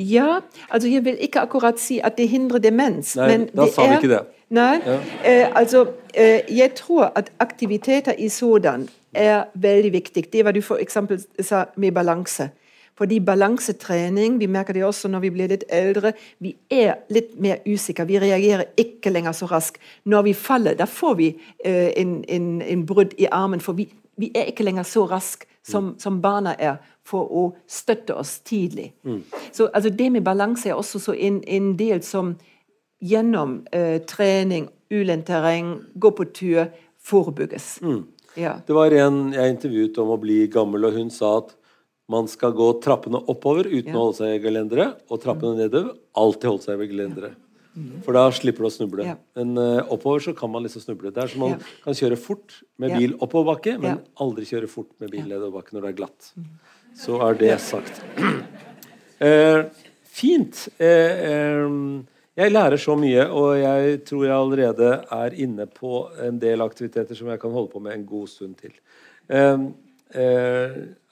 ja, 0.00 0.40
altså 0.70 0.88
jeg 0.88 1.04
vil 1.04 1.18
ikke 1.22 1.44
akkurat 1.46 1.78
si 1.78 2.00
at 2.00 2.16
det 2.18 2.26
hindrer 2.32 2.58
demens. 2.64 3.12
Nei, 3.20 3.28
men 3.28 3.44
da 3.52 3.66
det 3.66 3.74
sa 3.74 3.86
vi 3.86 3.98
ikke 4.00 4.10
det. 4.14 4.22
Nei, 4.56 4.80
eh, 5.26 5.46
altså 5.54 5.84
eh, 6.14 6.42
jeg 6.50 6.74
tror 6.78 7.10
at 7.18 7.30
aktiviteter 7.42 8.16
i 8.18 8.28
sådan 8.32 8.88
er 9.16 9.46
veldig 9.54 9.92
viktig. 9.92 10.26
Det 10.32 10.44
var 10.44 10.56
du 10.56 10.62
for 10.64 10.82
eksempel 10.82 11.20
sa 11.42 11.66
med 11.76 11.94
balanse. 11.94 12.50
Fordi 12.96 13.18
balansetrening, 13.20 14.38
vi 14.40 14.46
merker 14.46 14.72
det 14.72 14.84
også 14.84 15.08
når 15.12 15.20
vi 15.26 15.30
blir 15.34 15.50
litt 15.52 15.64
eldre, 15.68 16.14
vi 16.40 16.54
er 16.72 16.94
litt 17.12 17.34
mer 17.40 17.60
usikre. 17.68 18.06
Vi 18.08 18.20
reagerer 18.20 18.70
ikke 18.80 19.12
lenger 19.12 19.36
så 19.36 19.48
raskt. 19.50 19.80
Når 20.04 20.22
vi 20.30 20.32
faller, 20.32 20.78
da 20.78 20.86
får 20.88 21.14
vi 21.18 21.28
eh, 21.64 21.92
en, 22.00 22.22
en, 22.28 22.62
en, 22.62 22.86
brudd 22.86 23.12
i 23.18 23.28
armen, 23.28 23.60
for 23.60 23.76
vi, 23.76 23.88
vi 24.16 24.30
er 24.34 24.48
ikke 24.48 24.64
lenger 24.64 24.88
så 24.88 25.04
raske 25.10 25.48
som, 25.66 25.94
som, 25.98 26.22
barna 26.22 26.54
er, 26.58 26.78
for 27.04 27.28
å 27.28 27.44
støtte 27.68 28.16
oss 28.16 28.38
tidlig. 28.46 28.92
Mm. 29.04 29.20
Så 29.52 29.68
altså, 29.74 29.90
Det 29.90 30.08
med 30.12 30.24
balanse 30.24 30.70
er 30.70 30.74
også 30.78 31.12
en, 31.12 31.42
en, 31.46 31.74
del 31.76 32.02
som 32.02 32.36
gjennom 33.02 33.60
eh, 33.72 34.00
trening, 34.08 34.70
ulendt 34.90 35.26
terreng, 35.26 35.82
gå 35.94 36.10
på 36.16 36.30
tur, 36.32 36.64
forebygges. 37.02 37.78
Mm. 37.82 38.06
Ja. 38.36 38.56
Det 38.66 38.74
var 38.74 38.92
en 38.92 39.32
jeg 39.34 39.52
intervjuet 39.52 39.98
om 39.98 40.14
å 40.14 40.20
bli 40.20 40.46
gammel, 40.52 40.88
og 40.88 40.96
hun 40.96 41.10
sa 41.10 41.38
at 41.42 41.56
man 42.10 42.28
skal 42.30 42.54
gå 42.54 42.68
trappene 42.84 43.18
oppover 43.30 43.66
uten 43.66 43.90
ja. 43.90 43.96
å 43.96 44.04
holde 44.04 44.20
seg 44.20 44.36
i 44.36 44.44
gelendere, 44.44 44.92
og 45.10 45.22
trappene 45.24 45.58
nedover 45.58 45.96
alltid 46.16 46.52
holde 46.52 46.66
seg 46.68 46.78
ved 46.80 46.92
gelendere. 46.92 47.32
For 48.06 48.16
da 48.16 48.24
slipper 48.32 48.64
du 48.64 48.68
å 48.70 48.72
snuble. 48.72 49.04
Ja. 49.04 49.16
Men 49.36 49.52
uh, 49.60 49.84
oppover 49.92 50.22
så 50.24 50.32
kan 50.36 50.50
man 50.52 50.64
liksom 50.64 50.84
snuble. 50.84 51.12
Det 51.12 51.22
er 51.26 51.32
som 51.32 51.42
man 51.44 51.56
ja. 51.56 51.72
kan 51.84 51.96
kjøre 51.98 52.16
fort 52.20 52.60
med 52.80 52.94
bil 52.96 53.16
oppoverbakke, 53.20 53.76
men 53.82 54.00
aldri 54.22 54.48
kjøre 54.48 54.70
fort 54.70 54.94
med 55.02 55.12
bil 55.12 55.26
nedoverbakke 55.26 55.76
når 55.76 55.84
det 55.84 55.90
er 55.92 55.98
glatt. 56.00 56.30
Så 56.96 57.20
er 57.26 57.40
det 57.40 57.52
sagt. 57.60 58.00
Uh, 59.20 59.68
fint. 60.20 60.62
Uh, 60.80 62.00
jeg 62.36 62.52
lærer 62.52 62.80
så 62.80 62.96
mye, 63.00 63.28
og 63.32 63.50
jeg 63.60 64.00
tror 64.08 64.24
jeg 64.24 64.36
allerede 64.36 64.92
er 65.18 65.36
inne 65.44 65.68
på 65.68 66.06
en 66.24 66.40
del 66.40 66.64
aktiviteter 66.64 67.16
som 67.16 67.28
jeg 67.32 67.40
kan 67.40 67.52
holde 67.52 67.72
på 67.72 67.80
med 67.80 67.96
en 67.96 68.08
god 68.08 68.28
stund 68.28 68.56
til. 68.60 68.72
er 69.28 69.54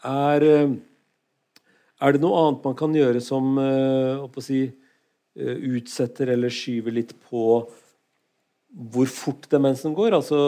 er, 0.05 0.47
er 2.05 2.15
det 2.15 2.23
noe 2.23 2.43
annet 2.43 2.69
man 2.69 2.77
kan 2.79 2.95
gjøre 2.97 3.23
som 3.25 3.59
uh, 3.59 4.41
si, 4.45 4.67
uh, 4.69 5.57
utsetter 5.75 6.35
eller 6.35 6.53
skyver 6.53 6.95
litt 7.01 7.17
på 7.29 7.65
hvor 8.75 9.11
fort 9.11 9.47
demensen 9.53 9.95
går? 9.95 10.17
Altså, 10.17 10.39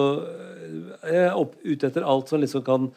jeg 1.07 1.29
er 1.29 1.37
ute 1.39 1.87
etter 1.87 2.07
alt 2.07 2.33
som 2.33 2.43
liksom 2.43 2.65
kan 2.67 2.89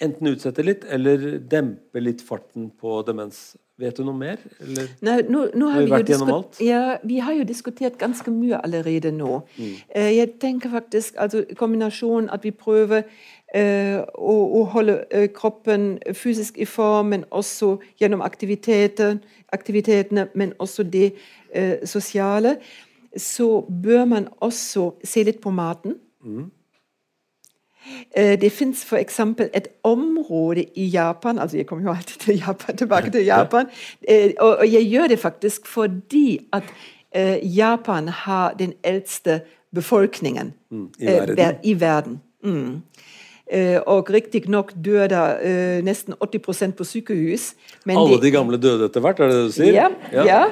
enten 0.00 0.30
utsette 0.30 0.64
litt 0.64 0.86
eller 0.88 1.40
dempe 1.50 2.00
litt 2.00 2.22
farten 2.24 2.70
på 2.80 3.00
demens. 3.06 3.50
Vet 3.80 3.96
du 3.96 4.04
noe 4.04 4.16
mer? 4.16 4.40
Eller? 4.60 4.90
Nei, 5.04 5.16
nå, 5.24 5.46
nå 5.56 5.68
har, 5.70 5.78
har 5.78 5.86
vi, 5.86 5.92
vært 5.94 6.10
gjennom 6.12 6.32
alt? 6.34 6.58
Ja, 6.64 6.82
vi 7.00 7.16
har 7.24 7.36
jo 7.38 7.46
diskutert 7.48 7.96
ganske 8.00 8.32
mye 8.32 8.60
allerede 8.60 9.12
nå. 9.16 9.40
Mm. 9.56 9.76
Jeg 10.20 10.32
tenker 10.42 10.72
faktisk 10.74 11.16
altså 11.20 11.46
kombinasjonen 11.56 12.28
at 12.32 12.44
vi 12.44 12.52
prøver 12.52 13.06
Å, 13.54 13.62
å, 14.14 14.64
holde 14.70 15.04
eh, 15.10 15.26
kroppen 15.34 15.98
fysisk 16.14 16.58
i 16.62 16.66
form, 16.70 17.08
men 17.10 17.24
også 17.34 17.80
gjennom 17.98 18.22
aktivitetene, 18.22 20.28
men 20.38 20.52
også 20.58 20.82
det 20.86 21.12
eh, 21.54 21.82
sosiale, 21.84 22.56
så 23.16 23.66
bør 23.82 24.04
man 24.06 24.28
også 24.38 24.92
se 25.02 25.24
litt 25.26 25.40
på 25.42 25.50
maten. 25.50 25.98
Mm. 26.22 26.50
Det 28.14 28.50
fins 28.52 28.84
f.eks. 28.84 29.20
et 29.56 29.68
område 29.88 30.66
i 30.76 30.90
Japan 30.92 31.38
altså 31.38 31.56
Jeg 31.56 31.66
kommer 31.66 31.84
jo 31.84 31.94
alltid 31.94 32.20
til 32.20 32.36
Japan, 32.36 32.76
tilbake 32.76 33.10
til 33.10 33.24
Japan. 33.34 33.66
Og 34.38 34.68
jeg 34.68 34.84
gjør 34.84 35.06
det 35.08 35.18
faktisk 35.18 35.66
fordi 35.66 36.38
at 36.52 36.62
Japan 37.42 38.08
har 38.08 38.52
den 38.58 38.72
eldste 38.84 39.40
befolkningen 39.74 40.52
mm, 40.70 40.88
i 40.98 41.06
verden. 41.06 41.56
I 41.62 41.80
verden. 41.80 42.20
Mm. 42.44 42.82
Eh, 43.50 43.80
og 43.90 44.06
riktignok 44.14 44.70
dør 44.78 45.08
da 45.10 45.22
eh, 45.42 45.80
nesten 45.82 46.14
80% 46.22 46.76
på 46.78 46.84
sykehus. 46.86 47.54
alle 47.88 48.20
de 48.22 48.30
gamle 48.30 48.60
døde 48.62 48.86
etter 48.86 49.02
hvert, 49.02 49.18
er 49.18 49.26
det 49.26 49.36
det 49.36 49.46
du 49.48 49.52
sier? 49.56 49.74
Ja. 49.74 49.88
ja. 50.12 50.24
ja. 50.24 50.42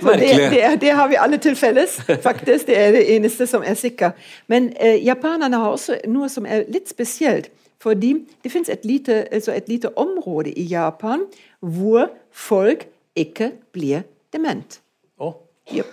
Det, 0.00 0.30
det, 0.50 0.80
det, 0.80 0.90
har 0.94 1.08
vi 1.08 1.18
alle 1.20 1.36
til 1.36 1.56
felles, 1.56 1.98
faktisk. 2.28 2.66
Det 2.66 2.78
er 2.78 2.92
det 2.92 3.04
eneste 3.16 3.46
som 3.46 3.62
er 3.66 3.74
sikkert. 3.74 4.16
Men 4.46 4.72
uh, 4.80 4.96
japanerne 5.04 5.60
har 5.60 5.74
også 5.76 5.98
noe 6.08 6.28
som 6.32 6.46
er 6.46 6.64
litt 6.72 6.88
spesielt. 6.88 7.50
Fordi 7.82 8.14
det 8.42 8.52
fins 8.52 8.68
et, 8.68 8.86
altså 9.32 9.52
et, 9.52 9.68
lite 9.68 9.92
område 9.98 10.50
i 10.50 10.64
Japan 10.70 11.26
hvor 11.60 12.08
folk 12.32 12.88
ikke 13.16 13.52
blir 13.72 14.06
dement. 14.32 14.80
Oh. 15.18 15.34
Ja. 15.74 15.84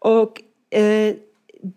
Og 0.00 0.40
uh, 0.76 1.10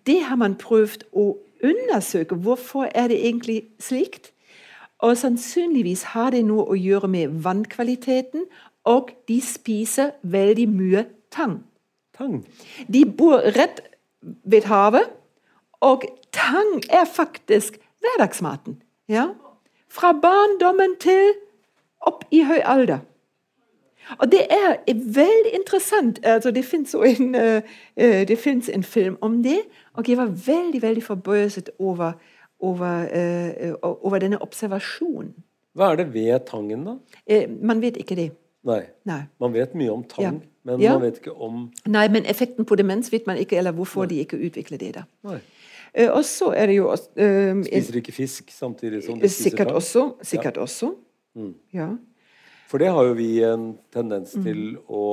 det 0.08 0.20
har 0.24 0.40
man 0.40 0.56
prøvd 0.56 1.04
å 1.12 1.34
undersøke 1.64 2.36
hvorfor 2.36 2.90
er 2.96 3.08
det 3.08 3.20
egentlig 3.28 3.64
slikt. 3.80 4.32
Og 5.04 5.18
sannsynligvis 5.18 6.04
har 6.14 6.32
det 6.32 6.46
noe 6.48 6.64
å 6.72 6.78
gjøre 6.80 7.10
med 7.12 7.40
vannkvaliteten, 7.44 8.46
og 8.88 9.12
de 9.28 9.40
spiser 9.44 10.14
veldig 10.24 10.68
mye 10.72 11.06
tang. 11.32 11.62
Tang? 12.18 12.44
De 12.88 13.06
bor 13.06 13.44
rett 13.58 13.82
ved 14.22 14.68
havet, 14.72 15.10
og 15.84 16.06
tang 16.32 16.80
er 16.90 17.06
faktisk 17.06 17.80
hverdagsmaten. 18.04 18.82
Ja? 19.08 19.28
Fra 19.92 20.14
barndommen 20.16 20.96
til 21.00 21.34
opp 22.04 22.24
i 22.32 22.44
høy 22.48 22.60
alder. 22.64 23.04
Og 24.20 24.32
det 24.32 24.42
er 24.50 24.76
veldig 24.94 25.54
interessant. 25.54 26.20
Altså, 26.24 26.52
det 26.52 26.66
fins 26.66 26.96
en, 26.96 27.36
uh, 27.36 28.74
en, 28.74 28.84
film 28.84 29.18
om 29.22 29.44
det, 29.44 29.62
og 29.94 30.10
jeg 30.10 30.18
var 30.18 30.26
veldig 30.26 30.82
veldig 30.82 31.04
forbauset 31.04 31.70
over, 31.80 32.12
over, 32.60 33.08
uh, 33.74 33.74
over, 33.82 34.20
denne 34.20 34.42
observasjonen. 34.42 35.34
Hva 35.74 35.92
er 35.92 35.96
det 36.04 36.14
ved 36.14 36.40
tangen, 36.48 36.86
da? 36.86 36.98
Uh, 37.32 37.50
man 37.62 37.82
vet 37.82 37.98
ikke 37.98 38.16
det. 38.16 38.32
Nei. 38.64 38.84
Nei. 39.04 39.24
Man 39.40 39.54
vet 39.54 39.74
mye 39.76 39.92
om 39.92 40.04
tang, 40.08 40.24
ja. 40.24 40.32
men 40.64 40.82
ja. 40.82 40.94
man 40.94 41.02
vet 41.04 41.18
ikke 41.20 41.34
om 41.36 41.66
Nei, 41.92 42.06
men 42.08 42.24
effekten 42.26 42.64
på 42.66 42.78
demens 42.80 43.12
vet 43.12 43.28
man 43.28 43.38
ikke, 43.38 43.58
eller 43.60 43.76
hvorfor 43.76 44.06
Nei. 44.06 44.14
de 44.14 44.20
ikke 44.24 44.40
utvikler 44.40 44.80
det. 44.80 44.94
da. 44.96 45.04
Nei. 45.28 45.42
og 46.08 46.24
så 46.26 46.54
er 46.56 46.72
det 46.72 46.78
jo 46.78 46.88
Spiser 46.96 48.00
ikke 48.00 48.16
fisk 48.16 48.52
samtidig 48.56 49.04
som 49.04 49.20
de 49.20 49.28
spiser 49.28 49.50
sikkert 49.50 49.68
tang? 49.68 49.76
Også, 49.82 50.06
sikkert 50.24 50.56
ja. 50.56 50.62
også. 50.62 50.94
Mm. 51.36 51.54
Ja. 51.74 51.90
For 52.74 52.82
det 52.82 52.90
har 52.90 53.06
jo 53.06 53.14
vi 53.14 53.28
en 53.46 53.68
tendens 53.94 54.32
mm. 54.34 54.46
til 54.48 54.62
å 54.90 55.04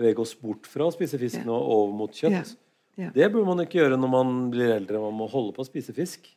bevege 0.00 0.22
oss 0.24 0.30
bort 0.40 0.64
fra 0.64 0.86
å 0.88 0.92
spise 0.94 1.18
fisk 1.20 1.42
nå 1.44 1.52
over 1.52 1.90
mot 1.92 2.14
kjøtt. 2.16 2.54
Det 2.96 3.26
bør 3.34 3.44
man 3.50 3.60
ikke 3.60 3.82
gjøre 3.82 3.98
når 4.00 4.10
man 4.14 4.30
blir 4.52 4.72
eldre. 4.72 5.00
Man 5.02 5.18
må 5.18 5.26
holde 5.28 5.52
på 5.52 5.60
å 5.60 5.68
spise 5.68 5.92
fisk. 5.92 6.30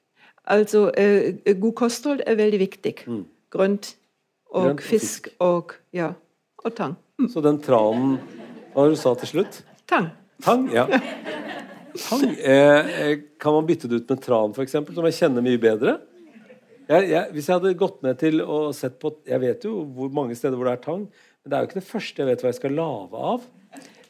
Altså, 0.52 0.90
eh, 1.00 1.40
god 1.56 1.76
kosthold 1.80 2.26
er 2.28 2.36
veldig 2.36 2.60
viktig. 2.60 2.94
Mm. 3.08 3.22
Grønt 3.56 3.94
og, 4.52 4.66
Grønt 4.66 4.84
fisk, 4.84 5.30
fisk, 5.30 5.30
og, 5.48 5.78
ja, 5.96 6.10
og 6.66 6.76
tang. 6.76 6.98
Mm. 7.24 7.30
Så 7.32 7.44
den 7.46 7.62
tranen 7.64 8.18
Hva 8.74 8.84
var 8.84 8.92
det 8.92 8.98
du 8.98 9.00
sa 9.00 9.14
til 9.22 9.32
slutt? 9.32 9.62
Tang. 9.88 10.10
Tang, 10.44 10.68
ja. 10.76 10.84
Tang, 12.10 12.28
eh, 12.36 12.92
eh, 13.00 13.16
kan 13.40 13.56
man 13.56 13.72
bytte 13.72 13.88
det 13.88 14.04
ut 14.04 14.12
med 14.12 14.20
tran, 14.28 14.52
f.eks., 14.52 14.76
som 14.76 15.08
jeg 15.08 15.16
kjenner 15.22 15.48
mye 15.48 15.62
bedre? 15.72 15.96
Jeg, 16.86 17.10
jeg, 17.10 17.24
hvis 17.34 17.50
jeg 17.50 17.58
hadde 17.58 17.74
gått 17.80 18.04
ned 18.06 18.20
til 18.22 18.44
og 18.44 18.68
sett 18.78 19.00
på 19.02 19.10
Jeg 19.26 19.42
vet 19.42 19.64
jo 19.66 19.80
hvor 19.96 20.12
mange 20.14 20.36
steder 20.38 20.60
hvor 20.60 20.70
det 20.70 20.76
er 20.78 20.84
tang, 20.84 21.08
men 21.10 21.52
det 21.52 21.58
er 21.58 21.64
jo 21.64 21.70
ikke 21.70 21.80
det 21.80 21.90
første 21.90 22.22
jeg 22.22 22.30
vet 22.30 22.44
hva 22.44 22.52
jeg 22.52 22.60
skal 22.60 22.76
lage 22.78 23.26
av. 23.32 23.46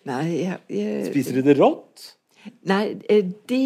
Nei, 0.05 0.25
jeg, 0.43 1.09
Spiser 1.09 1.39
de 1.39 1.43
det 1.47 1.57
rått? 1.57 2.09
Nei, 2.69 2.83
eh, 3.09 3.25
det, 3.49 3.61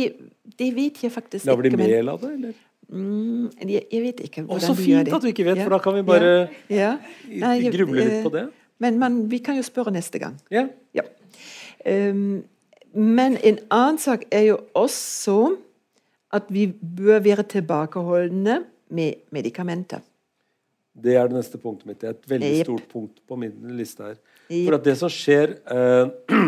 de 0.59 0.69
vet 0.75 1.01
jeg 1.03 1.11
faktisk 1.11 1.43
ikke. 1.43 1.51
Lager 1.51 1.67
de 1.67 1.79
mel 1.81 2.11
av 2.13 2.21
det, 2.23 2.31
eller? 2.37 2.57
Mm, 2.89 3.49
jeg, 3.69 3.83
jeg, 3.91 4.01
vet 4.01 4.21
ikke 4.25 4.43
hvordan 4.47 4.63
de 4.63 4.65
gjør 4.65 4.69
det. 4.69 4.77
Så 4.77 4.85
fint 4.85 5.17
at 5.17 5.25
du 5.25 5.29
ikke 5.29 5.45
vet, 5.45 5.59
ja. 5.59 5.65
for 5.67 5.75
da 5.75 5.81
kan 5.83 5.97
vi 5.97 6.05
bare 6.07 6.31
ja. 6.71 6.93
Ja. 7.27 7.43
Nei, 7.43 7.69
gruble 7.73 8.05
litt 8.05 8.23
på 8.25 8.33
det. 8.33 8.47
Men 8.79 8.97
man, 9.01 9.19
vi 9.29 9.41
kan 9.43 9.59
jo 9.59 9.65
spørre 9.67 9.91
neste 9.93 10.21
gang. 10.21 10.39
Ja. 10.53 10.65
Um, 11.85 12.41
men 12.95 13.37
en 13.45 13.59
annen 13.69 13.99
sak 14.01 14.23
er 14.33 14.47
jo 14.47 14.57
også 14.77 15.57
at 16.33 16.49
vi 16.53 16.69
bør 16.71 17.19
være 17.25 17.45
tilbakeholdne 17.51 18.61
med 18.89 19.25
medikamenter. 19.35 20.03
Det 20.99 21.15
er 21.15 21.29
det 21.29 21.37
neste 21.37 21.59
punktet 21.61 21.87
mitt. 21.87 21.99
Det 22.01 22.09
er 22.09 22.15
et 22.15 22.29
veldig 22.33 22.51
yep. 22.57 22.67
stort 22.67 22.87
punkt 22.91 23.21
på 23.27 23.37
min 23.39 23.55
liste 23.77 24.03
her. 24.03 24.17
Yep. 24.49 24.63
For 24.65 24.77
at 24.79 24.87
det 24.87 24.95
som 24.99 25.11
skjer 25.13 25.55
eh, 25.75 26.39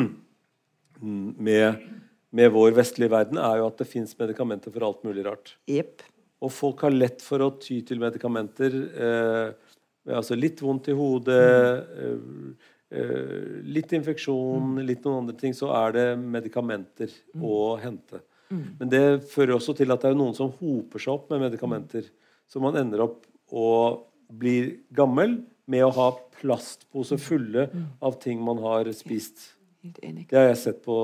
med, 1.48 1.86
med, 2.32 2.54
vår 2.56 2.74
vestlige 2.80 3.14
verden, 3.14 3.40
er 3.42 3.62
jo 3.62 3.70
at 3.70 3.82
det 3.82 3.90
fins 3.90 4.16
medikamenter 4.20 4.74
for 4.74 4.88
alt 4.88 5.06
mulig 5.08 5.26
rart. 5.28 5.56
Yep. 5.72 6.04
Og 6.42 6.54
folk 6.54 6.84
har 6.88 6.96
lett 6.96 7.22
for 7.24 7.46
å 7.46 7.52
ty 7.62 7.80
til 7.86 8.02
medikamenter. 8.02 8.78
Eh, 8.92 9.78
altså 10.18 10.38
litt 10.38 10.62
vondt 10.66 10.90
i 10.90 10.98
hodet, 10.98 11.86
mm. 11.94 12.50
eh, 12.98 13.28
litt 13.70 13.94
infeksjon, 13.94 14.74
mm. 14.74 14.84
litt 14.88 15.06
noen 15.06 15.24
andre 15.24 15.38
ting, 15.38 15.56
så 15.58 15.70
er 15.84 15.96
det 16.00 16.08
medikamenter 16.18 17.14
mm. 17.36 17.46
å 17.46 17.62
hente. 17.82 18.24
Mm. 18.52 18.66
Men 18.82 18.92
det 18.92 19.06
fører 19.32 19.56
også 19.56 19.78
til 19.78 19.94
at 19.94 20.02
det 20.04 20.12
er 20.12 20.18
noen 20.18 20.36
som 20.36 20.52
hoper 20.58 21.00
seg 21.00 21.14
opp 21.14 21.30
med 21.32 21.46
medikamenter. 21.46 22.10
Så 22.52 22.60
man 22.64 22.76
ender 22.80 23.06
opp 23.08 23.24
og 23.52 24.08
blir 24.28 24.74
gammel 24.96 25.40
med 25.72 25.86
å 25.86 25.94
ha 25.96 26.10
plastposer 26.42 27.20
fulle 27.22 27.70
av 28.04 28.18
ting 28.20 28.42
man 28.44 28.60
har 28.64 28.90
spist. 28.96 29.54
Det 29.82 30.36
har 30.36 30.52
jeg 30.52 30.60
sett 30.62 30.84
på, 30.84 30.96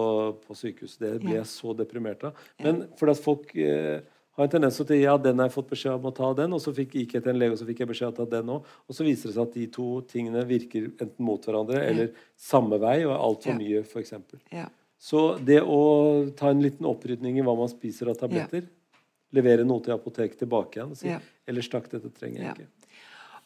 på 0.43 0.57
sykehuset. 0.57 0.99
Det 1.01 1.15
ble 1.23 1.37
jeg 1.39 1.49
så 1.49 1.73
deprimert 1.77 2.27
av. 2.27 2.45
Men 2.61 2.83
fordi 2.99 3.15
at 3.15 3.23
folk 3.23 3.53
eh, 3.57 4.03
har 4.37 4.45
en 4.45 4.51
tendens 4.53 4.77
til 4.77 4.99
ja, 5.01 5.15
den 5.17 5.39
har 5.41 5.49
jeg 5.49 5.55
fått 5.55 5.71
beskjed 5.71 5.95
om 5.97 6.09
å 6.11 6.13
ta 6.13 6.29
den, 6.37 6.53
og 6.53 6.61
så 6.61 6.73
fikk, 6.77 6.93
gikk 6.99 7.15
jeg 7.17 7.25
til 7.25 7.33
en 7.33 7.39
lege 7.41 7.55
og 7.55 7.61
så 7.61 7.65
fikk 7.69 7.81
jeg 7.81 7.89
beskjed 7.89 8.11
om 8.11 8.13
å 8.13 8.19
ta 8.19 8.27
den 8.35 8.51
òg. 8.53 8.73
Og 8.85 8.97
så 8.97 9.07
viser 9.07 9.31
det 9.31 9.37
seg 9.37 9.47
at 9.47 9.55
de 9.57 9.65
to 9.79 9.87
tingene 10.11 10.43
virker 10.49 10.91
enten 10.91 11.25
mot 11.25 11.47
hverandre 11.47 11.81
eller 11.87 12.11
samme 12.49 12.77
vei 12.83 12.99
og 13.07 13.15
er 13.15 13.23
altfor 13.29 13.57
mye, 13.57 13.81
f.eks. 13.87 14.13
Ja. 14.53 14.67
Så 15.01 15.23
det 15.45 15.61
å 15.61 15.79
ta 16.37 16.51
en 16.53 16.61
liten 16.61 16.85
opprydning 16.89 17.37
i 17.37 17.45
hva 17.45 17.55
man 17.57 17.69
spiser 17.71 18.11
av 18.13 18.19
tabletter, 18.21 18.67
levere 19.35 19.65
noe 19.67 19.83
til 19.83 19.93
apoteket 19.93 20.39
tilbake 20.39 20.77
igjen 20.79 20.91
og 20.91 20.97
si 20.97 21.07
Ja. 21.07 21.19
ellers 21.47 21.69
takk, 21.69 21.89
dette 21.91 22.09
trenger 22.09 22.41
jeg 22.41 22.45
Ja. 22.45 22.51
ikke. 22.53 22.67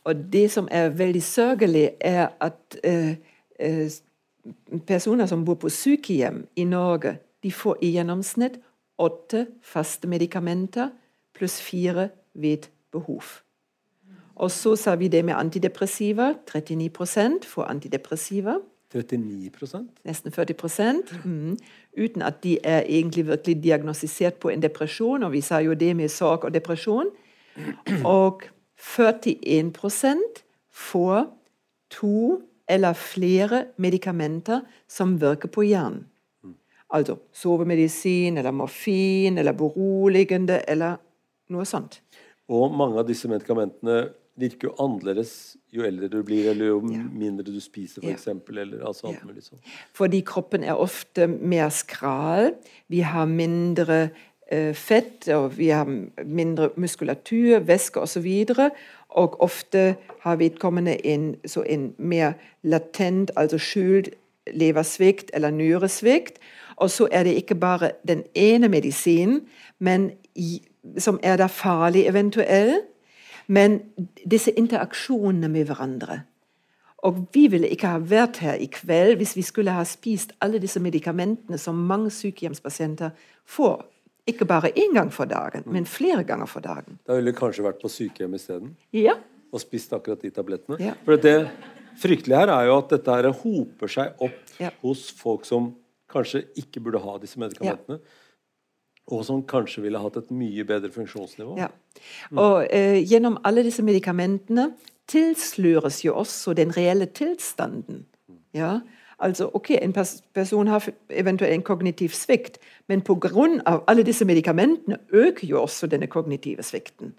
Og 0.04 0.32
det 0.34 0.52
som 0.52 0.68
er 0.72 0.90
veldig 0.90 1.22
sørgelig, 1.22 1.92
er 2.02 2.30
at 2.42 2.78
eh, 2.84 3.16
eh, 3.60 3.90
personer 4.88 5.26
som 5.26 5.46
bor 5.46 5.56
på 5.56 5.70
sykehjem 5.70 6.48
i 6.56 6.64
Norge, 6.64 7.20
de 7.44 7.52
får 7.52 7.78
i 7.82 7.92
gjennomsnitt 7.92 8.60
åtte 9.00 9.48
faste 9.62 10.08
medikamenter 10.08 10.90
pluss 11.34 11.62
fire 11.62 12.10
ved 12.34 12.68
behov. 12.92 13.42
Og 14.36 14.50
så 14.52 14.76
sa 14.76 14.96
vi 14.96 15.08
det 15.08 15.26
med 15.26 15.36
antidepressiva. 15.36 16.34
39% 16.48 17.46
får 17.46 17.64
antidepressiva. 17.70 18.60
39 18.94 19.88
Nesten 20.04 20.32
40 20.32 21.24
mm, 21.24 21.58
Uten 21.98 22.22
at 22.22 22.44
de 22.44 22.58
er 22.64 22.82
egentlig 22.82 23.28
virkelig 23.28 23.64
diagnostisert 23.64 24.36
på 24.36 24.50
en 24.50 24.62
depresjon. 24.62 25.24
Og 25.24 25.32
vi 25.32 25.42
sa 25.42 25.60
jo 25.60 25.74
det 25.74 25.96
med 25.96 26.10
sorg 26.10 26.46
og 26.46 26.54
depresjon. 26.54 27.10
Og 28.06 28.44
41 28.76 29.74
får 30.72 31.28
to 31.90 32.42
eller 32.70 32.94
flere 32.94 33.66
medikamenter 33.78 34.62
som 34.88 35.22
virker 35.22 35.48
på 35.48 35.62
hjernen. 35.62 36.08
Altså 36.92 37.16
sovemedisin 37.34 38.38
eller 38.38 38.52
morfin 38.52 39.38
eller 39.38 39.52
beroligende 39.52 40.62
eller 40.68 40.98
noe 41.50 41.66
sånt. 41.66 42.02
Og 42.52 42.74
mange 42.76 43.00
av 43.00 43.08
disse 43.08 43.30
medikamentene 43.32 44.10
virker 44.42 44.68
jo 44.70 44.74
annerledes 44.84 45.56
jo 45.74 45.84
eldre 45.88 46.10
du 46.12 46.22
blir, 46.28 46.50
eller 46.52 46.66
jo 46.74 46.82
Ja. 46.92 47.04
mindre 47.14 47.46
du 47.48 47.60
spiser, 47.62 48.02
f.eks. 48.04 48.28
Eller 48.50 48.86
altså 48.88 49.08
alt 49.08 49.20
Ja. 49.22 49.26
mulig 49.28 49.44
sånn. 49.44 49.60
Fordi 49.94 50.22
kroppen 50.22 50.64
er 50.64 50.76
ofte 50.76 51.28
mer 51.28 51.70
skral. 51.70 52.54
Vi 52.90 53.00
har 53.00 53.26
mindre 53.26 54.10
eh, 54.52 54.74
fett, 54.74 55.30
og 55.30 55.54
vi 55.58 55.70
har 55.70 55.86
mindre 56.26 56.70
muskulatur, 56.76 57.60
væske 57.64 58.02
osv. 58.02 58.28
Og, 58.52 58.72
og 59.10 59.38
ofte 59.42 59.96
har 60.26 60.36
vedkommende 60.36 60.98
en, 61.06 61.36
så 61.46 61.64
en 61.66 61.94
mer 61.98 62.34
latent, 62.64 63.32
altså 63.38 63.58
skjult 63.58 64.10
leversvikt 64.54 65.32
eller 65.34 65.52
nyresvikt. 65.52 66.40
Og 66.78 66.90
så 66.90 67.08
er 67.12 67.24
det 67.24 67.36
ikke 67.36 67.56
bare 67.56 67.92
den 68.08 68.24
ene 68.36 68.68
medisinen 68.70 69.42
men 69.80 70.12
i, 70.36 70.62
som 70.98 71.20
er 71.24 71.38
da 71.38 71.48
farlig 71.48 72.08
eventuell, 72.10 72.82
men 73.52 73.80
disse 74.32 74.54
interaksjonene 74.58 75.50
med 75.52 75.68
hverandre. 75.70 76.22
Og 77.04 77.24
vi 77.34 77.48
ville 77.50 77.70
ikke 77.74 77.90
ha 77.96 78.02
vært 78.06 78.38
her 78.44 78.60
i 78.62 78.68
kveld 78.72 79.18
hvis 79.20 79.34
vi 79.36 79.44
skulle 79.46 79.74
ha 79.74 79.84
spist 79.90 80.36
alle 80.46 80.60
disse 80.62 80.80
medikamentene 80.84 81.58
som 81.60 81.80
mange 81.90 82.12
sykehjemspasienter 82.14 83.16
får. 83.50 83.82
Ikke 84.30 84.46
bare 84.46 84.70
én 84.78 84.94
gang 84.94 85.10
for 85.12 85.26
dagen, 85.26 85.66
men 85.66 85.88
flere 85.90 86.22
ganger 86.24 86.46
for 86.48 86.62
dagen. 86.62 87.00
Da 87.10 87.18
ville 87.18 87.34
du 87.34 87.40
kanskje 87.40 87.66
vært 87.66 87.82
på 87.82 87.90
sykehjem 87.90 88.38
isteden 88.38 88.76
Ja, 88.94 89.16
og 89.52 89.64
spist 89.64 89.92
akkurat 89.98 90.22
de 90.22 90.30
tablettene. 90.32 90.78
Ja. 90.80 90.94
For 91.04 91.18
det 91.18 91.50
fryktelige 92.00 92.38
her 92.44 92.54
er 92.54 92.70
jo 92.70 92.78
at 92.78 92.94
dette 92.94 93.18
her 93.18 93.32
hoper 93.42 93.90
seg 93.92 94.22
opp 94.22 94.60
Ja. 94.62 94.70
hos 94.86 95.10
folk 95.18 95.44
som 95.50 95.74
kanskje 96.12 96.46
ikke 96.62 96.80
burde 96.86 97.02
ha 97.02 97.18
disse 97.18 97.40
medikamentene. 97.42 97.98
Og 99.12 99.26
som 99.28 99.44
kanskje 99.44 99.84
ville 99.84 100.00
hatt 100.00 100.18
et 100.18 100.32
mye 100.32 100.64
bedre 100.68 100.92
funksjonsnivå. 100.92 101.58
ja. 101.60 101.68
Og 102.32 102.68
eh, 102.72 103.02
gjennom 103.04 103.38
alle 103.44 103.64
disse 103.64 103.84
medikamentene 103.84 104.72
tilsløres 105.12 106.06
jo 106.06 106.16
også 106.16 106.54
den 106.54 106.72
reelle 106.78 107.06
tilstanden. 107.06 108.06
Ja, 108.54 108.80
altså 109.20 109.50
ok, 109.54 109.70
En 109.82 109.94
pers 109.94 110.24
person 110.34 110.68
har 110.68 110.90
eventuelt 111.10 111.54
en 111.54 111.62
kognitiv 111.62 112.10
svikt, 112.10 112.58
men 112.88 113.02
pga. 113.02 113.84
alle 113.88 114.04
disse 114.04 114.26
medikamentene 114.26 114.98
øker 115.12 115.48
jo 115.48 115.62
også 115.62 115.88
denne 115.88 116.08
kognitive 116.08 116.64
svikten. 116.64 117.14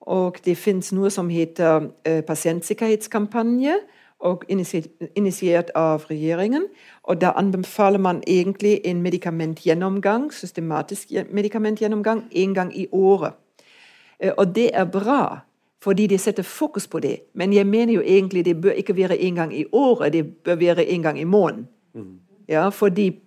Og 0.00 0.36
det 0.44 0.56
fins 0.56 0.92
noe 0.92 1.10
som 1.10 1.28
heter 1.28 1.90
eh, 2.04 2.22
pasientsikkerhetskampanje, 2.24 3.76
og 4.20 4.44
initiert 5.16 5.70
av 5.74 6.04
regjeringen. 6.10 6.66
Og 7.02 7.20
da 7.20 7.30
anbefaler 7.36 7.98
man 7.98 8.22
egentlig 8.26 8.80
en 8.84 9.02
medikamentgjennomgang, 9.02 10.32
systematisk 10.32 11.08
gje- 11.10 11.26
medikamentgjennomgang, 11.32 12.22
én 12.36 12.54
gang 12.54 12.72
i 12.78 12.86
året. 12.92 13.32
Eh, 14.20 14.32
og 14.36 14.54
det 14.54 14.70
er 14.74 14.84
bra, 14.84 15.38
fordi 15.82 16.06
de 16.06 16.18
setter 16.18 16.42
fokus 16.42 16.86
på 16.86 17.00
det. 17.00 17.16
Men 17.34 17.52
jeg 17.52 17.66
mener 17.66 17.92
jo 17.94 18.00
egentlig 18.04 18.44
det 18.44 18.60
bør 18.60 18.70
ikke 18.70 18.96
være 18.96 19.16
én 19.16 19.34
gang 19.34 19.54
i 19.58 19.64
året, 19.72 20.12
det 20.12 20.26
bør 20.44 20.54
være 20.54 20.84
én 20.84 21.02
gang 21.02 21.20
i 21.20 21.24
måneden. 21.24 21.66
Ja, 22.48 22.68
fordi 22.68 23.18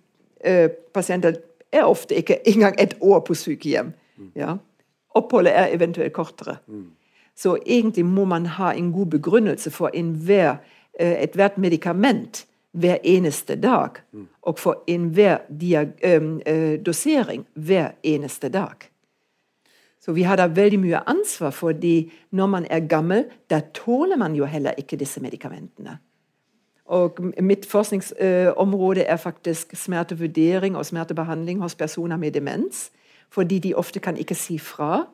eh, 0.44 0.68
pasienter 0.94 1.32
er 1.72 1.82
ofte 1.84 2.14
ikke 2.14 2.38
engang 2.54 2.74
et 2.78 2.94
år 3.00 3.20
på 3.20 3.34
sykehjem. 3.34 3.92
Ja. 4.36 4.54
Oppholdet 5.14 5.52
er 5.56 5.66
eventuelt 5.74 6.12
kortere. 6.12 6.56
Så 7.36 7.56
egentlig 7.66 8.04
må 8.06 8.24
man 8.24 8.46
ha 8.46 8.72
en 8.72 8.92
god 8.92 9.06
begrunnelse 9.06 9.70
for 9.70 9.90
enhver, 9.94 10.56
ethvert 10.98 11.58
medikament 11.58 12.44
hver 12.74 12.98
eneste 13.04 13.56
dag. 13.56 14.00
Og 14.42 14.58
for 14.58 14.82
enhver 14.86 15.38
eh, 15.50 16.84
dosering 16.86 17.46
hver 17.54 17.90
eneste 18.02 18.48
dag. 18.48 18.90
Så 20.00 20.12
vi 20.12 20.22
har 20.22 20.36
da 20.36 20.46
veldig 20.46 20.78
mye 20.82 21.00
ansvar, 21.08 21.50
fordi 21.50 22.12
når 22.30 22.46
man 22.46 22.66
er 22.70 22.80
gammel, 22.88 23.24
da 23.50 23.60
tåler 23.74 24.16
man 24.16 24.34
jo 24.34 24.44
heller 24.44 24.76
ikke 24.78 24.96
disse 24.96 25.20
medikamentene. 25.20 25.98
Og 26.84 27.16
mitt 27.40 27.66
forskningsområde 27.66 29.02
er 29.02 29.16
faktisk 29.16 29.72
smertevurdering 29.76 30.76
og 30.76 30.86
smertebehandling 30.86 31.62
hos 31.62 31.74
personer 31.74 32.16
med 32.16 32.32
demens. 32.32 32.90
Fordi 33.30 33.58
de 33.58 33.74
ofte 33.74 34.00
kan 34.00 34.16
ikke 34.16 34.34
si 34.34 34.58
fra. 34.58 35.06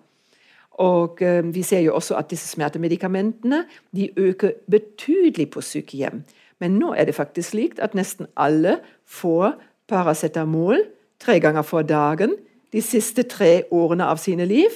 Og 0.81 1.22
eh, 1.22 1.43
vi 1.55 1.62
ser 1.66 1.85
jo 1.85 1.95
også 1.95 2.16
at 2.16 2.31
disse 2.31 2.49
smertemedikamentene 2.49 3.64
de 3.97 4.11
øker 4.16 4.51
betydelig 4.70 5.51
på 5.51 5.61
sykehjem. 5.61 6.22
Men 6.61 6.78
nå 6.81 6.95
er 6.97 7.09
det 7.09 7.14
faktisk 7.14 7.53
slik 7.55 7.78
at 7.78 7.95
nesten 7.97 8.28
alle 8.37 8.78
får 9.09 9.53
paracetamol 9.89 10.81
tre 11.20 11.41
ganger 11.41 11.62
for 11.62 11.83
dagen 11.83 12.37
de 12.72 12.83
siste 12.83 13.22
tre 13.22 13.62
årene 13.70 14.07
av 14.07 14.16
sine 14.16 14.45
liv. 14.45 14.72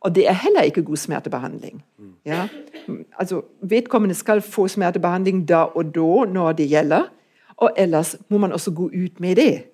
Og 0.00 0.14
det 0.14 0.28
er 0.28 0.36
heller 0.38 0.68
ikke 0.68 0.84
god 0.84 0.96
smertebehandling. 0.96 1.82
Ja? 2.24 2.48
Altså, 3.18 3.42
vedkommende 3.62 4.14
skal 4.14 4.42
få 4.42 4.68
smertebehandling 4.68 5.48
da 5.48 5.64
og 5.74 5.94
da 5.94 6.24
når 6.32 6.52
det 6.52 6.68
gjelder, 6.70 7.08
og 7.56 7.70
ellers 7.76 8.16
må 8.28 8.38
man 8.38 8.52
også 8.52 8.70
gå 8.70 8.90
ut 8.92 9.20
med 9.20 9.36
det. 9.36 9.64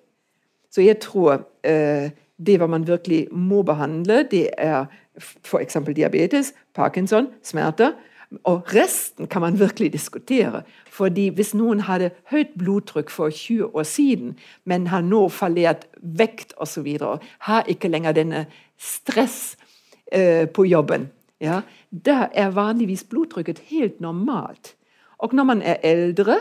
Så 0.71 0.81
jeg 0.81 0.99
tror 0.99 1.43
eh, 1.63 2.09
det 2.45 2.57
hva 2.57 2.67
man 2.67 2.87
virkelig 2.87 3.27
må 3.31 3.61
behandle, 3.61 4.23
det 4.31 4.47
er 4.57 4.85
f.eks. 5.19 5.77
diabetes, 5.95 6.53
Parkinson, 6.73 7.27
smerter. 7.43 7.93
Og 8.49 8.73
resten 8.73 9.27
kan 9.27 9.41
man 9.41 9.59
virkelig 9.59 9.93
diskutere. 9.93 10.63
Fordi 10.89 11.27
hvis 11.29 11.53
noen 11.53 11.83
hadde 11.85 12.11
høyt 12.31 12.55
blodtrykk 12.57 13.11
for 13.13 13.29
20 13.29 13.75
år 13.75 13.83
siden, 13.83 14.37
men 14.65 14.87
har 14.87 15.05
nå 15.05 15.27
fallert 15.29 15.85
vekt 16.01 16.55
osv., 16.57 16.97
har 17.39 17.69
ikke 17.69 17.91
lenger 17.93 18.17
denne 18.17 18.45
stress 18.77 19.55
eh, 20.11 20.49
på 20.49 20.65
jobben, 20.65 21.11
ja, 21.43 21.61
da 21.91 22.27
er 22.33 22.55
vanligvis 22.55 23.03
blodtrykket 23.11 23.59
helt 23.69 24.01
normalt. 24.01 24.75
Og 25.19 25.33
når 25.33 25.43
man 25.43 25.61
er 25.61 25.81
eldre 25.83 26.39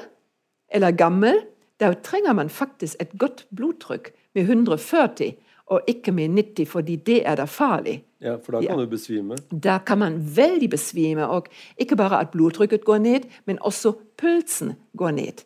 eller 0.72 0.96
gammel, 0.96 1.42
da 1.80 1.92
trenger 1.92 2.32
man 2.32 2.48
faktisk 2.48 2.96
et 3.00 3.12
godt 3.18 3.46
blodtrykk 3.56 4.12
med 4.34 4.42
140, 4.42 5.34
og 5.66 5.80
ikke 5.88 6.12
med 6.12 6.28
90, 6.34 6.66
fordi 6.68 6.96
det 6.96 7.22
er 7.26 7.36
da 7.36 7.44
farlig. 7.44 8.02
Ja, 8.20 8.36
For 8.36 8.52
da 8.52 8.60
kan 8.60 8.78
Ja. 8.78 8.84
du 8.84 8.86
besvime. 8.90 9.36
Da 9.62 9.78
kan 9.78 9.98
man 9.98 10.18
veldig 10.36 10.70
besvime, 10.70 11.26
og 11.28 11.46
ikke 11.78 11.96
bare 11.96 12.20
at 12.20 12.30
blodtrykket 12.30 12.84
går 12.84 12.98
ned, 12.98 13.20
men 13.46 13.58
også 13.60 13.92
pulsen 14.16 14.74
går 14.96 15.10
ned. 15.10 15.42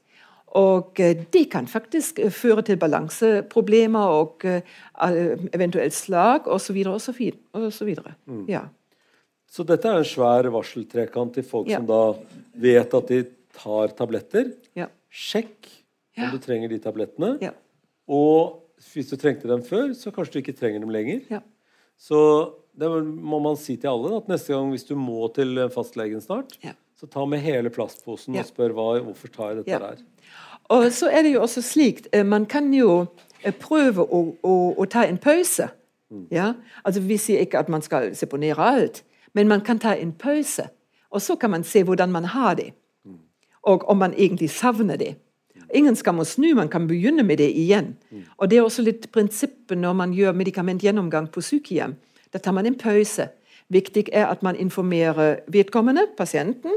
Og 0.56 0.92
eh, 1.00 1.14
det 1.32 1.50
kan 1.50 1.66
faktisk 1.66 2.18
eh, 2.18 2.30
føre 2.30 2.62
til 2.62 2.76
balanseproblemer 2.76 4.00
og 4.08 4.44
eh, 4.44 4.60
eventuelt 5.54 5.92
slag 5.94 6.46
osv. 6.48 6.82
osv. 7.54 7.94
Ja. 8.48 8.60
Så 9.48 9.64
dette 9.64 9.88
er 9.88 9.98
en 9.98 10.04
svær 10.04 10.48
varseltrekant 10.50 11.34
til 11.34 11.42
folk 11.44 11.68
Ja. 11.68 11.76
som 11.78 11.86
da 11.86 12.14
vet 12.54 12.94
at 12.94 13.08
de 13.08 13.24
tar 13.56 13.88
tabletter. 13.96 14.52
Ja. 14.76 14.86
Sjekk 15.10 15.68
om 16.18 16.30
du 16.32 16.38
trenger 16.38 16.68
de 16.68 16.78
tablettene. 16.78 17.38
Ja. 17.40 17.50
Og 18.08 18.62
hvis 18.93 19.09
du 19.11 19.16
trengte 19.16 19.49
dem 19.49 19.62
før, 19.64 19.93
så 19.97 20.11
kanskje 20.14 20.33
du 20.33 20.39
ikke 20.45 20.57
trenger 20.59 20.81
dem 20.85 20.91
lenger. 20.93 21.20
Ja. 21.31 21.41
Så 21.99 22.18
det 22.77 22.89
må 23.05 23.39
man 23.41 23.57
si 23.57 23.77
til 23.81 23.89
alle 23.89 24.16
at 24.18 24.29
neste 24.29 24.53
gang 24.53 24.68
hvis 24.74 24.85
du 24.89 24.95
må 25.01 25.29
til 25.35 25.57
fastlegen 25.72 26.20
snart, 26.20 26.59
Ja. 26.62 26.72
så 27.01 27.07
ta 27.09 27.24
med 27.24 27.41
hele 27.41 27.70
plastposen 27.70 28.35
Ja. 28.35 28.41
og 28.41 28.47
spør 28.51 28.72
hva, 28.77 29.01
hvorfor 29.01 29.29
tar 29.33 29.49
jeg 29.55 29.64
dette 29.64 29.79
der. 29.81 29.97
Og 30.68 30.91
så 30.93 31.09
er 31.09 31.22
det 31.22 31.33
jo 31.35 31.41
også 31.43 31.62
slik 31.62 32.07
eh, 32.12 32.24
Man 32.27 32.45
kan 32.47 32.72
jo 32.74 33.07
eh, 33.45 33.53
prøve 33.55 34.03
å, 34.03 34.35
å, 34.43 34.55
å 34.77 34.85
ta 34.91 35.05
en 35.07 35.18
pause 35.18 35.68
Ja? 36.31 36.53
Altså, 36.85 37.01
vi 37.03 37.16
sier 37.18 37.41
ikke 37.43 37.59
at 37.59 37.68
man 37.68 37.83
skal 37.83 38.12
seponere 38.14 38.59
alt, 38.62 39.03
men 39.35 39.49
man 39.49 39.61
kan 39.61 39.79
ta 39.79 39.93
en 39.99 40.12
pause. 40.12 40.68
Og 41.11 41.20
så 41.22 41.35
kan 41.37 41.51
man 41.51 41.64
se 41.64 41.83
hvordan 41.83 42.12
man 42.12 42.24
har 42.24 42.55
det, 42.55 42.72
og 43.66 43.83
om 43.91 43.97
man 43.99 44.12
egentlig 44.14 44.51
savner 44.51 44.97
det. 44.97 45.16
Ingen 45.74 45.96
skam 45.98 46.20
å 46.22 46.26
snu, 46.26 46.52
man 46.54 46.70
kan 46.70 46.86
begynne 46.86 47.24
med 47.26 47.38
det 47.38 47.50
igjen. 47.58 47.94
Og 48.38 48.50
Det 48.50 48.58
er 48.58 48.66
også 48.66 48.84
litt 48.86 49.10
prinsippet 49.12 49.78
når 49.78 49.96
man 49.98 50.12
gjør 50.14 50.36
medikamentgjennomgang 50.36 51.30
på 51.32 51.42
sykehjem. 51.42 51.96
Da 52.32 52.38
tar 52.38 52.52
man 52.52 52.66
en 52.66 52.78
pause. 52.78 53.30
Viktig 53.68 54.12
er 54.14 54.28
at 54.30 54.44
man 54.46 54.54
informerer 54.54 55.40
vedkommende, 55.50 56.04
pasienten, 56.16 56.76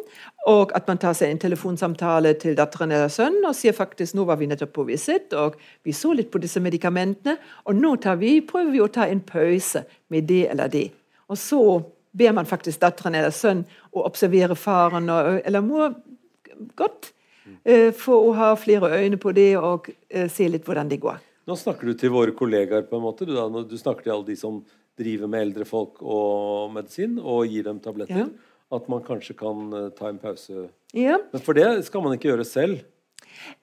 og 0.50 0.72
at 0.74 0.88
man 0.88 0.98
tar 0.98 1.14
seg 1.14 1.30
en 1.30 1.42
telefonsamtale 1.42 2.32
til 2.42 2.56
datteren 2.58 2.90
eller 2.96 3.12
sønnen 3.14 3.46
og 3.46 3.54
sier 3.54 3.76
faktisk 3.78 4.16
nå 4.18 4.26
var 4.26 4.40
vi 4.42 4.48
nettopp 4.50 4.74
på 4.74 4.88
visitt, 4.88 5.36
og 5.38 5.60
vi 5.86 5.94
så 5.94 6.16
litt 6.18 6.32
på 6.34 6.42
disse 6.42 6.60
medikamentene, 6.60 7.38
og 7.70 7.78
nå 7.78 7.94
vi, 8.18 8.40
prøver 8.42 8.72
vi 8.74 8.82
å 8.82 8.90
ta 8.90 9.06
en 9.06 9.22
pause 9.22 9.84
med 10.10 10.26
det 10.26 10.48
eller 10.50 10.68
det. 10.68 10.88
Og 11.30 11.38
så 11.38 11.62
ber 12.12 12.34
man 12.34 12.50
faktisk 12.50 12.82
datteren 12.82 13.16
eller 13.16 13.30
sønnen 13.30 13.68
å 13.94 14.08
observere 14.10 14.58
faren 14.58 15.10
eller 15.10 15.62
mor 15.62 15.94
godt. 16.76 17.14
Uh, 17.66 17.90
for 17.96 18.30
å 18.30 18.36
ha 18.38 18.52
flere 18.60 18.92
øyne 19.00 19.20
på 19.22 19.34
det 19.36 19.52
og 19.58 19.90
uh, 19.92 20.28
se 20.32 20.48
litt 20.52 20.68
hvordan 20.68 20.90
det 20.92 21.02
går. 21.04 21.20
Nå 21.50 21.58
snakker 21.58 21.90
du 21.90 21.98
til 21.98 22.14
våre 22.14 22.34
kollegaer, 22.38 22.86
på 22.86 23.00
en 23.00 23.06
måte. 23.08 23.26
Du, 23.26 23.34
du 23.34 23.78
snakker 23.80 24.06
til 24.06 24.14
alle 24.14 24.28
de 24.28 24.38
som 24.38 24.62
driver 25.00 25.32
med 25.32 25.48
eldre 25.48 25.66
folk 25.66 26.02
og 26.04 26.74
medisin, 26.76 27.18
og 27.20 27.50
gir 27.50 27.66
dem 27.66 27.80
tabletter. 27.84 28.28
Ja. 28.28 28.56
At 28.76 28.90
man 28.92 29.02
kanskje 29.06 29.34
kan 29.40 29.70
uh, 29.74 29.88
ta 29.96 30.12
en 30.12 30.20
pause. 30.22 30.68
Ja. 30.94 31.18
Men 31.34 31.46
for 31.46 31.58
det 31.58 31.68
skal 31.88 32.04
man 32.06 32.14
ikke 32.18 32.30
gjøre 32.30 32.46
selv. 32.46 32.84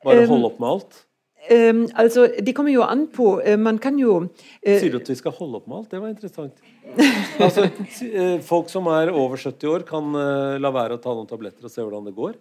Bare 0.02 0.24
um, 0.24 0.32
holde 0.32 0.50
opp 0.50 0.58
med 0.62 0.72
alt. 0.72 1.02
Um, 1.46 1.84
altså, 1.94 2.26
Det 2.42 2.56
kommer 2.56 2.72
jo 2.74 2.82
an 2.82 3.04
på 3.14 3.36
Man 3.62 3.76
kan 3.78 4.00
jo 4.00 4.16
Sier 4.64 4.90
du 4.90 4.96
at 4.98 5.10
vi 5.12 5.14
skal 5.14 5.30
holde 5.36 5.60
opp 5.60 5.68
med 5.70 5.76
alt? 5.76 5.92
Det 5.92 6.00
var 6.02 6.10
interessant. 6.10 6.56
altså, 7.44 7.68
Folk 8.42 8.72
som 8.72 8.88
er 8.90 9.12
over 9.14 9.38
70 9.38 9.70
år, 9.70 9.84
kan 9.86 10.10
la 10.58 10.72
være 10.74 10.96
å 10.96 11.02
ta 11.02 11.14
noen 11.14 11.28
tabletter 11.30 11.68
og 11.68 11.70
se 11.70 11.84
hvordan 11.84 12.10
det 12.10 12.16
går? 12.18 12.34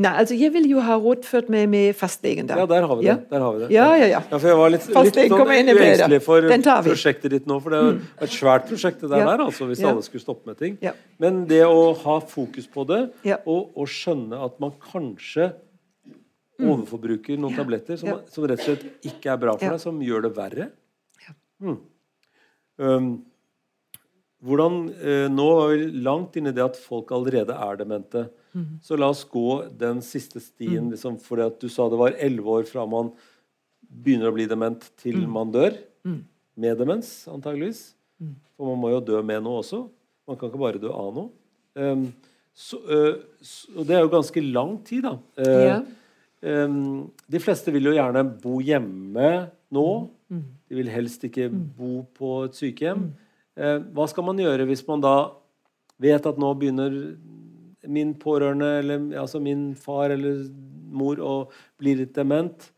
Nei, 0.00 0.10
altså 0.10 0.34
Jeg 0.34 0.50
vil 0.54 0.66
jo 0.70 0.82
ha 0.82 0.96
rådført 0.98 1.50
meg 1.52 1.66
med 1.70 1.94
fastlegen 1.98 2.48
der. 2.48 2.62
Ja, 2.62 2.66
der 2.68 2.86
har 2.88 2.96
vi 2.98 3.04
det. 3.04 3.10
Ja. 3.10 3.16
Der 3.30 3.44
har 3.44 3.52
vi 3.54 3.60
det. 3.62 3.68
Ja, 3.74 3.88
ja, 3.94 4.06
ja. 4.08 4.20
ja 4.30 4.38
jeg 4.40 4.58
var 4.58 4.72
litt, 4.72 4.86
litt 4.88 5.18
sånn 5.18 5.34
uengstelig 5.74 6.20
for 6.24 6.48
prosjektet 6.86 7.34
ditt 7.36 7.50
nå. 7.50 7.58
For 7.62 7.74
det 7.74 7.80
er 7.80 7.90
mm. 7.90 8.00
et 8.26 8.34
svært 8.34 8.68
prosjekt 8.70 9.04
det 9.04 9.10
der, 9.12 9.26
der 9.28 9.44
altså, 9.44 9.68
hvis 9.70 9.82
alle 9.84 10.04
skulle 10.06 10.24
stoppe 10.24 10.50
med 10.50 10.58
ting. 10.60 10.78
Men 11.22 11.44
det 11.50 11.62
å 11.68 11.92
ha 12.04 12.16
fokus 12.24 12.66
på 12.70 12.86
det, 12.88 13.02
og, 13.44 13.74
og, 13.74 13.84
skjønne 13.94 14.40
at 14.48 14.56
man 14.64 14.74
kanskje 14.82 15.50
mm. 15.52 16.70
overforbruker 16.70 17.38
noen 17.40 17.58
tabletter 17.58 18.00
som, 18.00 18.24
som, 18.32 18.48
rett 18.48 18.64
og 18.64 18.70
slett 18.72 19.10
ikke 19.12 19.34
er 19.34 19.42
bra 19.44 19.58
for 19.60 19.76
deg, 19.76 19.82
som 19.82 20.00
gjør 20.02 20.26
det 20.26 20.32
verre 20.36 20.70
mm. 21.62 21.76
um, 22.80 23.12
hvordan, 24.44 24.80
uh, 24.98 25.26
Nå 25.32 25.50
var 25.60 25.74
vi 25.74 25.90
langt 26.04 26.40
inn 26.40 26.50
i 26.50 26.54
det 26.56 26.64
at 26.64 26.80
folk 26.80 27.12
allerede 27.14 27.54
er 27.54 27.78
demente. 27.80 28.26
Mm. 28.54 28.78
Så 28.82 28.96
la 28.96 29.10
oss 29.10 29.24
gå 29.26 29.64
den 29.78 30.00
siste 30.04 30.40
stien. 30.42 30.86
Mm. 30.86 30.92
Liksom, 30.94 31.18
at 31.42 31.58
du 31.60 31.68
sa 31.72 31.88
det 31.90 32.00
var 32.00 32.18
elleve 32.22 32.60
år 32.60 32.68
fra 32.70 32.86
man 32.86 33.10
begynner 33.84 34.30
å 34.30 34.34
bli 34.34 34.46
dement, 34.50 34.86
til 35.00 35.20
mm. 35.22 35.30
man 35.30 35.52
dør. 35.54 35.76
Mm. 36.06 36.20
Med 36.64 36.78
demens, 36.78 37.10
antageligvis. 37.30 37.88
Mm. 38.22 38.36
For 38.54 38.70
man 38.70 38.80
må 38.82 38.92
jo 38.94 39.02
dø 39.10 39.22
med 39.26 39.42
noe 39.44 39.62
også. 39.62 39.84
Man 40.28 40.38
kan 40.40 40.50
ikke 40.50 40.62
bare 40.62 40.82
dø 40.82 40.92
av 40.94 41.10
noe. 41.16 41.32
Um, 41.74 42.06
så, 42.54 42.78
uh, 42.86 43.18
så, 43.42 43.82
det 43.82 43.96
er 43.96 44.04
jo 44.04 44.12
ganske 44.12 44.44
lang 44.46 44.76
tid, 44.86 45.08
da. 45.08 45.16
Uh, 45.40 45.64
ja. 45.66 45.78
um, 46.64 46.78
de 47.30 47.42
fleste 47.42 47.74
vil 47.74 47.90
jo 47.90 47.96
gjerne 47.96 48.22
bo 48.42 48.60
hjemme 48.62 49.32
nå. 49.74 49.88
De 50.34 50.78
vil 50.78 50.90
helst 50.90 51.26
ikke 51.26 51.48
bo 51.50 52.04
på 52.16 52.36
et 52.46 52.58
sykehjem. 52.58 53.08
Uh, 53.58 53.80
hva 53.94 54.06
skal 54.10 54.26
man 54.26 54.38
gjøre 54.40 54.66
hvis 54.70 54.86
man 54.86 55.02
da 55.02 55.16
vet 56.02 56.26
at 56.26 56.38
nå 56.40 56.50
begynner 56.58 56.94
min 57.86 58.14
pårørende, 58.20 58.70
eller 58.80 59.20
altså 59.20 59.40
min 59.42 59.72
far 59.78 60.14
eller 60.14 60.46
mor, 60.94 61.20
og 61.20 61.52
blir 61.80 61.98
litt 62.00 62.14
dement, 62.16 62.70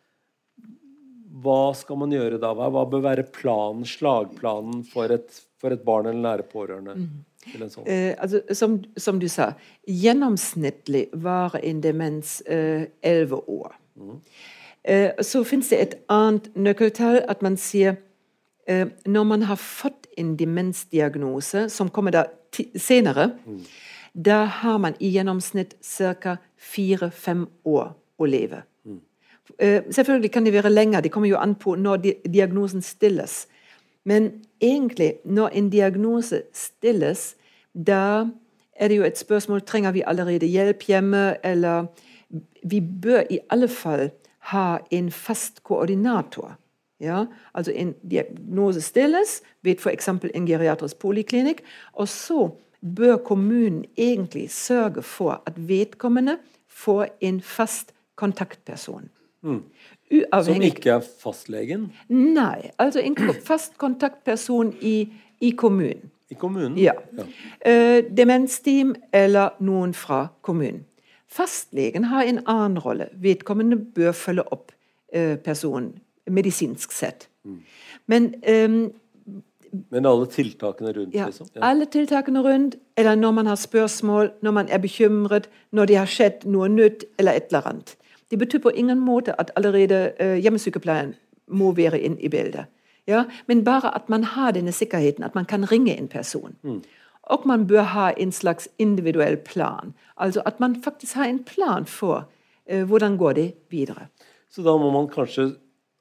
hva 1.45 1.75
skal 1.77 2.01
man 2.01 2.15
gjøre 2.15 2.41
da? 2.41 2.53
Hva 2.57 2.85
bør 2.89 3.05
være 3.05 3.27
planen, 3.35 3.85
slagplanen 3.87 4.83
for 4.89 5.13
et, 5.13 5.41
for 5.61 5.75
et 5.75 5.83
barn 5.85 6.09
eller 6.11 6.23
nære 6.25 6.47
pårørende? 6.51 6.97
Mm. 6.97 7.25
Sånn? 7.47 7.87
Eh, 7.87 8.13
altså, 8.19 8.41
som, 8.59 8.81
som, 8.99 9.21
du 9.23 9.29
sa, 9.31 9.53
gjennomsnittlig 9.87 11.07
varer 11.23 11.63
en 11.69 11.83
demens 11.85 12.41
eh, 12.43 12.89
elleve 13.07 13.39
eh, 13.39 13.53
år. 13.61 13.77
Mm. 14.01 14.17
Eh, 14.87 15.23
så 15.23 15.45
fins 15.47 15.71
det 15.71 15.83
et 15.83 15.95
annet 16.13 16.49
nøkkeltall, 16.57 17.21
at 17.31 17.45
man 17.47 17.59
sier 17.61 18.01
eh, 18.67 18.89
når 19.07 19.29
man 19.31 19.47
har 19.47 19.61
fått 19.61 20.09
en 20.19 20.35
demensdiagnose, 20.41 21.69
som 21.71 21.93
kommer 21.93 22.17
da 22.17 22.27
senere, 22.81 23.35
mm 23.45 23.61
da 24.25 24.45
har 24.45 24.79
man 24.79 24.95
i 25.01 25.11
gjennomsnitt 25.13 25.77
ca. 25.83 26.37
fire-fem 26.57 27.47
år 27.65 27.93
å 28.19 28.27
leve. 28.27 28.63
Mm. 28.85 29.01
Uh, 29.63 29.81
selvfølgelig 29.93 30.31
kan 30.33 30.45
det 30.45 30.53
være 30.53 30.73
lenger, 30.73 31.01
det 31.01 31.13
kommer 31.13 31.29
jo 31.29 31.37
an 31.41 31.55
på 31.55 31.77
når 31.77 31.97
di 31.97 32.15
diagnosen 32.25 32.83
stilles. 32.83 33.47
Men 34.05 34.31
egentlig, 34.61 35.17
når 35.25 35.49
en 35.53 35.71
diagnose 35.71 36.43
stilles, 36.55 37.35
da 37.75 38.27
er 38.77 38.89
det 38.89 38.97
jo 38.97 39.05
et 39.05 39.19
spørsmål 39.19 39.65
trenger 39.67 39.93
vi 39.93 40.05
allerede 40.07 40.47
hjelp 40.47 40.83
hjemme, 40.89 41.37
eller 41.45 41.87
vi 42.63 42.81
bør 42.81 43.27
i 43.31 43.39
alle 43.51 43.69
fall 43.69 44.11
ha 44.53 44.79
en 44.91 45.11
fast 45.11 45.63
koordinator. 45.63 46.57
Ja, 47.01 47.27
altså 47.55 47.73
En 47.77 47.95
diagnose 48.11 48.81
stilles 48.81 49.43
ved 49.63 49.77
f.eks. 49.79 50.09
en 50.09 50.47
geriatrisk 50.47 50.99
poliklinikk, 50.99 51.61
og 51.93 52.09
så 52.09 52.51
bør 52.95 53.17
kommunen 53.17 53.85
egentlig 53.97 54.51
sørge 54.51 55.03
for 55.03 55.43
at 55.47 55.69
vedkommende 55.69 56.39
får 56.69 57.07
en 57.21 57.41
fast 57.41 57.93
kontaktperson. 58.17 59.09
Mm. 59.43 59.63
Som 60.43 60.63
ikke 60.63 60.91
er 60.91 61.07
fastlegen? 61.23 61.93
Nei. 62.09 62.71
Altså 62.79 63.01
en 63.01 63.17
fast 63.45 63.79
kontaktperson 63.79 64.75
i, 64.81 65.09
i 65.41 65.51
kommunen. 65.51 66.11
I 66.31 66.35
kommunen? 66.35 66.79
Ja. 66.79 66.93
ja. 67.17 67.27
Uh, 67.67 68.17
demensteam 68.17 68.95
eller 69.13 69.49
noen 69.61 69.95
fra 69.95 70.27
kommunen. 70.43 70.85
Fastlegen 71.29 72.05
har 72.05 72.23
en 72.23 72.41
annen 72.47 72.79
rolle. 72.79 73.09
Vedkommende 73.13 73.77
bør 73.77 74.13
følge 74.13 74.47
opp 74.53 74.73
uh, 75.17 75.37
personen 75.37 75.99
medisinsk 76.27 76.93
sett. 76.93 77.29
Mm. 77.45 77.61
Men 78.07 78.35
um, 78.49 78.93
men 79.91 80.07
alle 80.07 80.27
tiltakene 80.27 80.93
rundt? 80.93 81.15
Ja, 81.15 81.27
liksom? 81.27 81.47
ja. 81.55 81.61
alle 81.61 81.87
tiltakene 81.87 82.43
rundt. 82.43 82.77
Eller 82.97 83.17
når 83.17 83.31
man 83.31 83.47
har 83.47 83.57
spørsmål, 83.57 84.31
når 84.43 84.51
man 84.51 84.69
er 84.69 84.79
bekymret, 84.79 85.49
når 85.71 85.87
det 85.87 85.97
har 85.97 86.11
skjedd 86.11 86.47
noe 86.51 86.69
nytt, 86.69 87.05
eller 87.19 87.33
et 87.33 87.51
eller 87.51 87.69
annet. 87.69 87.97
Det 88.31 88.39
betyr 88.39 88.59
på 88.59 88.73
ingen 88.75 88.99
måte 88.99 89.35
at 89.41 89.51
allerede 89.57 90.13
uh, 90.21 90.37
hjemmesykepleien 90.43 91.15
må 91.47 91.73
være 91.73 92.01
inn 92.01 92.19
i 92.19 92.29
bildet. 92.29 92.67
Ja? 93.07 93.25
Men 93.47 93.65
bare 93.65 93.95
at 93.95 94.09
man 94.09 94.25
har 94.25 94.57
denne 94.57 94.73
sikkerheten, 94.73 95.25
at 95.25 95.35
man 95.35 95.45
kan 95.45 95.71
ringe 95.71 95.95
en 95.97 96.09
person. 96.09 96.57
Mm. 96.63 96.83
Og 97.23 97.47
man 97.47 97.67
bør 97.67 97.83
ha 97.83 98.11
en 98.17 98.33
slags 98.33 98.69
individuell 98.79 99.37
plan. 99.37 99.95
Altså 100.17 100.43
at 100.47 100.61
man 100.61 100.83
faktisk 100.83 101.15
har 101.15 101.25
en 101.25 101.45
plan 101.45 101.87
for 101.87 102.27
uh, 102.73 102.83
hvordan 102.83 103.17
går 103.17 103.33
det 103.33 103.53
videre. 103.71 104.09
Så 104.51 104.63
da 104.63 104.77
må 104.77 104.91
man 104.91 105.09
kanskje 105.09 105.55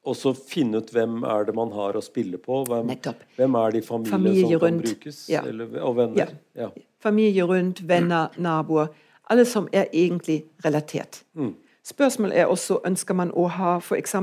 og 0.06 0.16
så 0.16 0.32
finne 0.38 0.78
ut 0.78 0.92
hvem 0.94 1.22
er 1.26 1.48
det 1.48 1.54
man 1.58 1.72
har 1.74 1.98
å 1.98 2.02
spille 2.04 2.38
på. 2.38 2.62
Hvem, 2.68 2.92
hvem 3.36 3.58
er 3.58 3.74
de 3.74 3.82
familiene 3.82 4.12
Familie 4.14 4.42
som 4.42 4.62
rundt. 4.62 4.84
kan 4.84 4.94
brukes? 4.94 5.20
Ja. 5.32 5.42
Eller, 5.42 5.80
og 5.82 5.96
venner. 5.98 6.34
Ja. 6.54 6.66
Ja. 6.66 6.68
Familie 7.02 7.46
rundt, 7.48 7.82
venner, 7.88 8.28
naboer. 8.38 8.92
Alle 9.30 9.44
som 9.44 9.68
er 9.72 9.88
egentlig 9.92 10.44
relatert. 10.64 11.24
Mm. 11.34 11.54
Spørsmålet 11.86 12.38
er 12.38 12.50
også 12.50 12.80
ønsker 12.86 13.14
man 13.14 13.32
å 13.34 13.48
ha 13.50 13.76
f.eks. 13.78 14.14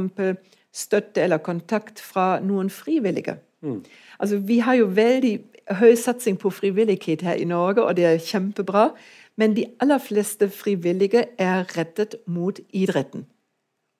støtte 0.73 1.23
eller 1.23 1.43
kontakt 1.43 1.99
fra 1.99 2.39
noen 2.43 2.69
frivillige. 2.71 3.37
Mm. 3.61 3.83
Altså, 4.19 4.37
vi 4.37 4.59
har 4.59 4.79
jo 4.79 4.87
veldig 4.95 5.37
høy 5.79 5.93
satsing 5.95 6.39
på 6.39 6.51
frivillighet 6.51 7.21
her 7.21 7.39
i 7.39 7.47
Norge, 7.47 7.83
og 7.83 7.95
det 7.95 8.05
er 8.05 8.23
kjempebra. 8.23 8.89
Men 9.35 9.55
de 9.55 9.65
aller 9.81 9.97
fleste 9.97 10.49
frivillige 10.49 11.25
er 11.41 11.63
rettet 11.77 12.15
mot 12.27 12.59
idretten 12.69 13.25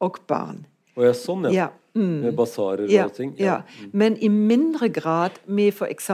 og 0.03 0.19
barn. 0.27 0.65
Og 0.97 1.07
ja, 1.07 1.13
sånn, 1.17 1.47
ja. 1.53 1.69
Mm. 1.93 2.19
Med 2.25 2.35
basarer 2.37 2.89
ja, 2.89 3.05
og 3.05 3.13
ting. 3.17 3.35
Ja. 3.37 3.61
ja. 3.61 3.87
Men 3.93 4.17
i 4.17 4.29
mindre 4.33 4.89
grad 4.93 5.37
med 5.45 5.73
f.eks. 5.73 6.09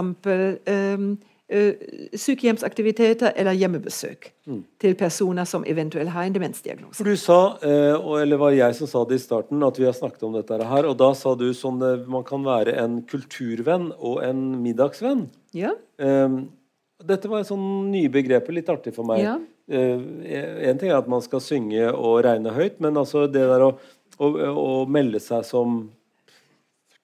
Um, 0.67 1.13
sykehjemsaktiviteter 1.49 3.33
eller 3.33 3.57
hjemmebesøk 3.57 4.27
mm. 4.45 4.59
til 4.81 4.93
personer 4.99 5.47
som 5.49 5.63
eventuelt 5.65 6.11
har 6.13 6.27
en 6.27 6.35
demensdiagnose. 6.35 6.99
For 6.99 7.09
Du 7.09 7.17
sa, 7.17 7.57
eller 7.63 8.37
var 8.37 8.53
jeg 8.53 8.75
som 8.77 8.89
sa 8.91 9.01
det 9.09 9.17
i 9.17 9.23
starten, 9.23 9.63
at 9.65 9.79
vi 9.81 9.87
har 9.87 9.97
snakket 9.97 10.27
om 10.27 10.37
dette 10.37 10.59
her. 10.61 10.85
Og 10.85 10.93
da 10.99 11.09
sa 11.17 11.33
du 11.33 11.47
sånn 11.57 11.81
man 12.05 12.25
kan 12.27 12.45
være 12.45 12.77
en 12.77 13.01
kulturvenn 13.09 13.89
og 13.97 14.21
en 14.27 14.43
middagsvenn. 14.61 15.25
Ja. 15.57 15.73
Dette 15.97 17.31
var 17.31 17.41
et 17.41 17.49
sånn 17.49 17.89
nye 17.89 18.13
begrepet, 18.13 18.53
litt 18.53 18.69
artig 18.69 18.93
for 18.93 19.09
meg. 19.09 19.25
Ja. 19.25 19.39
en 19.69 20.79
ting 20.81 20.89
er 20.89 20.97
at 20.97 21.09
man 21.09 21.21
skal 21.25 21.41
synge 21.45 21.91
og 21.93 22.23
regne 22.25 22.53
høyt, 22.53 22.77
men 22.81 22.97
altså 22.97 23.25
det 23.29 23.43
der 23.49 23.65
å 23.71 23.75
å, 24.19 24.27
å, 24.51 24.85
melde 24.91 25.19
seg 25.23 25.45
som 25.47 25.91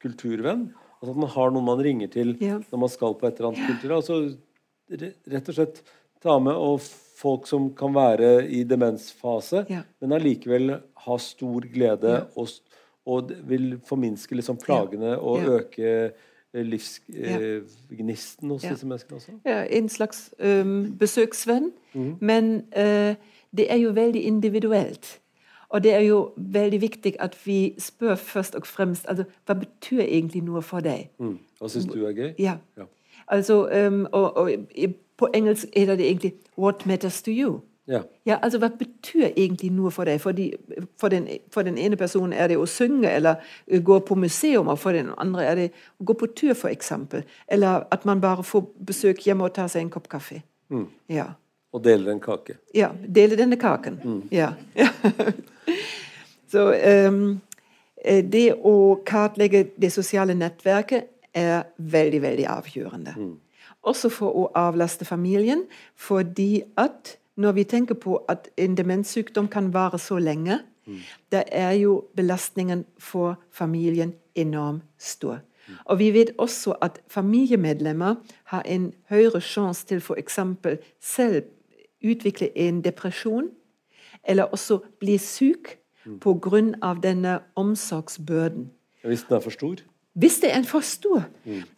kulturvenn. 0.03 0.67
Altså 0.99 1.11
at 1.13 1.21
man 1.21 1.29
har 1.35 1.51
noen 1.53 1.65
man 1.69 1.81
ringer 1.85 2.07
til 2.11 2.35
Ja. 2.41 2.59
når 2.71 2.79
man 2.79 2.89
skal 2.89 3.15
på 3.15 3.27
et 3.27 3.39
eller 3.39 3.53
annet 3.53 3.67
kultur. 3.69 3.95
Altså 3.95 4.37
rett 5.31 5.49
og 5.49 5.55
slett 5.55 5.81
ta 6.21 6.39
med 6.39 6.53
og 6.53 6.79
folk 7.15 7.47
som 7.47 7.69
kan 7.73 7.93
være 7.95 8.47
i 8.49 8.63
demensfase, 8.67 9.65
Ja. 9.69 9.81
men 10.01 10.11
allikevel 10.11 10.81
ha 11.05 11.17
stor 11.17 11.61
glede 11.61 12.11
Ja. 12.19 12.23
og, 12.35 12.47
og 13.05 13.31
vil 13.47 13.77
forminske 13.85 14.35
liksom 14.35 14.57
plagene 14.57 15.17
og 15.19 15.39
øke 15.45 16.11
livsgnisten 16.55 18.49
hos 18.49 18.63
Ja. 18.63 18.69
disse 18.69 18.85
menneskene 18.87 19.15
også. 19.19 19.31
Ja, 19.45 19.63
en 19.69 19.89
slags 19.89 20.33
um, 20.39 20.97
besøksvenn. 20.97 21.71
Mm. 21.93 22.17
Men 22.21 22.55
uh, 22.77 23.15
det 23.55 23.71
er 23.71 23.77
jo 23.77 23.91
veldig 23.91 24.21
individuelt. 24.23 25.19
Og 25.75 25.83
det 25.83 25.91
er 25.93 26.05
jo 26.07 26.19
veldig 26.37 26.77
viktig 26.81 27.15
at 27.19 27.33
vi 27.43 27.75
spør 27.79 28.15
først 28.15 28.55
og 28.55 28.67
fremst 28.67 29.09
altså, 29.11 29.25
hva 29.45 29.57
betyr 29.59 30.05
egentlig 30.05 30.43
noe 30.47 30.61
for 30.63 30.79
deg. 30.79 31.09
Mm. 31.19 31.33
Hva 31.59 31.71
syns 31.73 31.89
du 31.91 31.97
er 32.07 32.15
gøy? 32.15 32.29
Ja. 32.39 32.53
Ja. 32.79 32.87
Altså, 33.27 33.57
um, 33.67 34.05
og, 34.11 34.37
og 34.37 34.51
på 35.17 35.27
engelsk 35.33 35.65
heter 35.75 35.95
det 35.95 36.07
egentlig 36.07 36.33
'What 36.57 36.85
matters 36.85 37.21
to 37.21 37.31
you'? 37.31 37.59
Ja. 37.87 38.01
Ja, 38.25 38.37
altså 38.41 38.59
Hva 38.59 38.69
betyr 38.79 39.27
egentlig 39.37 39.71
noe 39.71 39.91
for 39.91 40.07
deg? 40.07 40.21
Fordi, 40.21 40.53
for, 40.99 41.09
den, 41.09 41.27
for 41.53 41.61
den 41.61 41.77
ene 41.77 41.95
personen 41.95 42.33
er 42.33 42.47
det 42.47 42.57
å 42.57 42.65
synge 42.65 43.11
eller 43.11 43.35
gå 43.83 43.99
på 43.99 44.15
museum, 44.15 44.67
og 44.67 44.79
for 44.79 44.91
den 44.91 45.11
andre 45.17 45.45
er 45.45 45.55
det 45.55 45.69
å 45.99 46.07
gå 46.09 46.13
på 46.13 46.31
tur, 46.35 46.53
f.eks. 46.53 46.91
Eller 47.47 47.83
at 47.91 48.05
man 48.05 48.21
bare 48.21 48.43
får 48.43 48.65
besøk 48.87 49.27
hjemme 49.27 49.43
og 49.43 49.53
tar 49.53 49.67
seg 49.67 49.81
en 49.81 49.89
kopp 49.93 50.09
kaffe. 50.09 50.41
Mm. 50.69 50.87
Ja. 51.09 51.25
Og 51.75 51.83
deler 51.83 52.13
en 52.13 52.21
kake. 52.23 52.55
ja. 52.73 52.93
Dele 53.15 53.35
denne 53.35 53.57
kaken. 53.59 53.99
Ja. 54.31 54.53
Så 56.51 56.69
eh, 56.71 57.17
det 58.23 58.45
å 58.63 58.75
kartlegge 59.05 59.65
det 59.75 59.91
sosiale 59.91 60.35
nettverket 60.37 61.09
er 61.35 61.65
veldig, 61.77 62.21
veldig 62.23 62.45
avgjørende. 62.47 63.15
Også 63.85 64.09
for 64.13 64.37
å 64.39 64.45
avlaste 64.55 65.05
familien, 65.05 65.65
fordi 65.95 66.63
at 66.79 67.17
når 67.35 67.57
vi 67.57 67.65
tenker 67.67 67.97
på 67.99 68.21
at 68.31 68.47
en 68.57 68.77
demenssykdom 68.77 69.49
kan 69.51 69.73
vare 69.73 69.99
så 69.99 70.17
lenge, 70.21 70.61
da 71.33 71.41
er 71.51 71.73
jo 71.81 72.05
belastningen 72.15 72.85
for 73.01 73.35
familien 73.51 74.13
enormt 74.37 74.85
stor. 74.97 75.41
Og 75.89 75.99
vi 75.99 76.11
vet 76.13 76.31
også 76.37 76.75
at 76.85 77.01
familiemedlemmer 77.09 78.15
har 78.53 78.61
en 78.69 78.91
høyere 79.09 79.41
sjanse 79.41 79.85
til 79.89 79.97
f.eks. 79.97 80.39
selv 81.01 81.41
utvikle 82.05 82.49
en 82.57 82.81
depresjon, 82.83 83.49
eller 84.23 84.43
også 84.43 84.79
bli 84.99 85.17
syk 85.17 85.77
pga. 86.21 86.93
denne 87.03 87.39
omsorgsbyrden. 87.55 88.71
Hvis 89.03 89.23
den 89.23 89.35
er 89.35 89.39
for 89.39 89.49
stor. 89.49 89.75
Hvis 90.13 90.39
det 90.39 90.53
er 90.53 90.57
en 90.57 90.65
for 90.65 90.79
stor. 90.79 91.23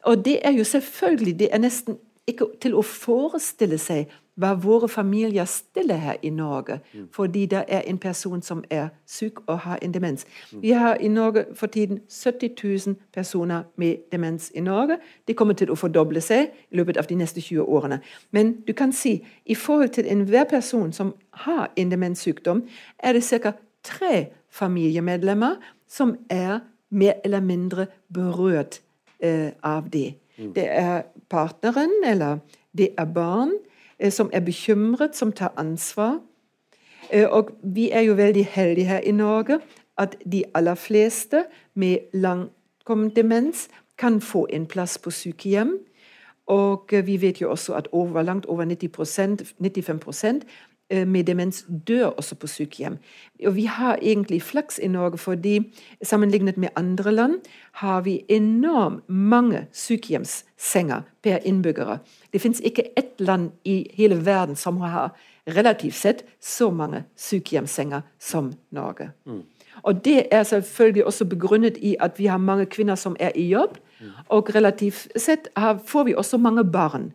Og 0.03 0.25
det 0.25 0.39
er 0.43 0.51
jo 0.51 0.63
selvfølgelig 0.63 1.39
Det 1.39 1.49
er 1.51 1.57
nesten 1.57 1.97
ikke 2.27 2.45
til 2.61 2.75
å 2.75 2.81
forestille 2.81 3.77
seg 3.77 4.11
hva 4.37 4.53
våre 4.53 4.87
familier 4.87 5.45
stiller 5.45 5.95
her 5.95 6.15
i 6.21 6.29
Norge, 6.29 6.79
fordi 7.11 7.45
det 7.45 7.63
er 7.67 7.81
en 7.89 7.97
person 7.97 8.41
som 8.41 8.63
er 8.69 8.87
syk 9.05 9.39
og 9.47 9.59
har 9.59 9.79
en 9.81 9.93
demens. 9.93 10.25
Vi 10.61 10.71
har 10.71 10.95
i 10.95 11.07
Norge 11.07 11.45
for 11.55 11.67
tiden 11.67 11.99
70 12.09 12.49
000 12.87 12.95
personer 13.13 13.63
med 13.75 13.95
demens 14.11 14.51
i 14.55 14.61
Norge. 14.61 14.97
De 15.27 15.33
kommer 15.33 15.53
til 15.53 15.71
å 15.71 15.75
fordoble 15.75 16.21
seg 16.21 16.51
i 16.71 16.77
løpet 16.77 16.97
av 16.97 17.09
de 17.09 17.15
neste 17.15 17.41
20 17.41 17.61
årene. 17.65 17.99
Men 18.31 18.53
du 18.67 18.73
kan 18.73 18.93
si 18.93 19.25
i 19.45 19.55
forhold 19.55 19.89
til 19.89 20.05
enhver 20.07 20.45
person 20.49 20.93
som 20.93 21.15
har 21.31 21.71
en 21.75 21.91
demenssykdom, 21.91 22.63
er 22.99 23.13
det 23.13 23.23
ca. 23.23 23.51
tre 23.83 24.27
familiemedlemmer 24.49 25.55
som 25.87 26.15
er 26.29 26.59
mer 26.89 27.13
eller 27.23 27.39
mindre 27.39 27.87
berørt 28.13 28.81
eh, 29.19 29.51
av 29.63 29.89
det. 29.89 30.13
Det 30.37 30.67
er 30.69 31.01
partneren, 31.29 31.91
eller 32.05 32.37
det 32.77 32.89
er 32.97 33.05
barn 33.05 33.51
som 34.09 34.29
er 34.33 34.39
bekymret, 34.39 35.15
som 35.15 35.31
tar 35.31 35.53
ansvar. 35.57 36.19
Eh, 37.11 37.27
og 37.29 37.51
vi 37.63 37.89
er 37.91 38.01
jo 38.01 38.13
veldig 38.13 38.45
heldige 38.45 38.85
her 38.85 38.99
i 38.99 39.11
Norge 39.11 39.59
at 39.97 40.15
de 40.31 40.43
aller 40.53 40.75
fleste 40.75 41.45
med 41.73 41.97
langkommen 42.13 43.09
demens 43.15 43.67
kan 43.97 44.21
få 44.21 44.47
en 44.49 44.65
plass 44.65 44.97
på 44.97 45.11
sykehjem. 45.11 45.77
Og 46.47 46.93
eh, 46.93 47.05
vi 47.07 47.21
vet 47.21 47.41
jo 47.41 47.51
også 47.51 47.73
at 47.73 47.87
over, 47.91 48.21
langt 48.21 48.45
over 48.45 48.65
90% 48.65 49.53
95 49.59 50.23
eh, 50.23 50.41
med 50.89 51.23
demens 51.23 51.65
dør 51.87 52.05
også 52.05 52.35
på 52.35 52.47
sykehjem. 52.47 52.97
Og 53.45 53.55
vi 53.55 53.65
har 53.65 53.99
egentlig 54.01 54.41
flaks 54.41 54.79
i 54.79 54.87
Norge, 54.87 55.17
fordi 55.17 55.73
sammenlignet 56.03 56.57
med 56.57 56.69
andre 56.75 57.11
land 57.11 57.39
har 57.71 58.01
vi 58.01 58.21
enormt 58.29 59.09
mange 59.09 59.65
sykehjemssenger 59.71 61.01
per 61.23 61.37
innbyggere. 61.43 61.97
Det 62.33 62.41
fins 62.41 62.59
ikke 62.59 62.87
ett 62.97 63.19
land 63.19 63.51
i 63.65 63.91
hele 63.93 64.25
verden 64.25 64.55
som 64.55 64.77
har 64.77 65.11
relativt 65.47 65.95
sett 65.95 66.23
så 66.41 66.69
mange 66.71 67.03
sykehjemssenger 67.15 68.01
som 68.19 68.53
Norge. 68.71 69.11
Og 69.83 70.05
det 70.05 70.27
er 70.31 70.43
selvfølgelig 70.43 71.05
også 71.05 71.25
begrunnet 71.25 71.77
i 71.77 71.95
at 71.99 72.19
vi 72.19 72.25
har 72.25 72.37
mange 72.37 72.65
kvinner 72.65 72.95
som 72.95 73.15
er 73.19 73.31
i 73.35 73.49
jobb, 73.49 73.77
og 74.29 74.55
relativt 74.55 75.07
sett 75.15 75.47
har, 75.57 75.79
får 75.85 76.03
vi 76.03 76.15
også 76.15 76.37
mange 76.37 76.63
barn. 76.63 77.11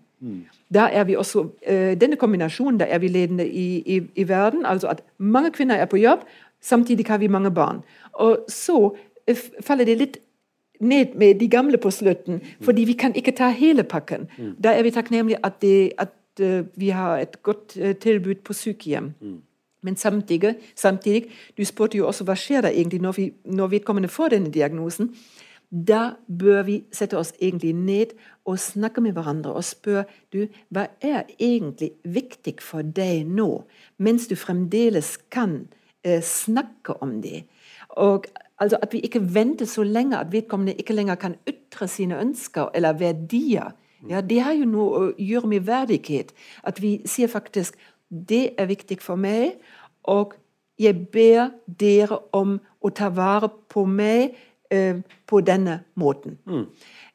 Da 0.75 0.89
er 0.93 1.05
vi 1.05 1.17
også, 1.17 1.47
eh, 1.67 2.01
denne 2.01 2.17
kombinasjonen 2.17 2.79
da 2.79 2.85
er 2.85 2.99
vi 2.99 3.09
ledende 3.09 3.49
i, 3.49 3.83
i, 3.97 4.01
i 4.17 4.29
verden. 4.29 4.67
altså 4.67 4.89
at 4.89 5.03
Mange 5.19 5.51
kvinner 5.51 5.75
er 5.75 5.85
på 5.85 5.97
jobb, 5.97 6.21
samtidig 6.61 7.07
har 7.07 7.19
vi 7.19 7.27
mange 7.27 7.51
barn. 7.51 7.83
Og 8.13 8.45
så 8.49 8.97
eh, 9.27 9.37
faller 9.61 9.85
det 9.85 9.99
litt 9.99 10.19
ned 10.81 11.15
med 11.15 11.35
de 11.41 11.49
gamle 11.49 11.79
på 11.79 11.91
slutten, 11.91 12.41
fordi 12.61 12.85
vi 12.85 12.93
kan 12.93 13.15
ikke 13.15 13.33
ta 13.33 13.49
hele 13.49 13.83
pakken. 13.83 14.29
Da 14.65 14.73
er 14.73 14.83
vi 14.83 14.91
takknemlige 14.91 15.39
at, 15.47 15.63
det, 15.63 15.93
at 15.99 16.41
eh, 16.41 16.65
vi 16.77 16.89
har 16.89 17.19
et 17.19 17.43
godt 17.43 17.79
tilbud 18.01 18.35
på 18.35 18.53
sykehjem. 18.53 19.13
Men 19.83 19.97
samtidig, 19.97 20.55
samtidig, 20.75 21.25
du 21.59 21.65
spurte 21.65 21.99
jo 21.99 22.07
også 22.07 22.25
hva 22.25 22.35
skjer 22.39 22.63
da 22.63 22.71
egentlig 22.71 23.01
når, 23.03 23.13
vi, 23.13 23.33
når 23.45 23.67
vedkommende 23.67 24.09
får 24.09 24.29
denne 24.29 24.51
diagnosen. 24.51 25.11
Da 25.73 26.11
bør 26.39 26.63
vi 26.63 26.83
sette 26.93 27.19
oss 27.19 27.33
egentlig 27.41 27.73
ned 27.73 28.13
og 28.45 28.59
snakke 28.59 29.01
med 29.01 29.15
hverandre 29.17 29.53
og 29.55 29.65
spørre 29.65 30.05
du, 30.33 30.47
hva 30.69 30.89
er 31.01 31.29
egentlig 31.39 31.93
viktig 32.05 32.57
for 32.61 32.83
deg 32.83 33.27
nå, 33.29 33.63
mens 33.99 34.27
du 34.31 34.37
fremdeles 34.37 35.15
kan 35.31 35.67
eh, 36.05 36.23
snakke 36.23 36.99
om 37.03 37.21
det. 37.23 37.45
Og 37.91 38.27
altså 38.59 38.79
At 38.83 38.93
vi 38.93 39.01
ikke 39.01 39.35
venter 39.35 39.67
så 39.67 39.83
lenge 39.83 40.19
at 40.19 40.33
vedkommende 40.33 40.75
ikke 40.75 40.95
lenger 40.95 41.15
kan 41.15 41.35
ytre 41.49 41.89
sine 41.89 42.21
ønsker 42.21 42.71
eller 42.75 42.93
verdier. 42.93 43.73
Ja, 44.09 44.21
Det 44.21 44.41
har 44.41 44.53
jo 44.53 44.65
noe 44.65 44.99
å 44.99 45.13
gjøre 45.19 45.47
med 45.47 45.67
verdighet. 45.67 46.33
At 46.63 46.83
vi 46.83 47.01
sier 47.07 47.29
faktisk 47.29 47.79
det 48.09 48.55
er 48.59 48.67
viktig 48.67 49.01
for 49.01 49.17
meg, 49.17 49.57
og 50.05 50.35
jeg 50.79 51.09
ber 51.13 51.51
dere 51.67 52.19
om 52.33 52.59
å 52.81 52.91
ta 52.91 53.09
vare 53.09 53.49
på 53.69 53.85
meg 53.89 54.35
eh, 54.71 55.01
på 55.27 55.41
denne 55.41 55.81
måten. 55.95 56.39
Eh, 56.49 56.65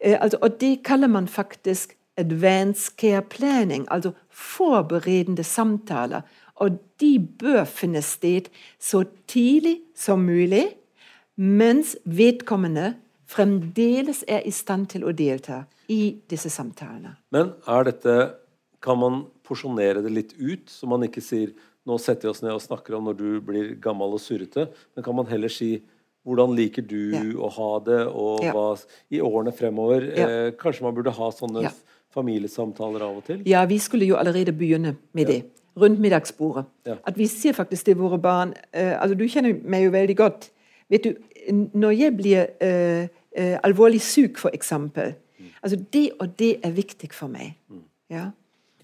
altså, 0.03 0.37
og 0.41 0.61
det 0.61 0.83
kaller 0.83 1.07
man 1.07 1.27
faktisk 1.27 1.97
advanced 2.17 2.97
care 2.97 3.21
planning, 3.21 3.85
altså 3.91 4.11
forberedende 4.29 5.43
samtaler. 5.43 6.21
Og 6.55 6.79
de 6.99 7.27
bør 7.39 7.63
finne 7.63 8.01
sted 8.01 8.49
så 8.79 9.03
tidlig 9.27 9.79
som 9.95 10.19
mulig, 10.25 10.65
mens 11.35 11.95
vedkommende 12.05 12.95
fremdeles 13.27 14.23
er 14.27 14.41
i 14.45 14.51
stand 14.51 14.87
til 14.93 15.05
å 15.05 15.13
delta 15.13 15.63
i 15.91 16.17
disse 16.29 16.49
samtalene. 16.49 17.15
Men 17.31 17.55
er 17.67 17.89
dette 17.91 18.19
Kan 18.77 18.99
man 19.01 19.23
porsjonere 19.41 20.03
det 20.05 20.11
litt 20.13 20.33
ut, 20.37 20.69
så 20.69 20.85
man 20.85 21.01
ikke 21.01 21.21
sier 21.25 21.49
nå 21.87 21.95
setter 21.97 22.27
vi 22.27 22.29
oss 22.29 22.43
ned 22.43 22.53
og 22.53 22.61
snakker 22.61 22.93
om 22.93 23.07
når 23.07 23.15
du 23.17 23.29
blir 23.41 23.71
gammel 23.81 24.13
og 24.13 24.21
surrete, 24.21 24.67
men 24.93 25.03
kan 25.03 25.15
man 25.17 25.25
heller 25.25 25.49
si 25.49 25.79
hvordan 26.27 26.55
liker 26.55 26.81
du 26.83 27.11
Ja. 27.13 27.21
å 27.39 27.49
ha 27.55 27.79
det, 27.79 28.01
og 28.07 28.43
Ja. 28.43 28.51
hva 28.53 28.77
i 29.11 29.19
årene 29.23 29.53
fremover? 29.55 30.01
Ja. 30.17 30.27
Eh, 30.27 30.51
kanskje 30.51 30.81
man 30.83 30.95
burde 30.95 31.11
ha 31.11 31.29
sånne 31.31 31.71
familiesamtaler 32.13 33.01
av 33.01 33.17
og 33.17 33.25
til? 33.25 33.41
Ja, 33.45 33.65
vi 33.65 33.77
skulle 33.79 34.05
jo 34.07 34.15
allerede 34.15 34.51
begynne 34.57 34.95
med 35.13 35.27
det. 35.27 35.43
Rundt 35.77 35.99
middagsbordet. 35.99 36.65
At 37.05 37.17
vi 37.17 37.27
sier 37.27 37.53
faktisk 37.53 37.85
til 37.85 37.95
våre 37.95 38.17
barn 38.19 38.53
eh, 38.73 38.95
altså 39.01 39.15
Du 39.17 39.25
kjenner 39.27 39.53
meg 39.63 39.83
jo 39.85 39.91
veldig 39.91 40.15
godt. 40.17 40.49
Vet 40.89 41.03
du, 41.03 41.13
Når 41.51 41.91
jeg 41.97 42.17
blir 42.17 42.47
eh, 42.61 43.07
eh, 43.37 43.57
alvorlig 43.63 44.01
syk, 44.01 44.37
for 44.37 44.49
eksempel 44.53 45.13
altså 45.63 45.77
Det 45.91 46.11
og 46.19 46.37
det 46.37 46.59
er 46.63 46.71
viktig 46.71 47.11
for 47.13 47.27
meg. 47.27 47.55
Ja. 48.09 48.31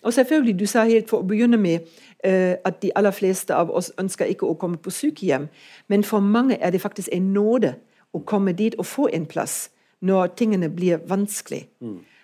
Og 0.04 0.14
selvfølgelig, 0.14 0.60
du 0.60 0.66
sa 0.66 0.84
helt 0.88 1.10
for 1.10 1.24
å 1.24 1.28
begynne 1.28 1.58
med 1.58 1.88
eh, 2.24 2.56
at 2.66 2.82
de 2.84 2.92
aller 2.96 3.12
fleste 3.16 3.56
av 3.56 3.72
oss 3.72 3.92
ønsker 4.00 4.30
ikke 4.32 4.48
å 4.48 4.58
komme 4.60 4.78
på 4.78 4.92
sykehjem. 4.92 5.48
Men 5.88 6.04
for 6.04 6.20
mange 6.20 6.58
er 6.60 6.72
det 6.72 6.82
faktisk 6.82 7.10
en 7.12 7.34
nåde 7.34 7.76
å 8.14 8.22
komme 8.26 8.54
dit 8.54 8.76
og 8.78 8.86
få 8.86 9.08
en 9.14 9.26
plass 9.26 9.70
når 10.04 10.34
tingene 10.38 10.70
blir 10.70 11.00
vanskelig. 11.08 11.64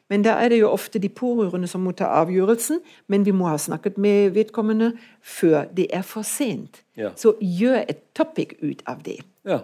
Men 0.09 0.25
da 0.25 0.35
er 0.41 0.49
det 0.49 0.59
jo 0.59 0.71
ofte 0.73 0.99
de 0.99 1.09
pårørende 1.09 1.69
som 1.69 1.83
må 1.85 1.93
ta 1.97 2.09
avgjørelsen, 2.19 2.81
men 3.07 3.25
vi 3.25 3.33
må 3.35 3.47
ha 3.51 3.57
snakket 3.61 3.97
med 4.01 4.33
vedkommende 4.35 4.91
før 5.21 5.67
det 5.77 5.87
er 5.93 6.01
for 6.05 6.25
sent. 6.25 6.81
Ja. 6.97 7.13
Så 7.15 7.35
gjør 7.39 7.83
et 7.85 8.01
topic 8.17 8.57
ut 8.61 8.81
av 8.89 9.03
det. 9.05 9.19
Ja. 9.47 9.61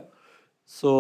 Så 0.66 0.92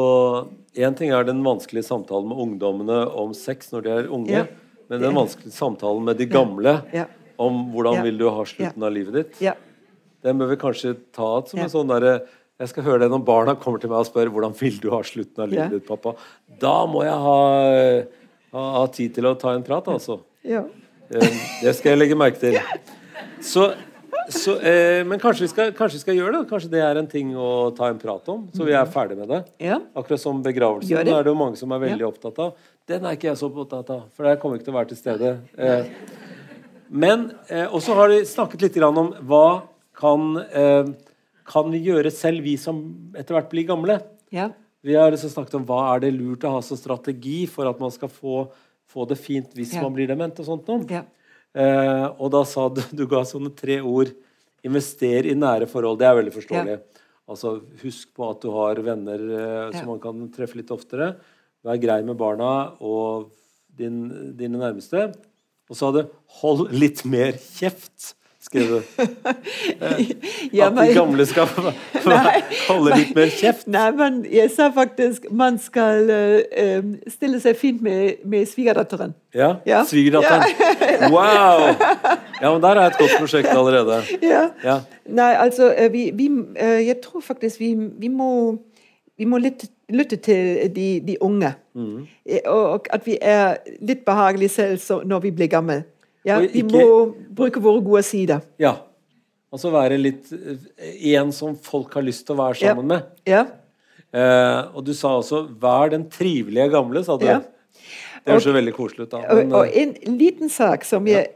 én 0.78 0.98
ting 0.98 1.14
er 1.14 1.26
den 1.26 1.44
vanskelige 1.46 1.86
samtalen 1.88 2.30
med 2.30 2.42
ungdommene 2.42 3.06
om 3.18 3.34
sex 3.38 3.72
når 3.72 3.86
de 3.86 3.94
er 3.94 4.12
unge. 4.14 4.34
Ja. 4.34 4.46
Men 4.90 5.02
den 5.02 5.16
vanskelige 5.16 5.54
samtalen 5.56 6.04
med 6.06 6.18
de 6.18 6.26
gamle 6.30 6.82
Ja. 6.94 7.06
om 7.40 7.72
hvordan 7.74 7.96
Ja. 7.96 8.04
vil 8.04 8.18
du 8.18 8.30
ha 8.30 8.44
slutten 8.46 8.84
av 8.84 8.92
livet 8.94 9.14
ditt, 9.14 9.42
Ja. 9.42 9.54
den 10.24 10.38
bør 10.40 10.50
vi 10.50 10.56
kanskje 10.58 10.96
ta 11.14 11.44
som 11.46 11.58
Ja. 11.60 11.64
en 11.66 11.70
sånn 11.70 11.88
derre 11.88 12.22
Jeg 12.58 12.70
skal 12.70 12.84
høre 12.84 13.00
det 13.00 13.10
når 13.12 13.26
barna 13.26 13.56
kommer 13.60 13.82
til 13.82 13.90
meg 13.90 14.00
og 14.00 14.06
spør 14.06 14.30
hvordan 14.32 14.54
vil 14.58 14.78
du 14.80 14.90
ha 14.90 15.02
slutten 15.04 15.40
av 15.44 15.50
livet 15.50 15.72
Ja. 15.72 15.78
ditt, 15.78 15.86
pappa. 15.86 16.16
Da 16.58 16.86
må 16.88 17.04
jeg 17.04 17.12
ha, 17.12 18.04
ha, 18.54 18.72
ha 18.80 18.86
tid 18.88 19.14
til 19.14 19.26
å 19.26 19.38
ta 19.38 19.52
en 19.56 19.62
prat, 19.64 19.84
altså. 19.92 20.22
ja. 20.42 20.62
Eh, 21.12 21.20
Det 21.62 21.76
skal 21.76 21.92
jeg 21.92 22.00
legge 22.00 22.16
merke 22.16 22.40
til. 22.40 22.56
Så, 23.42 23.74
så, 24.30 24.56
eh, 24.64 25.04
men 25.04 25.20
kanskje 25.20 25.42
vi, 25.42 25.48
skal, 25.52 25.72
kanskje 25.74 26.00
vi 26.00 26.00
skal 26.06 26.16
gjøre 26.16 26.32
det? 26.40 26.50
Kanskje 26.50 26.70
det 26.72 26.82
er 26.82 26.98
en 26.98 27.08
ting 27.08 27.34
å 27.36 27.76
ta 27.76 27.90
en 27.92 28.00
prat 28.00 28.28
om? 28.30 28.48
Så 28.56 28.64
vi 28.66 28.72
er 28.72 28.86
ferdig 28.86 29.18
med 29.18 29.28
det? 29.28 29.42
Ja. 29.60 29.80
Akkurat 29.94 30.20
som 30.24 30.42
begravelsen. 30.42 30.88
Det. 31.04 31.12
Er 31.12 31.24
det 31.24 31.34
jo 31.34 31.36
mange 31.36 31.58
som 31.58 31.72
er 31.76 31.80
veldig 31.84 32.08
opptatt 32.08 32.40
av. 32.40 32.54
Den 32.88 33.06
er 33.06 33.16
ikke 33.18 33.32
jeg 33.32 33.38
så 33.40 33.48
opptatt 33.50 33.90
av, 33.90 34.04
for 34.14 34.28
der 34.28 34.38
kommer 34.38 34.56
jeg 34.58 34.62
ikke 34.62 34.68
til 34.70 34.76
å 34.76 34.78
være 34.78 34.90
til 34.92 35.00
stede. 35.00 35.30
Eh, 35.58 35.88
men 36.94 37.32
eh, 37.50 37.66
Og 37.74 37.82
så 37.82 37.96
har 37.98 38.12
de 38.12 38.20
snakket 38.30 38.62
litt 38.68 38.76
grann 38.78 38.98
om 39.02 39.10
hva 39.26 39.64
kan, 39.98 40.28
eh, 40.46 40.92
kan 41.50 41.72
vi 41.74 41.80
gjøre 41.88 42.12
selv, 42.14 42.44
vi 42.46 42.54
som 42.62 42.84
etter 43.18 43.34
hvert 43.38 43.50
blir 43.54 43.68
gamle. 43.72 44.02
ja. 44.32 44.52
Vi 44.86 44.94
har 44.94 45.10
liksom 45.10 45.32
snakket 45.34 45.56
om 45.58 45.64
hva 45.66 45.96
er 45.96 46.00
det 46.04 46.12
lurt 46.14 46.44
å 46.46 46.50
ha 46.54 46.60
som 46.62 46.78
strategi 46.78 47.48
for 47.50 47.66
at 47.66 47.80
man 47.82 47.90
skal 47.90 48.06
få, 48.08 48.52
få 48.86 49.08
det 49.10 49.16
fint 49.18 49.50
hvis 49.58 49.72
Ja. 49.74 49.82
man 49.82 49.96
blir 49.96 50.06
dement. 50.06 50.38
og 50.40 50.46
sånt 50.46 50.68
noe. 50.68 50.86
ja. 50.88 51.02
Eh, 51.56 52.06
og 52.22 52.30
da 52.30 52.44
sa 52.46 52.68
du 52.70 52.82
Du 52.94 53.08
ga 53.08 53.24
sånne 53.26 53.50
tre 53.56 53.80
ord. 53.82 54.12
Invester 54.64 55.26
i 55.26 55.34
nære 55.34 55.66
forhold. 55.68 55.98
Det 55.98 56.06
er 56.06 56.22
veldig 56.22 56.34
forståelig. 56.36 56.80
Altså, 57.28 57.62
Husk 57.82 58.14
på 58.14 58.30
at 58.30 58.42
du 58.42 58.52
har 58.52 58.76
venner 58.76 59.18
eh, 59.18 59.72
Ja. 59.74 59.80
som 59.80 59.88
man 59.88 60.00
kan 60.00 60.30
treffe 60.30 60.56
litt 60.56 60.70
oftere. 60.70 61.16
Vær 61.66 61.80
grei 61.82 62.02
med 62.06 62.18
barna 62.20 62.52
og 62.80 63.32
din, 63.78 64.04
dine 64.38 64.60
nærmeste. 64.62 65.08
Og 65.70 65.76
så 65.76 65.90
hadde 65.90 66.08
'hold 66.42 66.70
litt 66.72 67.02
mer 67.06 67.32
kjeft', 67.34 68.14
skrev 68.40 68.68
du. 68.70 68.82
Ja, 70.54 70.68
at 70.70 70.76
de 70.78 70.94
gamle 70.94 71.26
skal 71.26 71.48
holde 72.70 72.96
litt 73.00 73.16
mer 73.16 73.32
kjeft. 73.34 73.66
Nei, 73.68 73.88
men 73.98 74.20
jeg 74.30 74.52
sa 74.54 74.70
faktisk 74.76 75.26
man 75.32 75.58
skal 75.60 76.10
eh, 76.14 76.84
stille 77.10 77.40
seg 77.42 77.58
fint 77.58 77.82
med, 77.82 78.22
med 78.26 78.46
svigerdatteren. 78.48 79.16
Ja, 79.34 79.56
Ja. 79.66 79.82
Svigerdatteren. 79.90 80.46
Wow! 81.16 81.74
Ja, 82.42 82.52
men 82.54 82.62
der 82.62 82.78
er 82.78 82.92
et 82.92 82.98
godt 83.02 83.18
prosjekt 83.20 83.50
allerede. 83.50 84.04
Ja. 84.22 84.50
Ja. 84.64 84.78
Nei, 85.10 85.34
altså 85.34 85.74
eh, 85.74 85.90
vi, 85.92 86.12
vi, 86.14 86.30
eh, 86.56 86.86
Jeg 86.88 87.02
tror 87.04 87.22
faktisk 87.26 87.60
vi, 87.60 87.74
vi 88.00 88.08
må, 88.08 88.58
vi 89.18 89.26
må 89.26 89.38
lytte, 89.42 89.68
lytte 89.90 90.18
til 90.18 90.70
de, 90.76 91.00
de 91.00 91.18
unge. 91.22 91.54
Mm. 91.76 92.08
Eh, 92.26 92.40
Og, 92.50 92.88
at 92.94 93.06
vi 93.06 93.18
er 93.22 93.58
litt 93.82 94.06
behagelige 94.06 94.50
selv 94.50 94.78
så, 94.80 95.02
når 95.06 95.20
vi 95.22 95.32
blir 95.32 95.48
gamle. 95.48 95.84
Ja, 96.26 96.38
Og 96.38 96.42
vi 96.42 96.62
ikke- 96.64 96.72
må 96.82 97.16
bruke 97.36 97.62
våre 97.62 97.82
gode 97.84 98.04
sider. 98.04 98.40
ja. 98.60 98.76
Altså 99.54 99.70
være 99.72 99.98
litt 99.98 100.32
eh, 100.34 101.14
En 101.16 101.32
som 101.32 101.56
folk 101.56 101.94
har 101.94 102.02
lyst 102.02 102.26
til 102.26 102.36
å 102.36 102.38
være 102.38 102.56
sammen 102.56 102.88
med. 102.88 103.04
Ja. 103.26 103.46
Eh, 104.12 104.76
og 104.76 104.84
du 104.84 104.94
sa 104.94 105.08
også 105.20 105.48
'vær 105.48 105.90
den 105.92 106.10
trivelige 106.10 106.70
gamle', 106.70 107.04
sa 107.06 107.16
du. 107.18 107.26
Ja. 107.26 107.40
Det 108.26 108.34
høres 108.34 108.46
jo 108.46 108.52
veldig 108.54 108.74
koselig 108.74 109.00
ut. 109.06 109.12
da. 109.12 109.34
Men, 109.36 109.54
og 109.54 109.60
og, 109.60 109.70
en 109.74 110.18
liten 110.18 110.50
sak 110.50 110.84
som 110.84 111.06
jeg 111.08 111.28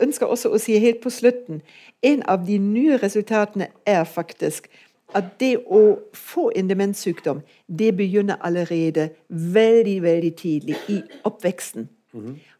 ønsker 0.00 0.26
også 0.26 0.48
å 0.54 0.58
si 0.58 0.78
helt 0.78 1.00
på 1.02 1.10
slutten. 1.10 1.60
En 2.02 2.22
av 2.26 2.46
de 2.46 2.58
nye 2.58 2.96
resultatene 2.96 3.68
er 3.86 4.04
faktisk 4.04 4.68
at 5.16 5.38
det 5.40 5.54
å 5.64 5.82
få 6.14 6.50
en 6.56 6.68
demenssykdom, 6.68 7.40
det 7.68 7.94
begynner 7.96 8.36
allerede 8.44 9.10
veldig, 9.28 10.02
veldig 10.02 10.34
tidlig 10.36 10.76
i 10.88 11.00
oppveksten. 11.24 11.88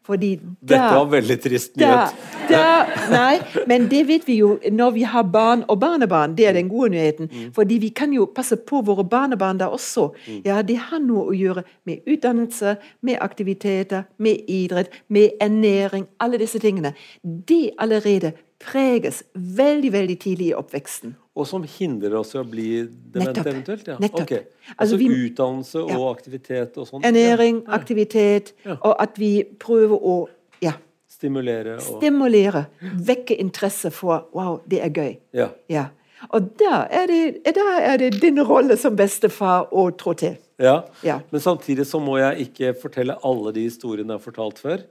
Fordi 0.05 0.35
da 0.37 0.75
dette 0.75 0.89
var 0.95 1.07
veldig 1.09 1.35
trist 1.41 1.75
da, 1.77 1.87
nyhet. 1.89 2.49
da, 2.49 2.65
nei, 3.11 3.63
men 3.69 3.87
det 3.89 4.01
vet 4.09 4.27
vi 4.27 4.39
jo 4.39 4.55
når 4.73 4.93
vi 4.95 5.05
har 5.09 5.25
barn 5.29 5.63
og 5.69 5.79
barnebarn. 5.81 6.35
Det 6.37 6.47
er 6.49 6.55
den 6.57 6.69
gode 6.69 6.91
nyheten. 6.93 7.29
Mm. 7.29 7.51
Fordi 7.53 7.77
vi 7.81 7.89
kan 7.93 8.13
jo 8.13 8.25
passe 8.35 8.57
på 8.57 8.81
våre 8.85 9.05
barnebarn 9.05 9.61
da 9.61 9.69
også. 9.73 10.09
Ja, 10.45 10.61
Det 10.61 10.77
har 10.89 11.01
noe 11.01 11.29
å 11.29 11.37
gjøre 11.37 11.63
med 11.85 12.05
utdannelse, 12.05 12.77
med 13.01 13.17
aktiviteter, 13.21 14.05
med 14.17 14.49
idrett, 14.49 14.93
med 15.09 15.37
ernæring. 15.41 16.07
Alle 16.19 16.37
disse 16.41 16.59
tingene. 16.59 16.93
Det 17.23 17.71
allerede 17.77 18.33
preges 18.59 19.23
veldig, 19.33 19.91
veldig 19.93 20.17
tidlig 20.19 20.49
i 20.51 20.55
oppveksten. 20.57 21.13
Og 21.39 21.47
som 21.47 21.63
hindrer 21.63 22.17
oss 22.19 22.33
i 22.35 22.39
å 22.41 22.43
bli 22.43 22.65
dement 22.83 23.29
Nettopp. 23.37 23.47
eventuelt? 23.47 23.87
Ja. 23.87 23.95
Nettopp. 23.97 24.21
Okay. 24.25 24.41
Altså, 24.77 24.95
Altså, 24.95 24.97
vi- 24.97 25.29
utdannelse 25.29 25.75
og 25.83 25.89
Ja. 25.89 26.13
aktivitet 26.13 26.77
og 26.77 26.87
sånn? 26.87 27.01
Ernæring, 27.03 27.63
Ja. 27.65 27.77
aktivitet, 27.77 28.51
og 28.81 28.95
at 28.99 29.17
vi 29.17 29.43
prøver 29.43 29.97
å 30.01 30.27
ja, 30.61 30.73
Stimulere 31.07 31.75
og 31.75 31.81
stimulere, 32.01 32.67
vekke 32.81 33.37
interesse 33.39 33.91
for 33.91 34.25
Wow, 34.33 34.61
det 34.67 34.81
er 34.83 34.89
gøy. 34.89 35.17
Ja. 35.33 35.49
Ja. 35.67 35.85
Og 36.31 36.57
da 36.57 36.85
er 36.91 37.07
det, 37.07 37.43
da 37.55 37.79
er 37.79 37.97
det 37.97 38.19
din 38.21 38.37
rolle 38.43 38.77
som 38.77 38.95
bestefar 38.95 39.69
å 39.71 39.89
trå 39.97 40.13
til. 40.17 40.37
Ja. 40.59 40.83
Ja. 41.01 41.19
Men 41.31 41.39
samtidig 41.41 41.85
så 41.85 41.99
må 42.01 42.17
jeg 42.19 42.49
ikke 42.49 42.73
fortelle 42.81 43.17
alle 43.23 43.53
de 43.53 43.63
historiene 43.69 44.07
jeg 44.07 44.19
har 44.19 44.31
fortalt 44.31 44.59
før. 44.59 44.83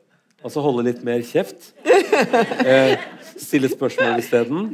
Altså 0.46 0.62
holde 0.62 0.84
litt 0.86 1.00
mer 1.06 1.22
kjeft. 1.26 1.72
Eh, 2.18 2.98
stille 3.38 3.68
spørsmål 3.70 4.18
isteden. 4.18 4.64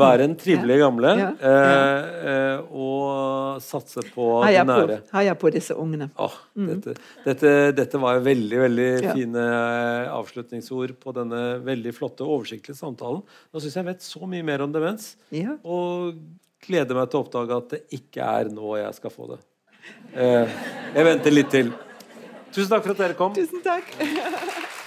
Være 0.00 0.24
en 0.24 0.34
trivelig 0.38 0.78
gamle. 0.80 1.10
Ja. 1.18 1.26
Eh, 1.50 2.30
eh, 2.30 2.70
og 2.72 3.58
satse 3.64 4.00
på 4.14 4.28
Heia 4.46 4.62
på, 4.64 4.70
nære. 4.70 4.96
heia 5.12 5.34
på 5.36 5.50
disse 5.52 5.76
ungene. 5.76 6.06
Åh, 6.16 6.38
dette, 6.70 6.94
dette, 7.26 7.52
dette 7.76 8.00
var 8.00 8.22
veldig 8.24 8.62
veldig 8.62 8.88
Ja. 9.04 9.12
fine 9.18 9.44
eh, 9.44 10.08
avslutningsord 10.14 10.94
på 11.02 11.12
denne 11.18 11.42
veldig 11.68 11.92
flotte, 11.98 12.24
oversiktlige 12.24 12.78
samtalen. 12.80 13.20
Nå 13.52 13.60
syns 13.60 13.76
jeg 13.76 13.88
vet 13.90 14.00
så 14.08 14.24
mye 14.30 14.46
mer 14.46 14.64
om 14.64 14.72
demens, 14.72 15.12
Ja. 15.34 15.58
og 15.62 16.16
gleder 16.64 16.96
meg 16.96 17.10
til 17.12 17.20
å 17.20 17.24
oppdage 17.26 17.56
at 17.60 17.68
det 17.76 17.82
ikke 18.00 18.24
er 18.40 18.48
nå 18.56 18.76
jeg 18.80 18.94
skal 19.02 19.10
få 19.18 19.28
det. 19.34 19.40
Eh, 20.16 20.48
jeg 20.96 21.04
venter 21.12 21.36
litt 21.36 21.50
til. 21.52 21.72
Tusen 22.54 22.72
takk 22.72 22.86
for 22.88 22.96
at 22.96 23.04
dere 23.04 23.14
kom. 23.20 23.34
Tusen 23.36 23.60
takk. 23.62 23.84